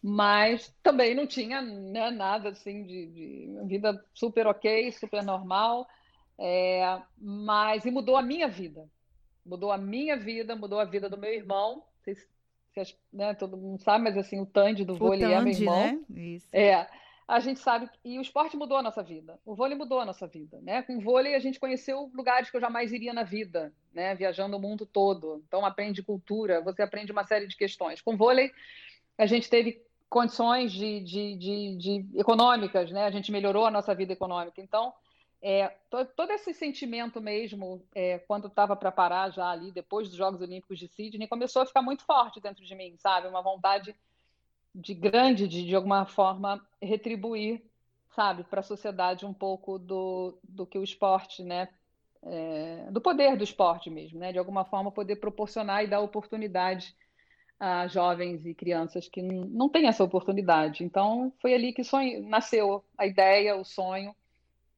mas 0.00 0.72
também 0.84 1.16
não 1.16 1.26
tinha 1.26 1.60
né, 1.60 2.10
nada 2.12 2.50
assim 2.50 2.84
de, 2.84 3.06
de, 3.06 3.58
vida 3.66 4.04
super 4.14 4.46
ok, 4.46 4.92
super 4.92 5.24
normal, 5.24 5.88
é, 6.38 7.00
mas 7.18 7.84
e 7.84 7.90
mudou 7.90 8.16
a 8.16 8.22
minha 8.22 8.46
vida, 8.46 8.88
mudou 9.44 9.72
a 9.72 9.78
minha 9.78 10.16
vida, 10.16 10.54
mudou 10.54 10.78
a 10.78 10.84
vida 10.84 11.10
do 11.10 11.18
meu 11.18 11.32
irmão, 11.32 11.82
se, 12.04 12.14
se, 12.14 12.96
né, 13.12 13.34
todo 13.34 13.56
mundo 13.56 13.82
sabe, 13.82 14.04
mas 14.04 14.16
assim, 14.16 14.40
o 14.40 14.46
Tandy 14.46 14.84
do 14.84 14.94
vôlei 14.94 15.32
é 15.32 15.40
meu 15.40 15.52
irmão. 15.52 15.86
Né? 15.86 16.00
Isso. 16.14 16.46
É, 16.52 16.86
a 17.28 17.40
gente 17.40 17.58
sabe 17.58 17.90
e 18.04 18.18
o 18.18 18.22
esporte 18.22 18.56
mudou 18.56 18.78
a 18.78 18.82
nossa 18.82 19.02
vida, 19.02 19.38
o 19.44 19.54
vôlei 19.54 19.76
mudou 19.76 19.98
a 19.98 20.04
nossa 20.04 20.26
vida, 20.26 20.60
né? 20.62 20.82
Com 20.82 20.98
o 20.98 21.00
vôlei 21.00 21.34
a 21.34 21.40
gente 21.40 21.58
conheceu 21.58 22.10
lugares 22.14 22.50
que 22.50 22.56
eu 22.56 22.60
jamais 22.60 22.92
iria 22.92 23.12
na 23.12 23.24
vida, 23.24 23.72
né? 23.92 24.14
Viajando 24.14 24.56
o 24.56 24.60
mundo 24.60 24.86
todo, 24.86 25.42
então 25.46 25.66
aprende 25.66 26.02
cultura, 26.02 26.60
você 26.60 26.82
aprende 26.82 27.10
uma 27.10 27.24
série 27.24 27.48
de 27.48 27.56
questões. 27.56 28.00
Com 28.00 28.14
o 28.14 28.16
vôlei 28.16 28.52
a 29.18 29.26
gente 29.26 29.50
teve 29.50 29.82
condições 30.08 30.70
de, 30.70 31.00
de, 31.00 31.36
de, 31.36 31.76
de 31.76 32.20
econômicas, 32.20 32.92
né? 32.92 33.04
A 33.04 33.10
gente 33.10 33.32
melhorou 33.32 33.66
a 33.66 33.70
nossa 33.70 33.92
vida 33.92 34.12
econômica, 34.12 34.60
então 34.60 34.94
é, 35.42 35.68
todo, 35.90 36.08
todo 36.14 36.30
esse 36.30 36.54
sentimento 36.54 37.20
mesmo, 37.20 37.84
é, 37.94 38.18
quando 38.20 38.46
estava 38.46 38.76
para 38.76 38.92
parar 38.92 39.30
já 39.30 39.50
ali 39.50 39.72
depois 39.72 40.08
dos 40.08 40.16
Jogos 40.16 40.40
Olímpicos 40.40 40.78
de 40.78 40.88
Sydney, 40.88 41.26
começou 41.26 41.62
a 41.62 41.66
ficar 41.66 41.82
muito 41.82 42.04
forte 42.04 42.40
dentro 42.40 42.64
de 42.64 42.74
mim, 42.74 42.96
sabe? 42.98 43.26
Uma 43.26 43.42
vontade 43.42 43.94
de 44.76 44.92
grande 44.92 45.48
de, 45.48 45.64
de 45.64 45.74
alguma 45.74 46.04
forma 46.04 46.64
retribuir, 46.80 47.62
sabe, 48.14 48.44
para 48.44 48.60
a 48.60 48.64
sociedade 48.64 49.24
um 49.24 49.32
pouco 49.32 49.78
do, 49.78 50.38
do 50.44 50.66
que 50.66 50.78
o 50.78 50.84
esporte, 50.84 51.42
né, 51.42 51.68
é, 52.22 52.88
do 52.90 53.00
poder 53.00 53.36
do 53.36 53.44
esporte 53.44 53.88
mesmo, 53.88 54.18
né, 54.18 54.32
de 54.32 54.38
alguma 54.38 54.64
forma 54.64 54.92
poder 54.92 55.16
proporcionar 55.16 55.82
e 55.82 55.86
dar 55.86 56.00
oportunidade 56.00 56.94
a 57.58 57.86
jovens 57.86 58.44
e 58.44 58.54
crianças 58.54 59.08
que 59.08 59.22
não 59.22 59.70
têm 59.70 59.86
essa 59.86 60.04
oportunidade. 60.04 60.84
Então 60.84 61.32
foi 61.40 61.54
ali 61.54 61.72
que 61.72 61.82
sonho, 61.82 62.28
nasceu 62.28 62.84
a 62.98 63.06
ideia, 63.06 63.56
o 63.56 63.64
sonho 63.64 64.14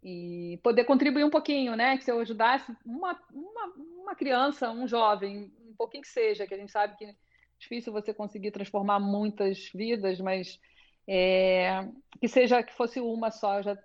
e 0.01 0.61
poder 0.63 0.85
contribuir 0.85 1.25
um 1.25 1.31
pouquinho, 1.31 1.75
né, 1.75 1.97
que 1.97 2.05
se 2.05 2.13
eu 2.13 2.21
ajudasse 2.21 2.73
uma, 2.87 3.19
uma, 3.33 3.75
uma 4.01 4.15
criança, 4.15 4.71
um 4.71 4.87
jovem, 4.87 5.53
um 5.69 5.75
pouquinho 5.77 6.05
que 6.05 6.09
seja, 6.09 6.47
que 6.47 6.55
a 6.55 6.57
gente 6.59 6.71
sabe 6.71 6.97
que 6.97 7.13
difícil 7.59 7.93
você 7.93 8.15
conseguir 8.15 8.51
transformar 8.51 9.01
muitas 9.01 9.71
vidas, 9.75 10.21
mas 10.21 10.61
é, 11.07 11.87
que 12.21 12.29
seja 12.29 12.63
que 12.63 12.75
fosse 12.75 13.01
uma 13.01 13.31
só, 13.31 13.59
eu 13.59 13.63
já 13.63 13.79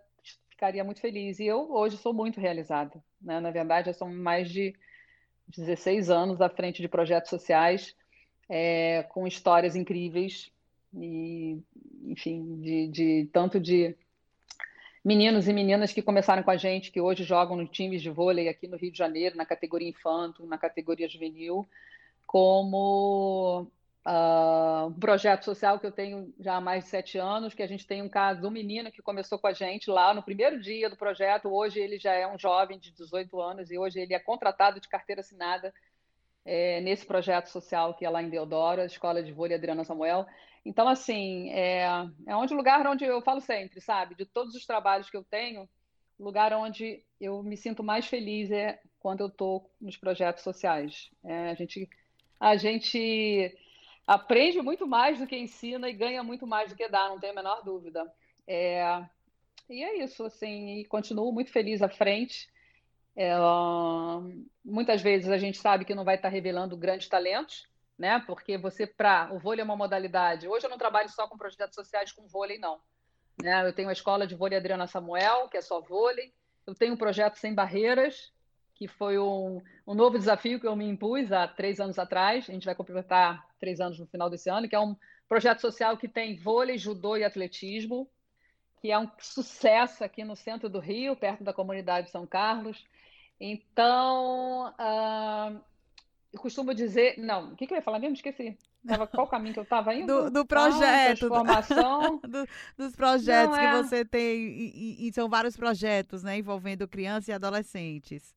ficaria 0.50 0.84
muito 0.84 1.02
feliz. 1.02 1.40
E 1.40 1.46
eu 1.46 1.72
hoje 1.72 1.98
sou 1.98 2.14
muito 2.14 2.40
realizada. 2.40 3.04
Né? 3.22 3.40
Na 3.40 3.52
verdade, 3.52 3.94
são 3.94 4.14
mais 4.14 4.50
de 4.50 4.76
16 5.48 6.10
anos 6.10 6.42
à 6.42 6.50
frente 6.50 6.82
de 6.82 6.88
projetos 6.88 7.30
sociais, 7.30 7.96
é, 8.50 9.04
com 9.04 9.28
histórias 9.28 9.76
incríveis 9.76 10.52
e, 10.94 11.62
enfim, 12.06 12.60
de, 12.62 12.88
de 12.88 13.30
tanto 13.32 13.60
de 13.60 13.96
meninos 15.04 15.48
e 15.48 15.54
meninas 15.54 15.92
que 15.92 16.02
começaram 16.02 16.44
com 16.44 16.52
a 16.52 16.58
gente, 16.58 16.92
que 16.92 17.02
hoje 17.02 17.24
jogam 17.24 17.58
no 17.58 17.68
times 17.68 18.02
de 18.02 18.10
vôlei 18.10 18.48
aqui 18.48 18.68
no 18.68 18.78
Rio 18.78 18.92
de 18.92 18.98
Janeiro, 18.98 19.36
na 19.36 19.46
categoria 19.46 19.90
infanto, 19.90 20.46
na 20.46 20.58
categoria 20.58 21.10
juvenil, 21.10 21.68
como 22.26 23.68
uh, 24.06 24.88
um 24.88 25.00
projeto 25.00 25.44
social 25.44 25.80
que 25.80 25.86
eu 25.86 25.92
tenho 25.92 26.34
já 26.40 26.56
há 26.56 26.62
mais 26.62 26.84
de 26.84 26.90
sete 26.90 27.18
anos, 27.18 27.54
que 27.54 27.64
a 27.64 27.68
gente 27.68 27.88
tem 27.88 28.02
um 28.02 28.10
caso 28.10 28.48
um 28.48 28.52
menino 28.52 28.92
que 28.92 29.02
começou 29.02 29.40
com 29.40 29.48
a 29.48 29.54
gente 29.54 29.90
lá 29.90 30.14
no 30.14 30.24
primeiro 30.24 30.60
dia 30.62 30.90
do 30.90 30.98
projeto. 30.98 31.50
Hoje 31.50 31.80
ele 31.80 31.98
já 31.98 32.14
é 32.14 32.28
um 32.28 32.38
jovem 32.38 32.80
de 32.80 32.92
18 32.92 33.40
anos 33.40 33.72
e 33.72 33.78
hoje 33.78 34.00
ele 34.00 34.14
é 34.14 34.20
contratado 34.20 34.80
de 34.80 34.88
carteira 34.88 35.22
assinada 35.22 35.74
é, 36.46 36.82
nesse 36.82 37.06
projeto 37.06 37.48
social 37.48 37.94
que 37.94 38.06
é 38.06 38.10
lá 38.10 38.22
em 38.22 38.30
Deodoro, 38.30 38.82
a 38.82 38.86
Escola 38.86 39.24
de 39.24 39.32
Vôlei 39.32 39.58
Adriana 39.58 39.84
Samuel. 39.84 40.26
Então, 40.66 40.88
assim, 40.88 41.50
é, 41.52 41.84
é 42.26 42.36
onde 42.36 42.54
lugar 42.54 42.88
onde 42.88 43.04
eu 43.04 43.22
falo 43.22 43.42
sempre, 43.42 43.82
sabe? 43.82 44.16
De 44.16 44.26
todos 44.26 44.56
os 44.56 44.66
trabalhos 44.66 45.10
que 45.10 45.18
eu 45.18 45.24
tenho, 45.24 45.68
o 46.18 46.24
lugar 46.24 46.54
onde 46.54 47.04
eu 47.20 47.44
me 47.44 47.58
sinto 47.58 47.84
mais 47.84 48.06
feliz 48.06 48.50
é 48.50 48.80
quando 49.00 49.22
eu 49.22 49.28
estou 49.28 49.70
nos 49.82 49.98
projetos 49.98 50.44
sociais. 50.44 51.10
É, 51.24 51.50
a 51.50 51.54
gente 51.54 51.90
a 52.44 52.58
gente 52.58 53.58
aprende 54.06 54.62
muito 54.62 54.86
mais 54.86 55.18
do 55.18 55.26
que 55.26 55.38
ensina 55.38 55.90
e 55.90 55.94
ganha 55.94 56.22
muito 56.22 56.46
mais 56.46 56.70
do 56.70 56.76
que 56.76 56.90
dá, 56.90 57.08
não 57.08 57.18
tenho 57.18 57.32
a 57.32 57.36
menor 57.38 57.64
dúvida. 57.64 58.06
É, 58.46 59.02
e 59.70 59.82
é 59.82 60.04
isso, 60.04 60.26
assim, 60.26 60.80
e 60.80 60.86
continuo 60.86 61.32
muito 61.32 61.54
feliz 61.54 61.82
à 61.82 61.88
frente. 61.88 62.50
É, 63.16 63.34
muitas 64.64 65.02
vezes 65.02 65.30
a 65.30 65.38
gente 65.38 65.58
sabe 65.58 65.86
que 65.86 65.96
não 65.96 66.04
vai 66.04 66.16
estar 66.16 66.28
revelando 66.28 66.76
grandes 66.76 67.08
talentos, 67.08 67.66
né? 67.98 68.20
Porque 68.28 68.58
você, 68.58 68.86
para. 68.86 69.34
O 69.34 69.40
vôlei 69.40 69.62
é 69.62 69.64
uma 69.64 69.78
modalidade. 69.78 70.46
Hoje 70.46 70.66
eu 70.66 70.70
não 70.70 70.78
trabalho 70.78 71.08
só 71.08 71.26
com 71.30 71.38
projetos 71.38 71.76
sociais 71.76 72.12
com 72.12 72.28
vôlei, 72.28 72.58
não. 72.58 72.82
Né? 73.42 73.66
Eu 73.66 73.72
tenho 73.72 73.88
a 73.88 73.94
escola 73.94 74.28
de 74.28 74.36
vôlei 74.36 74.58
Adriana 74.58 74.86
Samuel, 74.86 75.48
que 75.48 75.56
é 75.56 75.62
só 75.62 75.80
vôlei. 75.80 76.34
Eu 76.68 76.76
tenho 76.76 76.94
um 76.94 76.98
projeto 76.98 77.38
Sem 77.38 77.54
Barreiras, 77.54 78.34
que 78.76 78.88
foi 78.88 79.20
um, 79.20 79.62
um 79.88 79.94
novo 79.94 80.18
desafio 80.18 80.60
que 80.60 80.68
eu 80.68 80.76
me 80.76 80.88
impus 80.88 81.32
há 81.32 81.48
três 81.48 81.80
anos 81.80 82.00
atrás. 82.00 82.50
A 82.50 82.54
gente 82.54 82.66
vai 82.66 82.76
completar 82.76 83.46
três 83.60 83.80
anos 83.80 84.00
no 84.00 84.08
final 84.08 84.30
desse 84.30 84.50
ano, 84.50 84.68
que 84.68 84.76
é 84.76 84.80
um 84.80 84.96
projeto 85.28 85.62
social 85.62 85.98
que 85.98 86.08
tem 86.08 86.36
vôlei, 86.36 86.78
judô 86.78 87.16
e 87.16 87.24
atletismo, 87.24 88.10
que 88.82 88.92
é 88.92 89.00
um 89.00 89.10
sucesso 89.20 90.04
aqui 90.04 90.24
no 90.24 90.36
centro 90.36 90.70
do 90.70 90.80
Rio, 90.80 91.16
perto 91.16 91.44
da 91.44 91.54
comunidade 91.54 92.08
de 92.08 92.12
São 92.12 92.26
Carlos. 92.28 92.84
Então, 93.40 94.74
uh, 94.80 95.62
eu 96.32 96.40
costumo 96.40 96.74
dizer. 96.74 97.18
Não, 97.18 97.54
o 97.54 97.56
que, 97.56 97.68
que 97.68 97.74
eu 97.74 97.78
ia 97.78 97.82
falar 97.82 98.00
mesmo? 98.00 98.16
Esqueci. 98.16 98.58
Tava, 98.86 99.08
qual 99.08 99.28
caminho 99.28 99.54
que 99.54 99.60
eu 99.60 99.64
estava 99.64 99.94
indo? 99.94 100.08
Do, 100.24 100.30
do 100.30 100.46
projeto. 100.46 100.84
Ah, 100.84 101.16
transformação. 101.16 102.20
Do, 102.28 102.48
dos 102.78 102.96
projetos 102.96 103.56
Não, 103.56 103.64
é... 103.64 103.72
que 103.72 103.84
você 103.84 104.04
tem. 104.04 104.38
E, 104.38 105.08
e, 105.08 105.14
são 105.14 105.30
vários 105.30 105.56
projetos, 105.56 106.24
né? 106.24 106.38
Envolvendo 106.38 106.88
crianças 106.88 107.30
e 107.30 107.32
adolescentes. 107.32 108.36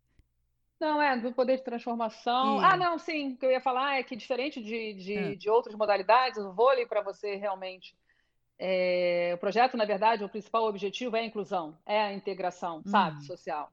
Não, 0.79 1.01
é, 1.01 1.17
do 1.17 1.33
poder 1.33 1.57
de 1.57 1.65
transformação. 1.65 2.61
Ah, 2.61 2.77
não, 2.77 2.99
sim, 2.99 3.33
o 3.33 3.37
que 3.37 3.47
eu 3.47 3.51
ia 3.51 3.61
falar 3.61 3.99
é 3.99 4.03
que 4.03 4.15
diferente 4.15 4.62
de, 4.62 4.93
de, 4.95 5.15
é. 5.15 5.35
de 5.35 5.49
outras 5.49 5.75
modalidades, 5.75 6.39
o 6.39 6.53
vôlei 6.53 6.87
para 6.87 7.01
você 7.01 7.35
realmente. 7.37 7.97
É, 8.59 9.33
o 9.35 9.39
projeto, 9.39 9.77
na 9.77 9.85
verdade, 9.85 10.25
o 10.25 10.29
principal 10.29 10.65
objetivo 10.65 11.17
é 11.17 11.21
a 11.21 11.25
inclusão, 11.25 11.77
é 11.85 12.01
a 12.01 12.12
integração, 12.12 12.83
sabe, 12.87 13.17
uhum. 13.17 13.23
social. 13.23 13.73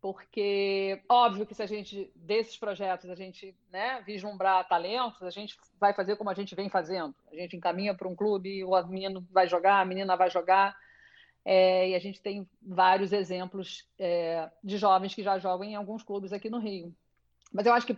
Porque, 0.00 1.02
óbvio 1.08 1.44
que 1.44 1.54
se 1.54 1.62
a 1.62 1.66
gente, 1.66 2.10
desses 2.14 2.56
projetos, 2.56 3.10
a 3.10 3.14
gente 3.14 3.54
né, 3.70 4.02
vislumbrar 4.06 4.66
talentos, 4.66 5.22
a 5.22 5.30
gente 5.30 5.58
vai 5.78 5.92
fazer 5.92 6.16
como 6.16 6.30
a 6.30 6.34
gente 6.34 6.54
vem 6.54 6.70
fazendo. 6.70 7.14
A 7.30 7.34
gente 7.34 7.56
encaminha 7.56 7.94
para 7.94 8.08
um 8.08 8.16
clube, 8.16 8.64
o 8.64 8.86
menino 8.86 9.26
vai 9.30 9.46
jogar, 9.46 9.80
a 9.80 9.84
menina 9.84 10.16
vai 10.16 10.30
jogar, 10.30 10.74
é, 11.44 11.90
e 11.90 11.94
a 11.94 11.98
gente 11.98 12.20
tem 12.20 12.48
vários 12.60 13.12
exemplos 13.12 13.86
é, 13.98 14.50
de 14.62 14.76
jovens 14.76 15.14
que 15.14 15.22
já 15.22 15.38
jogam 15.38 15.64
em 15.64 15.74
alguns 15.74 16.02
clubes 16.02 16.32
aqui 16.32 16.50
no 16.50 16.58
Rio. 16.58 16.94
Mas 17.52 17.66
eu 17.66 17.72
acho 17.72 17.86
que 17.86 17.96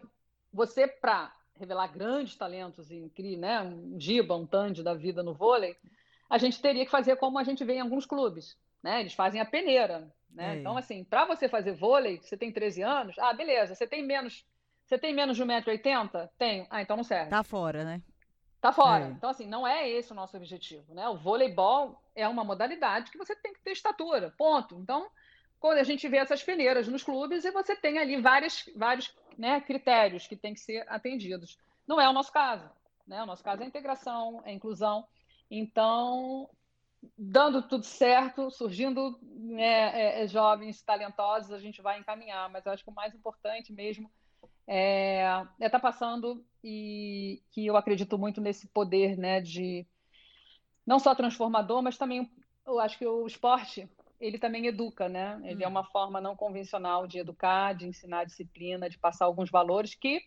você, 0.52 0.86
para 0.86 1.34
revelar 1.58 1.88
grandes 1.88 2.36
talentos 2.36 2.90
em 2.90 3.10
né, 3.36 3.60
um 3.60 3.98
Giba, 3.98 4.36
um 4.36 4.46
Tandy 4.46 4.82
da 4.82 4.94
vida 4.94 5.22
no 5.22 5.34
vôlei, 5.34 5.76
a 6.28 6.38
gente 6.38 6.60
teria 6.60 6.84
que 6.84 6.90
fazer 6.90 7.16
como 7.16 7.38
a 7.38 7.44
gente 7.44 7.64
vê 7.64 7.74
em 7.74 7.80
alguns 7.80 8.06
clubes. 8.06 8.56
Né? 8.82 9.00
Eles 9.00 9.12
fazem 9.12 9.40
a 9.40 9.44
peneira. 9.44 10.12
Né? 10.30 10.56
É. 10.56 10.58
Então, 10.58 10.76
assim, 10.76 11.04
para 11.04 11.26
você 11.26 11.48
fazer 11.48 11.72
vôlei, 11.72 12.18
você 12.18 12.36
tem 12.36 12.50
13 12.50 12.82
anos, 12.82 13.18
ah, 13.18 13.32
beleza, 13.32 13.74
você 13.74 13.86
tem 13.86 14.04
menos. 14.04 14.44
Você 14.86 14.98
tem 14.98 15.14
menos 15.14 15.36
de 15.36 15.44
1,80m? 15.44 16.28
Tenho. 16.38 16.66
Ah, 16.68 16.82
então 16.82 16.96
não 16.96 17.04
serve. 17.04 17.30
Tá 17.30 17.42
fora, 17.42 17.84
né? 17.84 18.02
Tá 18.62 18.72
fora. 18.72 19.06
É. 19.06 19.08
Então, 19.08 19.28
assim, 19.28 19.44
não 19.44 19.66
é 19.66 19.90
esse 19.90 20.12
o 20.12 20.14
nosso 20.14 20.36
objetivo, 20.36 20.94
né? 20.94 21.08
O 21.08 21.16
voleibol 21.16 22.00
é 22.14 22.28
uma 22.28 22.44
modalidade 22.44 23.10
que 23.10 23.18
você 23.18 23.34
tem 23.34 23.52
que 23.52 23.60
ter 23.60 23.72
estatura, 23.72 24.32
ponto. 24.38 24.76
Então, 24.76 25.10
quando 25.58 25.78
a 25.78 25.82
gente 25.82 26.06
vê 26.06 26.18
essas 26.18 26.44
peneiras 26.44 26.86
nos 26.86 27.02
clubes, 27.02 27.44
e 27.44 27.50
você 27.50 27.74
tem 27.74 27.98
ali 27.98 28.20
várias, 28.20 28.64
vários 28.76 29.12
né, 29.36 29.60
critérios 29.60 30.28
que 30.28 30.36
têm 30.36 30.54
que 30.54 30.60
ser 30.60 30.88
atendidos. 30.88 31.58
Não 31.88 32.00
é 32.00 32.08
o 32.08 32.12
nosso 32.12 32.32
caso, 32.32 32.70
né? 33.04 33.20
O 33.24 33.26
nosso 33.26 33.42
caso 33.42 33.62
é 33.62 33.64
a 33.64 33.68
integração, 33.68 34.40
é 34.44 34.50
a 34.50 34.54
inclusão. 34.54 35.08
Então, 35.50 36.48
dando 37.18 37.62
tudo 37.62 37.84
certo, 37.84 38.48
surgindo 38.48 39.18
né, 39.22 40.20
é, 40.20 40.22
é, 40.22 40.26
jovens 40.28 40.80
talentosos, 40.82 41.50
a 41.50 41.58
gente 41.58 41.82
vai 41.82 41.98
encaminhar. 41.98 42.48
Mas 42.48 42.64
eu 42.64 42.70
acho 42.70 42.84
que 42.84 42.90
o 42.90 42.94
mais 42.94 43.12
importante 43.12 43.72
mesmo 43.72 44.08
é 44.66 45.44
é 45.60 45.68
tá 45.68 45.78
passando 45.78 46.44
e 46.62 47.42
que 47.50 47.66
eu 47.66 47.76
acredito 47.76 48.18
muito 48.18 48.40
nesse 48.40 48.68
poder, 48.68 49.16
né, 49.16 49.40
de 49.40 49.86
não 50.86 50.98
só 50.98 51.14
transformador, 51.14 51.82
mas 51.82 51.98
também 51.98 52.30
eu 52.66 52.78
acho 52.78 52.98
que 52.98 53.06
o 53.06 53.26
esporte 53.26 53.88
ele 54.20 54.38
também 54.38 54.66
educa, 54.66 55.08
né? 55.08 55.40
Ele 55.44 55.64
hum. 55.64 55.66
é 55.66 55.68
uma 55.68 55.84
forma 55.84 56.20
não 56.20 56.36
convencional 56.36 57.08
de 57.08 57.18
educar, 57.18 57.74
de 57.74 57.88
ensinar 57.88 58.24
disciplina, 58.24 58.88
de 58.88 58.96
passar 58.96 59.24
alguns 59.24 59.50
valores 59.50 59.94
que 59.96 60.22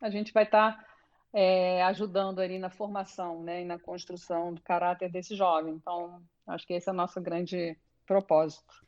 a 0.00 0.10
gente 0.10 0.32
vai 0.32 0.42
estar 0.42 0.76
tá, 0.76 0.86
é, 1.32 1.82
ajudando 1.84 2.40
ali 2.40 2.58
na 2.58 2.70
formação, 2.70 3.42
né, 3.42 3.62
e 3.62 3.64
na 3.64 3.78
construção 3.78 4.52
do 4.52 4.60
caráter 4.60 5.10
desse 5.10 5.36
jovem. 5.36 5.74
Então, 5.74 6.20
acho 6.46 6.66
que 6.66 6.74
esse 6.74 6.88
é 6.88 6.92
o 6.92 6.96
nosso 6.96 7.20
grande 7.20 7.78
propósito. 8.04 8.84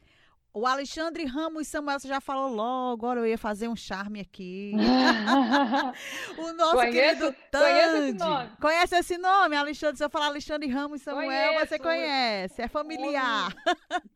O 0.53 0.66
Alexandre 0.66 1.24
Ramos 1.24 1.68
Samuel, 1.68 2.01
você 2.01 2.09
já 2.09 2.20
falou 2.20 2.49
logo, 2.49 3.07
agora 3.07 3.20
eu 3.20 3.26
ia 3.26 3.38
fazer 3.38 3.68
um 3.68 3.76
charme 3.76 4.20
aqui. 4.20 4.72
o 6.38 6.53
nosso 6.55 6.76
conheço, 6.76 6.92
querido 6.92 7.36
Tandy. 7.51 8.18
Conhece, 8.18 8.57
conhece 8.61 8.96
esse 8.96 9.18
nome, 9.18 9.55
Alexandre? 9.57 9.99
Se 9.99 10.05
eu 10.05 10.11
falar 10.11 10.26
Alexandre 10.26 10.68
Ramos 10.68 11.03
Samuel, 11.03 11.53
conheço. 11.53 11.66
você 11.66 11.78
conhece, 11.78 12.62
é 12.62 12.68
familiar. 12.68 13.55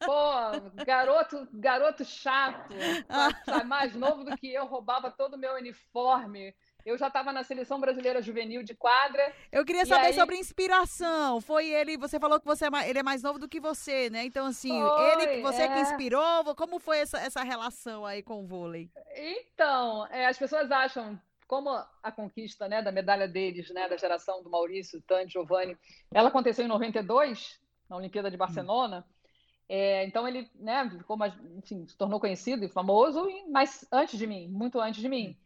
Pô, 0.04 0.84
garoto, 0.84 1.46
garoto 1.52 2.04
chato, 2.04 2.74
mais 3.66 3.94
novo 3.94 4.24
do 4.24 4.36
que 4.36 4.52
eu, 4.52 4.66
roubava 4.66 5.10
todo 5.10 5.34
o 5.34 5.38
meu 5.38 5.54
uniforme. 5.54 6.54
Eu 6.84 6.98
já 6.98 7.06
estava 7.06 7.32
na 7.32 7.44
seleção 7.44 7.80
brasileira 7.80 8.20
juvenil 8.20 8.62
de 8.62 8.74
quadra. 8.74 9.32
Eu 9.50 9.64
queria 9.64 9.86
saber 9.86 10.08
aí... 10.08 10.14
sobre 10.14 10.36
inspiração. 10.36 11.40
Foi 11.40 11.68
ele, 11.68 11.96
você 11.96 12.18
falou 12.18 12.40
que 12.40 12.46
você 12.46 12.66
é 12.66 12.70
mais, 12.70 12.88
ele 12.88 12.98
é 12.98 13.02
mais 13.02 13.22
novo 13.22 13.38
do 13.38 13.48
que 13.48 13.60
você, 13.60 14.10
né? 14.10 14.24
Então, 14.24 14.46
assim, 14.46 14.80
foi, 14.80 15.12
ele, 15.12 15.42
você 15.42 15.62
é... 15.62 15.68
que 15.68 15.80
inspirou, 15.80 16.54
como 16.56 16.78
foi 16.78 16.98
essa, 16.98 17.18
essa 17.18 17.42
relação 17.42 18.04
aí 18.04 18.22
com 18.22 18.42
o 18.42 18.46
vôlei? 18.46 18.90
Então, 19.14 20.06
é, 20.08 20.26
as 20.26 20.38
pessoas 20.38 20.70
acham, 20.70 21.18
como 21.46 21.70
a 21.70 22.10
conquista 22.10 22.68
né, 22.68 22.82
da 22.82 22.90
medalha 22.90 23.28
deles, 23.28 23.70
né, 23.70 23.88
da 23.88 23.96
geração 23.96 24.42
do 24.42 24.50
Maurício, 24.50 25.00
Tante, 25.02 25.34
Giovanni, 25.34 25.76
ela 26.12 26.28
aconteceu 26.28 26.64
em 26.64 26.68
92, 26.68 27.60
na 27.88 27.96
Olimpíada 27.96 28.30
de 28.30 28.36
Barcelona. 28.36 29.04
Hum. 29.08 29.12
É, 29.68 30.04
então 30.04 30.26
ele, 30.26 30.50
né, 30.56 30.90
ficou 30.98 31.16
mais, 31.16 31.32
enfim, 31.56 31.86
se 31.86 31.96
tornou 31.96 32.20
conhecido 32.20 32.64
e 32.64 32.68
famoso, 32.68 33.26
mas 33.50 33.86
antes 33.90 34.18
de 34.18 34.26
mim, 34.26 34.48
muito 34.48 34.80
antes 34.80 35.00
de 35.00 35.08
mim. 35.08 35.36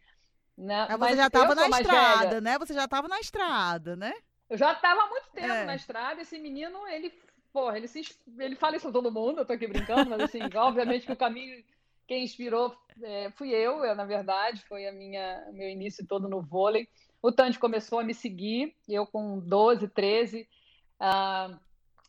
Né? 0.56 0.86
Mas 0.98 1.10
você 1.10 1.16
já 1.16 1.26
estava 1.26 1.54
na 1.54 1.68
estrada, 1.68 2.28
velha. 2.28 2.40
né? 2.40 2.58
Você 2.58 2.74
já 2.74 2.84
estava 2.84 3.08
na 3.08 3.20
estrada, 3.20 3.96
né? 3.96 4.14
Eu 4.48 4.56
já 4.56 4.72
estava 4.72 5.02
há 5.02 5.08
muito 5.08 5.28
tempo 5.32 5.52
é. 5.52 5.64
na 5.64 5.74
estrada. 5.74 6.20
Esse 6.22 6.38
menino, 6.38 6.86
ele, 6.88 7.12
porra, 7.52 7.76
ele, 7.76 7.88
se, 7.88 8.02
ele 8.38 8.56
fala 8.56 8.76
isso 8.76 8.86
com 8.86 8.92
todo 8.92 9.12
mundo. 9.12 9.40
Eu 9.40 9.44
tô 9.44 9.52
aqui 9.52 9.66
brincando, 9.66 10.08
mas 10.08 10.20
assim, 10.20 10.38
obviamente 10.56 11.04
que 11.04 11.12
o 11.12 11.16
caminho, 11.16 11.62
quem 12.06 12.24
inspirou 12.24 12.74
é, 13.02 13.30
fui 13.32 13.50
eu, 13.50 13.84
eu, 13.84 13.94
na 13.94 14.04
verdade, 14.04 14.62
foi 14.66 14.86
a 14.86 14.92
minha 14.92 15.46
meu 15.52 15.68
início 15.68 16.06
todo 16.06 16.28
no 16.28 16.40
vôlei. 16.40 16.88
O 17.20 17.32
Tante 17.32 17.58
começou 17.58 17.98
a 17.98 18.04
me 18.04 18.14
seguir, 18.14 18.74
eu 18.88 19.06
com 19.06 19.38
12, 19.38 19.88
13, 19.88 20.48
uh, 21.00 21.58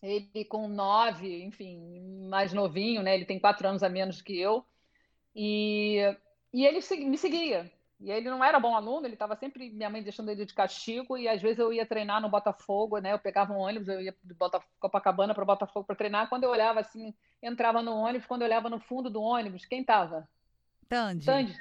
ele 0.02 0.46
com 0.46 0.68
9, 0.68 1.44
enfim, 1.44 2.28
mais 2.30 2.54
novinho, 2.54 3.02
né? 3.02 3.16
Ele 3.16 3.26
tem 3.26 3.40
quatro 3.40 3.68
anos 3.68 3.84
a 3.84 3.90
menos 3.90 4.22
que 4.22 4.40
eu. 4.40 4.64
E, 5.36 5.98
e 6.54 6.66
ele 6.66 6.80
me 7.06 7.18
seguia. 7.18 7.72
E 8.00 8.12
ele 8.12 8.30
não 8.30 8.44
era 8.44 8.60
bom 8.60 8.76
aluno, 8.76 9.08
ele 9.08 9.16
estava 9.16 9.36
sempre, 9.36 9.72
minha 9.72 9.90
mãe 9.90 10.04
deixando 10.04 10.30
ele 10.30 10.46
de 10.46 10.54
castigo, 10.54 11.18
e 11.18 11.28
às 11.28 11.42
vezes 11.42 11.58
eu 11.58 11.74
ia 11.74 11.86
treinar 11.86 12.22
no 12.22 12.30
Botafogo, 12.30 13.00
né? 13.00 13.12
Eu 13.12 13.20
pegava 13.20 13.54
um 13.54 13.58
ônibus, 13.58 13.88
eu 13.88 14.00
ia 14.00 14.16
de 14.24 14.34
Botafogo, 14.36 14.72
Copacabana 14.80 15.34
para 15.34 15.44
Botafogo 15.44 15.86
para 15.86 15.96
treinar. 15.96 16.30
Quando 16.30 16.44
eu 16.44 16.52
olhava 16.52 16.80
assim, 16.80 17.14
entrava 17.42 17.82
no 17.82 17.96
ônibus, 17.96 18.28
quando 18.28 18.44
eu 18.44 18.48
olhava 18.48 18.70
no 18.70 18.80
fundo 18.80 19.10
do 19.10 19.22
ônibus, 19.22 19.66
quem 19.66 19.82
estava? 19.82 20.28
Tandy. 20.88 21.26
Tandy, 21.26 21.56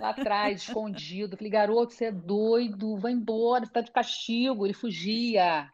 lá 0.00 0.10
atrás, 0.10 0.62
escondido. 0.66 1.36
Falei, 1.36 1.50
garoto, 1.50 1.92
você 1.92 2.06
é 2.06 2.12
doido, 2.12 2.96
vai 2.96 3.12
embora, 3.12 3.64
você 3.64 3.72
tá 3.72 3.80
de 3.80 3.90
castigo. 3.90 4.66
Ele 4.66 4.74
fugia. 4.74 5.70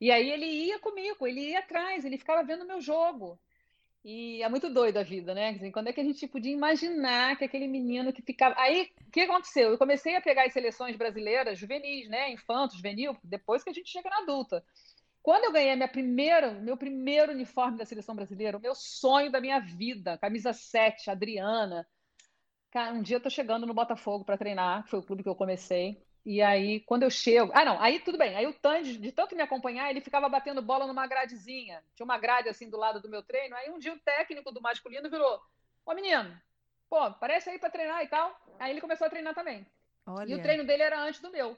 E 0.00 0.10
aí 0.10 0.30
ele 0.30 0.46
ia 0.46 0.78
comigo, 0.78 1.26
ele 1.26 1.50
ia 1.50 1.60
atrás, 1.60 2.04
ele 2.04 2.18
ficava 2.18 2.44
vendo 2.44 2.62
o 2.62 2.66
meu 2.66 2.80
jogo. 2.80 3.38
E 4.04 4.42
é 4.42 4.48
muito 4.48 4.68
doido 4.68 4.96
a 4.96 5.02
vida, 5.04 5.32
né? 5.32 5.70
Quando 5.70 5.88
é 5.88 5.92
que 5.92 6.00
a 6.00 6.04
gente 6.04 6.26
podia 6.26 6.52
imaginar 6.52 7.36
que 7.36 7.44
aquele 7.44 7.68
menino 7.68 8.12
que 8.12 8.20
ficava. 8.20 8.54
Aí, 8.58 8.90
o 9.06 9.10
que 9.10 9.20
aconteceu? 9.20 9.70
Eu 9.70 9.78
comecei 9.78 10.16
a 10.16 10.20
pegar 10.20 10.44
as 10.44 10.52
seleções 10.52 10.96
brasileiras, 10.96 11.58
juvenis, 11.58 12.08
né? 12.08 12.32
Infantos, 12.32 12.76
juvenil, 12.76 13.16
depois 13.22 13.62
que 13.62 13.70
a 13.70 13.72
gente 13.72 13.90
chega 13.90 14.10
na 14.10 14.18
adulta. 14.18 14.64
Quando 15.22 15.44
eu 15.44 15.52
ganhei 15.52 15.76
minha 15.76 15.88
primeira, 15.88 16.50
meu 16.50 16.76
primeiro 16.76 17.30
uniforme 17.30 17.78
da 17.78 17.84
seleção 17.84 18.14
brasileira, 18.16 18.58
o 18.58 18.60
meu 18.60 18.74
sonho 18.74 19.30
da 19.30 19.40
minha 19.40 19.60
vida, 19.60 20.18
camisa 20.18 20.52
7, 20.52 21.08
Adriana. 21.08 21.86
Cara, 22.72 22.92
um 22.92 23.02
dia 23.02 23.18
eu 23.18 23.20
tô 23.20 23.30
chegando 23.30 23.66
no 23.66 23.74
Botafogo 23.74 24.24
para 24.24 24.36
treinar, 24.36 24.82
que 24.82 24.90
foi 24.90 24.98
o 24.98 25.02
clube 25.02 25.22
que 25.22 25.28
eu 25.28 25.36
comecei. 25.36 26.02
E 26.24 26.40
aí, 26.40 26.80
quando 26.80 27.02
eu 27.02 27.10
chego. 27.10 27.50
Ah, 27.52 27.64
não, 27.64 27.80
aí 27.82 27.98
tudo 27.98 28.16
bem. 28.16 28.36
Aí 28.36 28.46
o 28.46 28.54
Tandy, 28.54 28.96
de 28.96 29.10
tanto 29.10 29.34
me 29.34 29.42
acompanhar, 29.42 29.90
ele 29.90 30.00
ficava 30.00 30.28
batendo 30.28 30.62
bola 30.62 30.86
numa 30.86 31.06
gradezinha. 31.06 31.82
Tinha 31.96 32.04
uma 32.04 32.18
grade 32.18 32.48
assim 32.48 32.70
do 32.70 32.76
lado 32.76 33.00
do 33.00 33.08
meu 33.08 33.22
treino. 33.22 33.56
Aí 33.56 33.70
um 33.70 33.78
dia 33.78 33.92
o 33.92 33.98
técnico 33.98 34.52
do 34.52 34.62
masculino 34.62 35.10
virou: 35.10 35.40
Ô 35.84 35.94
menino, 35.94 36.40
pô, 36.88 37.10
parece 37.14 37.50
aí 37.50 37.58
para 37.58 37.70
treinar 37.70 38.04
e 38.04 38.06
tal. 38.06 38.40
Aí 38.60 38.70
ele 38.70 38.80
começou 38.80 39.06
a 39.06 39.10
treinar 39.10 39.34
também. 39.34 39.66
Olha. 40.06 40.30
E 40.30 40.34
o 40.34 40.42
treino 40.42 40.64
dele 40.64 40.84
era 40.84 41.00
antes 41.00 41.20
do 41.20 41.30
meu. 41.30 41.56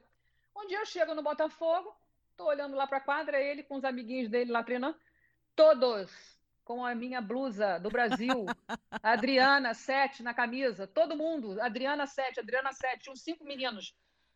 Um 0.57 0.67
dia 0.67 0.79
eu 0.79 0.87
chego 0.87 1.15
no 1.15 1.23
Botafogo, 1.23 1.95
tô 2.37 2.47
olhando 2.47 2.77
lá 2.77 2.87
pra 2.87 3.01
quadra, 3.01 3.41
ele 3.41 3.63
com 3.63 3.75
os 3.77 3.85
amiguinhos 3.85 4.31
dele 4.31 4.51
lá 4.51 4.63
treinando, 4.63 4.97
todos 5.55 6.39
com 6.65 6.87
a 6.87 6.95
minha 6.95 7.21
blusa 7.21 7.79
do 7.79 7.91
Brasil, 7.91 8.47
Adriana 9.03 9.75
7 9.75 10.23
na 10.23 10.33
camisa, 10.33 10.87
todo 10.87 11.17
mundo, 11.17 11.61
Adriana 11.61 12.07
7, 12.07 12.41
Adriana 12.41 12.73
7, 12.73 13.03
tinham 13.03 13.17
cinco 13.17 13.45
meninos 13.45 13.95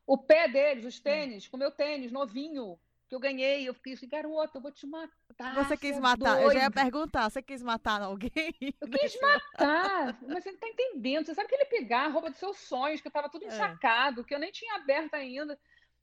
o 0.09 0.17
pé 0.17 0.49
deles, 0.49 0.87
os 0.87 0.99
tênis, 0.99 1.47
com 1.47 1.59
o 1.59 1.61
meu 1.61 1.71
tênis 1.71 2.11
novinho, 2.11 2.81
que 3.07 3.15
eu 3.15 3.21
ganhei. 3.21 3.69
Eu 3.69 3.75
fiquei 3.75 3.93
assim, 3.93 4.09
garoto, 4.09 4.57
eu 4.57 4.63
vou 4.63 4.73
te 4.73 4.87
matar. 4.87 5.55
Você 5.55 5.77
quis 5.77 5.99
é 5.99 6.01
matar? 6.01 6.37
Doido. 6.37 6.45
Eu 6.45 6.53
já 6.55 6.63
ia 6.63 6.71
perguntar, 6.71 7.29
você 7.29 7.43
quis 7.43 7.63
matar 7.63 8.01
alguém? 8.01 8.55
Eu 8.81 8.89
quis 8.89 9.21
matar, 9.21 10.19
mas 10.27 10.43
você 10.43 10.51
não 10.51 10.59
tá 10.59 10.67
entendendo. 10.67 11.27
Você 11.27 11.35
sabe 11.35 11.47
que 11.47 11.55
ele 11.55 11.67
pegar 11.67 12.07
a 12.07 12.09
roupa 12.09 12.31
dos 12.31 12.39
seus 12.39 12.57
sonhos, 12.57 13.03
que 13.03 13.11
tava 13.11 13.29
tudo 13.29 13.45
é. 13.45 13.49
encharcado, 13.49 14.23
é. 14.23 14.25
que 14.25 14.35
eu 14.35 14.39
nem 14.39 14.51
tinha 14.51 14.77
aberto 14.77 15.13
ainda. 15.13 15.61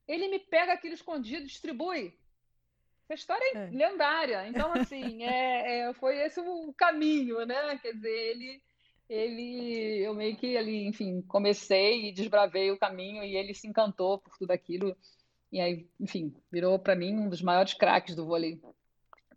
Ele 0.07 0.27
me 0.27 0.37
pega 0.37 0.73
aquilo 0.73 0.93
escondido, 0.93 1.47
distribui. 1.47 2.15
Essa 3.09 3.15
história 3.15 3.43
é, 3.55 3.57
é. 3.57 3.69
lendária. 3.71 4.47
Então, 4.47 4.71
assim, 4.73 5.23
é, 5.23 5.79
é, 5.79 5.93
foi 5.95 6.15
esse 6.17 6.39
o 6.39 6.71
caminho, 6.73 7.43
né? 7.43 7.75
Quer 7.79 7.93
dizer, 7.93 8.09
ele 8.09 8.61
ele, 9.09 9.99
eu 10.05 10.13
meio 10.13 10.35
que 10.37 10.57
ali, 10.57 10.85
enfim, 10.87 11.21
comecei 11.23 12.09
e 12.09 12.13
desbravei 12.13 12.71
o 12.71 12.79
caminho 12.79 13.23
e 13.23 13.35
ele 13.35 13.53
se 13.53 13.67
encantou 13.67 14.19
por 14.19 14.37
tudo 14.37 14.51
aquilo. 14.51 14.95
E 15.51 15.59
aí, 15.59 15.89
enfim, 15.99 16.33
virou 16.51 16.79
para 16.79 16.95
mim 16.95 17.15
um 17.15 17.29
dos 17.29 17.41
maiores 17.41 17.73
craques 17.73 18.15
do 18.15 18.25
vôlei 18.25 18.59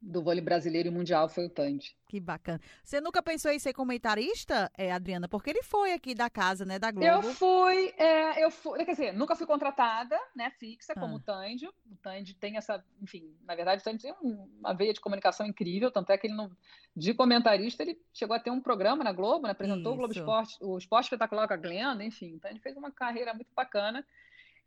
do 0.00 0.22
vôlei 0.22 0.40
brasileiro 0.40 0.88
e 0.88 0.90
mundial 0.90 1.28
foi 1.28 1.46
o 1.46 1.50
Tandy. 1.50 1.96
Que 2.06 2.18
bacana. 2.18 2.60
Você 2.82 3.00
nunca 3.00 3.22
pensou 3.22 3.50
em 3.50 3.58
ser 3.58 3.72
comentarista, 3.72 4.70
é, 4.78 4.90
Adriana? 4.90 5.28
Porque 5.28 5.50
ele 5.50 5.62
foi 5.62 5.92
aqui 5.92 6.14
da 6.14 6.30
casa, 6.30 6.64
né, 6.64 6.78
da 6.78 6.90
Globo. 6.90 7.06
Eu 7.06 7.22
fui, 7.22 7.92
é, 7.98 8.42
eu 8.42 8.50
fui, 8.50 8.82
quer 8.84 8.92
dizer, 8.92 9.12
nunca 9.12 9.36
fui 9.36 9.46
contratada, 9.46 10.18
né, 10.34 10.50
fixa, 10.58 10.94
como 10.94 11.14
ah. 11.14 11.16
o 11.16 11.20
Tandy. 11.20 11.66
O 11.66 11.96
Tandy 12.02 12.34
tem 12.34 12.56
essa, 12.56 12.82
enfim, 13.02 13.36
na 13.44 13.54
verdade, 13.54 13.82
o 13.82 13.84
Tandy 13.84 14.02
tem 14.02 14.14
uma 14.22 14.72
veia 14.72 14.94
de 14.94 15.00
comunicação 15.00 15.46
incrível, 15.46 15.90
tanto 15.90 16.10
é 16.10 16.16
que 16.16 16.26
ele 16.26 16.34
não, 16.34 16.50
de 16.96 17.12
comentarista, 17.12 17.82
ele 17.82 18.00
chegou 18.12 18.34
a 18.34 18.40
ter 18.40 18.50
um 18.50 18.60
programa 18.60 19.04
na 19.04 19.12
Globo, 19.12 19.46
né, 19.46 19.52
apresentou 19.52 19.92
Isso. 19.92 19.92
o 19.92 19.96
Globo 19.96 20.12
Esporte, 20.12 20.56
o 20.60 20.78
Esporte 20.78 21.04
Espetacular 21.04 21.46
com 21.46 21.54
a 21.54 21.58
Glenda, 21.58 22.02
enfim, 22.04 22.34
então 22.36 22.50
ele 22.50 22.60
fez 22.60 22.76
uma 22.76 22.90
carreira 22.90 23.34
muito 23.34 23.50
bacana. 23.54 24.04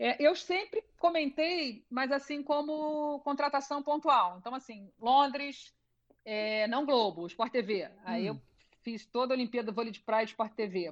É, 0.04 0.16
eu 0.20 0.36
sempre 0.36 0.84
comentei, 0.98 1.86
mas 1.88 2.12
assim 2.12 2.42
como 2.42 3.20
contratação 3.20 3.84
pontual. 3.84 4.38
Então, 4.40 4.56
assim, 4.56 4.92
Londres, 5.00 5.72
é, 6.26 6.68
não 6.68 6.88
Globo, 6.88 7.28
Sport 7.28 7.52
TV. 7.52 7.88
Aí 8.04 8.24
hum. 8.24 8.34
eu 8.34 8.42
fiz 8.82 9.06
toda 9.06 9.36
a 9.36 9.38
Olimpíada 9.38 9.72
Vôlei 9.72 9.92
de 9.92 10.00
Praia 10.00 10.26
Sport 10.26 10.54
TV. 10.54 10.92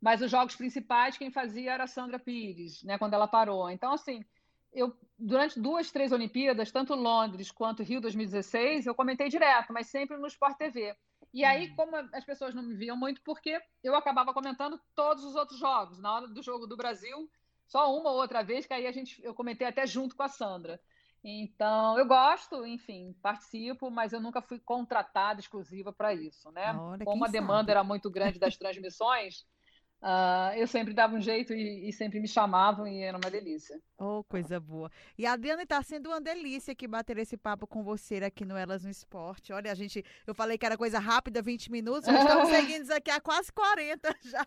Mas 0.00 0.20
os 0.20 0.32
jogos 0.32 0.56
principais, 0.56 1.16
quem 1.16 1.30
fazia 1.30 1.74
era 1.74 1.84
a 1.84 1.86
Sandra 1.86 2.18
Pires, 2.18 2.82
né, 2.82 2.98
quando 2.98 3.14
ela 3.14 3.28
parou. 3.28 3.70
Então, 3.70 3.92
assim, 3.92 4.24
eu 4.72 4.96
durante 5.16 5.60
duas, 5.60 5.92
três 5.92 6.10
Olimpíadas, 6.10 6.72
tanto 6.72 6.96
Londres 6.96 7.52
quanto 7.52 7.84
Rio 7.84 8.00
2016, 8.00 8.84
eu 8.84 8.96
comentei 8.96 9.28
direto, 9.28 9.72
mas 9.72 9.86
sempre 9.86 10.16
no 10.16 10.26
Sport 10.26 10.56
TV. 10.56 10.96
E 11.32 11.44
aí, 11.44 11.70
hum. 11.70 11.76
como 11.76 11.94
as 12.12 12.24
pessoas 12.24 12.52
não 12.52 12.64
me 12.64 12.74
viam 12.74 12.96
muito, 12.96 13.22
porque 13.22 13.62
eu 13.84 13.94
acabava 13.94 14.34
comentando 14.34 14.80
todos 14.96 15.22
os 15.22 15.36
outros 15.36 15.60
jogos. 15.60 16.00
Na 16.00 16.16
hora 16.16 16.26
do 16.26 16.42
jogo 16.42 16.66
do 16.66 16.76
Brasil, 16.76 17.30
só 17.70 17.96
uma 17.96 18.10
ou 18.10 18.16
outra 18.16 18.42
vez, 18.42 18.66
que 18.66 18.74
aí 18.74 18.84
a 18.84 18.90
gente, 18.92 19.22
eu 19.22 19.32
comentei 19.32 19.64
até 19.64 19.86
junto 19.86 20.16
com 20.16 20.24
a 20.24 20.28
Sandra. 20.28 20.80
Então, 21.22 21.96
eu 21.96 22.04
gosto, 22.06 22.66
enfim, 22.66 23.14
participo, 23.22 23.90
mas 23.90 24.12
eu 24.12 24.20
nunca 24.20 24.42
fui 24.42 24.58
contratada 24.58 25.38
exclusiva 25.38 25.92
para 25.92 26.12
isso, 26.12 26.50
né? 26.50 26.82
Olha, 26.82 27.04
Como 27.04 27.24
a 27.24 27.28
demanda 27.28 27.58
sabe? 27.58 27.70
era 27.70 27.84
muito 27.84 28.10
grande 28.10 28.40
das 28.40 28.56
transmissões, 28.56 29.46
Uh, 30.02 30.56
eu 30.56 30.66
sempre 30.66 30.94
dava 30.94 31.14
um 31.14 31.20
jeito 31.20 31.52
e, 31.52 31.86
e, 31.86 31.92
sempre 31.92 32.18
me 32.20 32.26
chamavam 32.26 32.88
e 32.88 33.02
era 33.02 33.18
uma 33.18 33.30
delícia. 33.30 33.78
Oh, 33.98 34.24
coisa 34.24 34.58
boa. 34.58 34.90
E 35.18 35.26
a 35.26 35.32
Adriana 35.32 35.62
está 35.62 35.82
sendo 35.82 36.08
uma 36.08 36.18
delícia 36.18 36.74
que 36.74 36.88
bater 36.88 37.18
esse 37.18 37.36
papo 37.36 37.66
com 37.66 37.82
você 37.82 38.16
aqui 38.16 38.46
no 38.46 38.56
Elas 38.56 38.82
no 38.82 38.88
Esporte. 38.88 39.52
Olha, 39.52 39.70
a 39.70 39.74
gente, 39.74 40.02
eu 40.26 40.34
falei 40.34 40.56
que 40.56 40.64
era 40.64 40.78
coisa 40.78 40.98
rápida, 40.98 41.42
20 41.42 41.70
minutos, 41.70 42.08
nós 42.08 42.22
estamos 42.22 42.48
seguindo 42.48 42.84
isso 42.84 42.94
aqui 42.94 43.10
há 43.10 43.20
quase 43.20 43.52
40 43.52 44.16
já. 44.24 44.46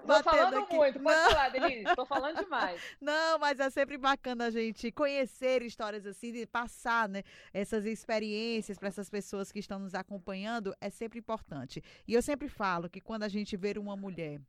Estou 0.00 0.22
falando 0.24 0.58
aqui. 0.58 0.74
muito, 0.74 0.98
pode 0.98 1.16
Não. 1.16 1.30
falar, 1.30 1.48
Denise, 1.54 1.88
estou 1.88 2.06
falando 2.06 2.42
demais. 2.42 2.82
Não, 3.00 3.38
mas 3.38 3.60
é 3.60 3.70
sempre 3.70 3.96
bacana 3.96 4.46
a 4.46 4.50
gente 4.50 4.90
conhecer 4.90 5.62
histórias 5.62 6.04
assim, 6.04 6.32
de 6.32 6.46
passar 6.46 7.08
né, 7.08 7.22
essas 7.52 7.86
experiências 7.86 8.76
para 8.76 8.88
essas 8.88 9.08
pessoas 9.08 9.52
que 9.52 9.60
estão 9.60 9.78
nos 9.78 9.94
acompanhando, 9.94 10.74
é 10.80 10.90
sempre 10.90 11.20
importante. 11.20 11.80
E 12.08 12.14
eu 12.14 12.22
sempre 12.22 12.48
falo 12.48 12.90
que 12.90 13.00
quando 13.00 13.22
a 13.22 13.28
gente 13.28 13.56
vê 13.56 13.74
uma 13.78 13.96
mulher 13.96 14.40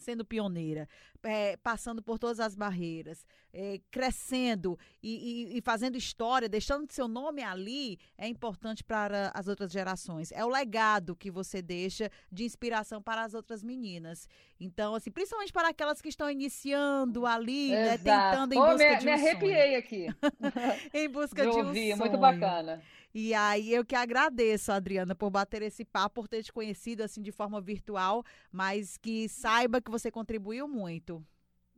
sendo 0.00 0.24
pioneira, 0.24 0.88
é, 1.22 1.56
passando 1.56 2.02
por 2.02 2.18
todas 2.18 2.40
as 2.40 2.54
barreiras, 2.54 3.24
é, 3.52 3.80
crescendo 3.90 4.78
e, 5.02 5.52
e, 5.52 5.58
e, 5.58 5.60
fazendo 5.60 5.96
história, 5.96 6.48
deixando 6.48 6.90
seu 6.90 7.08
nome 7.08 7.42
ali, 7.42 7.98
é 8.16 8.28
importante 8.28 8.82
para 8.82 9.30
as 9.34 9.48
outras 9.48 9.70
gerações. 9.72 10.32
É 10.32 10.44
o 10.44 10.48
legado 10.48 11.16
que 11.16 11.30
você 11.30 11.60
deixa 11.60 12.10
de 12.30 12.44
inspiração 12.44 13.02
para 13.02 13.22
as 13.22 13.34
outras 13.34 13.62
meninas. 13.62 14.28
Então, 14.58 14.94
assim, 14.94 15.10
principalmente 15.10 15.52
para 15.52 15.68
aquelas 15.68 16.00
que 16.00 16.08
estão 16.08 16.30
iniciando 16.30 17.26
ali, 17.26 17.70
né, 17.70 17.98
tentando 17.98 18.54
em 18.54 18.58
busca 18.58 18.76
me, 18.76 18.96
de 18.96 19.02
um 19.02 19.04
Me 19.04 19.12
arrepiei 19.12 19.66
sonho. 19.66 19.78
aqui. 19.78 20.06
em 20.94 21.08
busca 21.08 21.44
de, 21.44 21.50
de 21.50 21.56
um 21.56 21.66
ouvir, 21.66 21.96
sonho. 21.96 21.98
muito 21.98 22.18
bacana. 22.18 22.82
E 23.14 23.34
aí 23.34 23.72
eu 23.72 23.84
que 23.84 23.94
agradeço, 23.94 24.70
Adriana, 24.70 25.14
por 25.14 25.30
bater 25.30 25.62
esse 25.62 25.84
papo, 25.84 26.22
por 26.22 26.28
ter 26.28 26.42
te 26.42 26.52
conhecido 26.52 27.02
assim 27.02 27.20
de 27.20 27.32
forma 27.32 27.60
virtual, 27.60 28.24
mas 28.52 28.96
que 28.96 29.28
saiba 29.28 29.80
que 29.80 29.90
você 29.90 30.10
contribuiu 30.10 30.68
muito. 30.68 31.24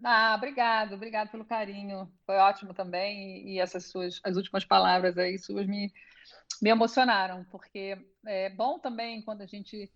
Ah, 0.05 0.35
obrigado, 0.37 0.95
obrigado 0.95 1.31
pelo 1.31 1.45
carinho. 1.45 2.11
Foi 2.27 2.37
ótimo 2.37 2.75
também 2.75 3.49
e, 3.49 3.61
essas 3.61 3.87
suas 3.87 4.21
as 4.25 4.37
últimas 4.37 4.65
palavras 4.65 5.17
aí 5.17 5.39
suas 5.39 5.67
me 5.67 5.93
me 6.61 6.71
emocionaram, 6.71 7.45
porque 7.51 7.99
é 8.27 8.51
bom 8.51 8.79
também 8.79 9.23
quando 9.23 9.43
a 9.43 9.47
gente 9.47 9.91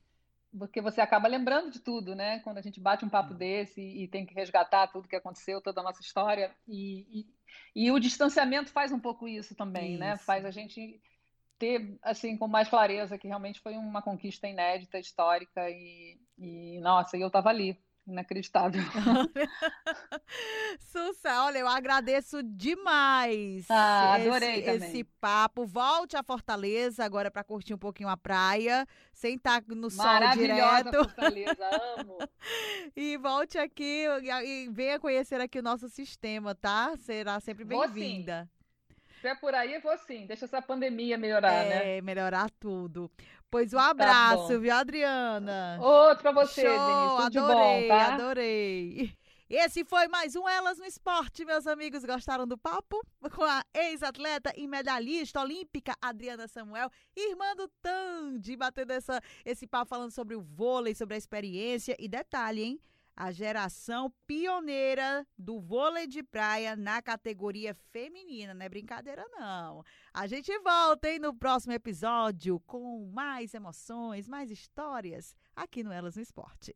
porque 0.59 0.80
você 0.80 1.03
acaba 1.03 1.28
lembrando 1.28 1.70
de 1.70 1.80
tudo, 1.80 2.14
né? 2.14 2.39
Quando 2.41 2.59
a 2.59 2.62
gente 2.62 2.80
bate 2.80 3.05
um 3.05 3.11
papo 3.11 3.34
desse 3.34 3.80
e, 3.80 4.05
e 4.05 4.09
tem 4.09 4.24
que 4.24 4.32
resgatar 4.32 4.87
tudo 4.87 5.09
que 5.09 5.16
aconteceu, 5.16 5.61
toda 5.61 5.80
a 5.80 5.84
nossa 5.84 6.01
história 6.01 6.51
e, 6.66 7.26
e, 7.74 7.84
e 7.87 7.91
o 7.91 7.99
distanciamento 7.99 8.70
faz 8.70 8.91
um 8.91 8.99
pouco 8.99 9.28
isso 9.28 9.55
também, 9.55 9.93
isso. 9.93 10.01
né? 10.01 10.16
Faz 10.16 10.45
a 10.47 10.51
gente 10.51 11.01
ter 11.59 11.98
assim 12.02 12.36
com 12.36 12.46
mais 12.46 12.68
clareza 12.68 13.18
que 13.18 13.28
realmente 13.28 13.61
foi 13.61 13.76
uma 13.76 14.02
conquista 14.02 14.46
inédita, 14.46 14.98
histórica 14.98 15.68
e, 15.70 16.18
e 16.38 16.80
nossa, 16.80 17.16
eu 17.16 17.26
estava 17.26 17.48
ali 17.48 17.78
inacreditável. 18.07 18.82
Sussa, 20.78 21.42
olha, 21.44 21.59
eu 21.59 21.66
agradeço 21.66 22.42
demais. 22.42 23.66
Ah, 23.68 24.14
adorei 24.14 24.61
esse, 24.61 24.62
também. 24.62 24.88
esse 24.88 25.04
papo. 25.20 25.66
Volte 25.66 26.16
a 26.16 26.22
Fortaleza 26.22 27.04
agora 27.04 27.30
para 27.30 27.42
curtir 27.42 27.74
um 27.74 27.78
pouquinho 27.78 28.09
a 28.09 28.16
praia, 28.16 28.86
sem 29.12 29.34
estar 29.34 29.61
tá 29.61 29.74
no 29.74 29.90
sol 29.90 30.07
direto. 30.34 30.92
Fortaleza, 30.92 31.68
amo. 31.98 32.18
e 32.94 33.16
volte 33.16 33.59
aqui 33.59 34.04
e 34.44 34.68
venha 34.70 35.00
conhecer 35.00 35.40
aqui 35.40 35.59
o 35.59 35.62
nosso 35.62 35.88
sistema, 35.88 36.54
tá? 36.54 36.96
Será 36.98 37.40
sempre 37.40 37.64
bem-vinda 37.64 38.48
é 39.29 39.35
por 39.35 39.55
aí, 39.55 39.74
eu 39.74 39.81
vou 39.81 39.97
sim. 39.99 40.27
Deixa 40.27 40.45
essa 40.45 40.61
pandemia 40.62 41.16
melhorar, 41.16 41.53
é, 41.53 41.68
né? 41.68 41.97
É, 41.97 42.03
melhorar 42.03 42.51
tudo. 42.59 43.11
Pois 43.51 43.72
um 43.72 43.79
abraço, 43.79 44.49
tá 44.49 44.59
viu, 44.59 44.74
Adriana? 44.74 45.79
Outro 45.81 46.22
pra 46.22 46.33
você, 46.33 46.62
Show, 46.62 46.70
Denise. 46.70 47.31
Tudo 47.31 47.53
adorei, 47.53 47.83
de 47.83 47.89
bom, 47.89 47.89
tá? 47.89 48.14
adorei. 48.14 49.16
Esse 49.49 49.85
foi 49.85 50.09
mais 50.09 50.35
um 50.35 50.49
Elas 50.49 50.77
no 50.77 50.85
Esporte, 50.85 51.45
meus 51.45 51.68
amigos. 51.68 52.05
Gostaram 52.05 52.49
do 52.49 52.59
papo? 52.59 53.01
Com 53.33 53.45
a 53.45 53.62
ex-atleta 53.72 54.53
e 54.57 54.66
medalhista 54.66 55.41
olímpica 55.41 55.95
Adriana 56.03 56.49
Samuel, 56.49 56.91
irmã 57.16 57.55
do 57.55 57.68
Tandy, 57.81 58.57
batendo 58.57 58.93
essa, 58.93 59.20
esse 59.45 59.64
papo 59.64 59.89
falando 59.89 60.11
sobre 60.11 60.35
o 60.35 60.41
vôlei, 60.41 60.97
sobre 60.97 61.14
a 61.14 61.18
experiência. 61.18 61.95
E 61.97 62.09
detalhe, 62.09 62.62
hein? 62.64 62.81
A 63.17 63.33
geração 63.33 64.12
pioneira 64.27 65.27
do 65.39 65.59
vôlei 65.59 66.07
de 66.07 66.23
praia 66.23 66.77
na 66.77 67.01
categoria 67.01 67.75
feminina. 67.91 68.53
Não 68.53 68.67
é 68.67 68.69
brincadeira, 68.69 69.27
não. 69.31 69.83
A 70.12 70.27
gente 70.27 70.57
volta, 70.59 71.11
hein, 71.11 71.19
no 71.19 71.35
próximo 71.35 71.73
episódio 71.73 72.61
com 72.67 73.11
mais 73.12 73.55
emoções, 73.55 74.29
mais 74.29 74.51
histórias 74.51 75.35
aqui 75.55 75.83
no 75.83 75.91
Elas 75.91 76.17
no 76.17 76.23
Esporte. 76.23 76.75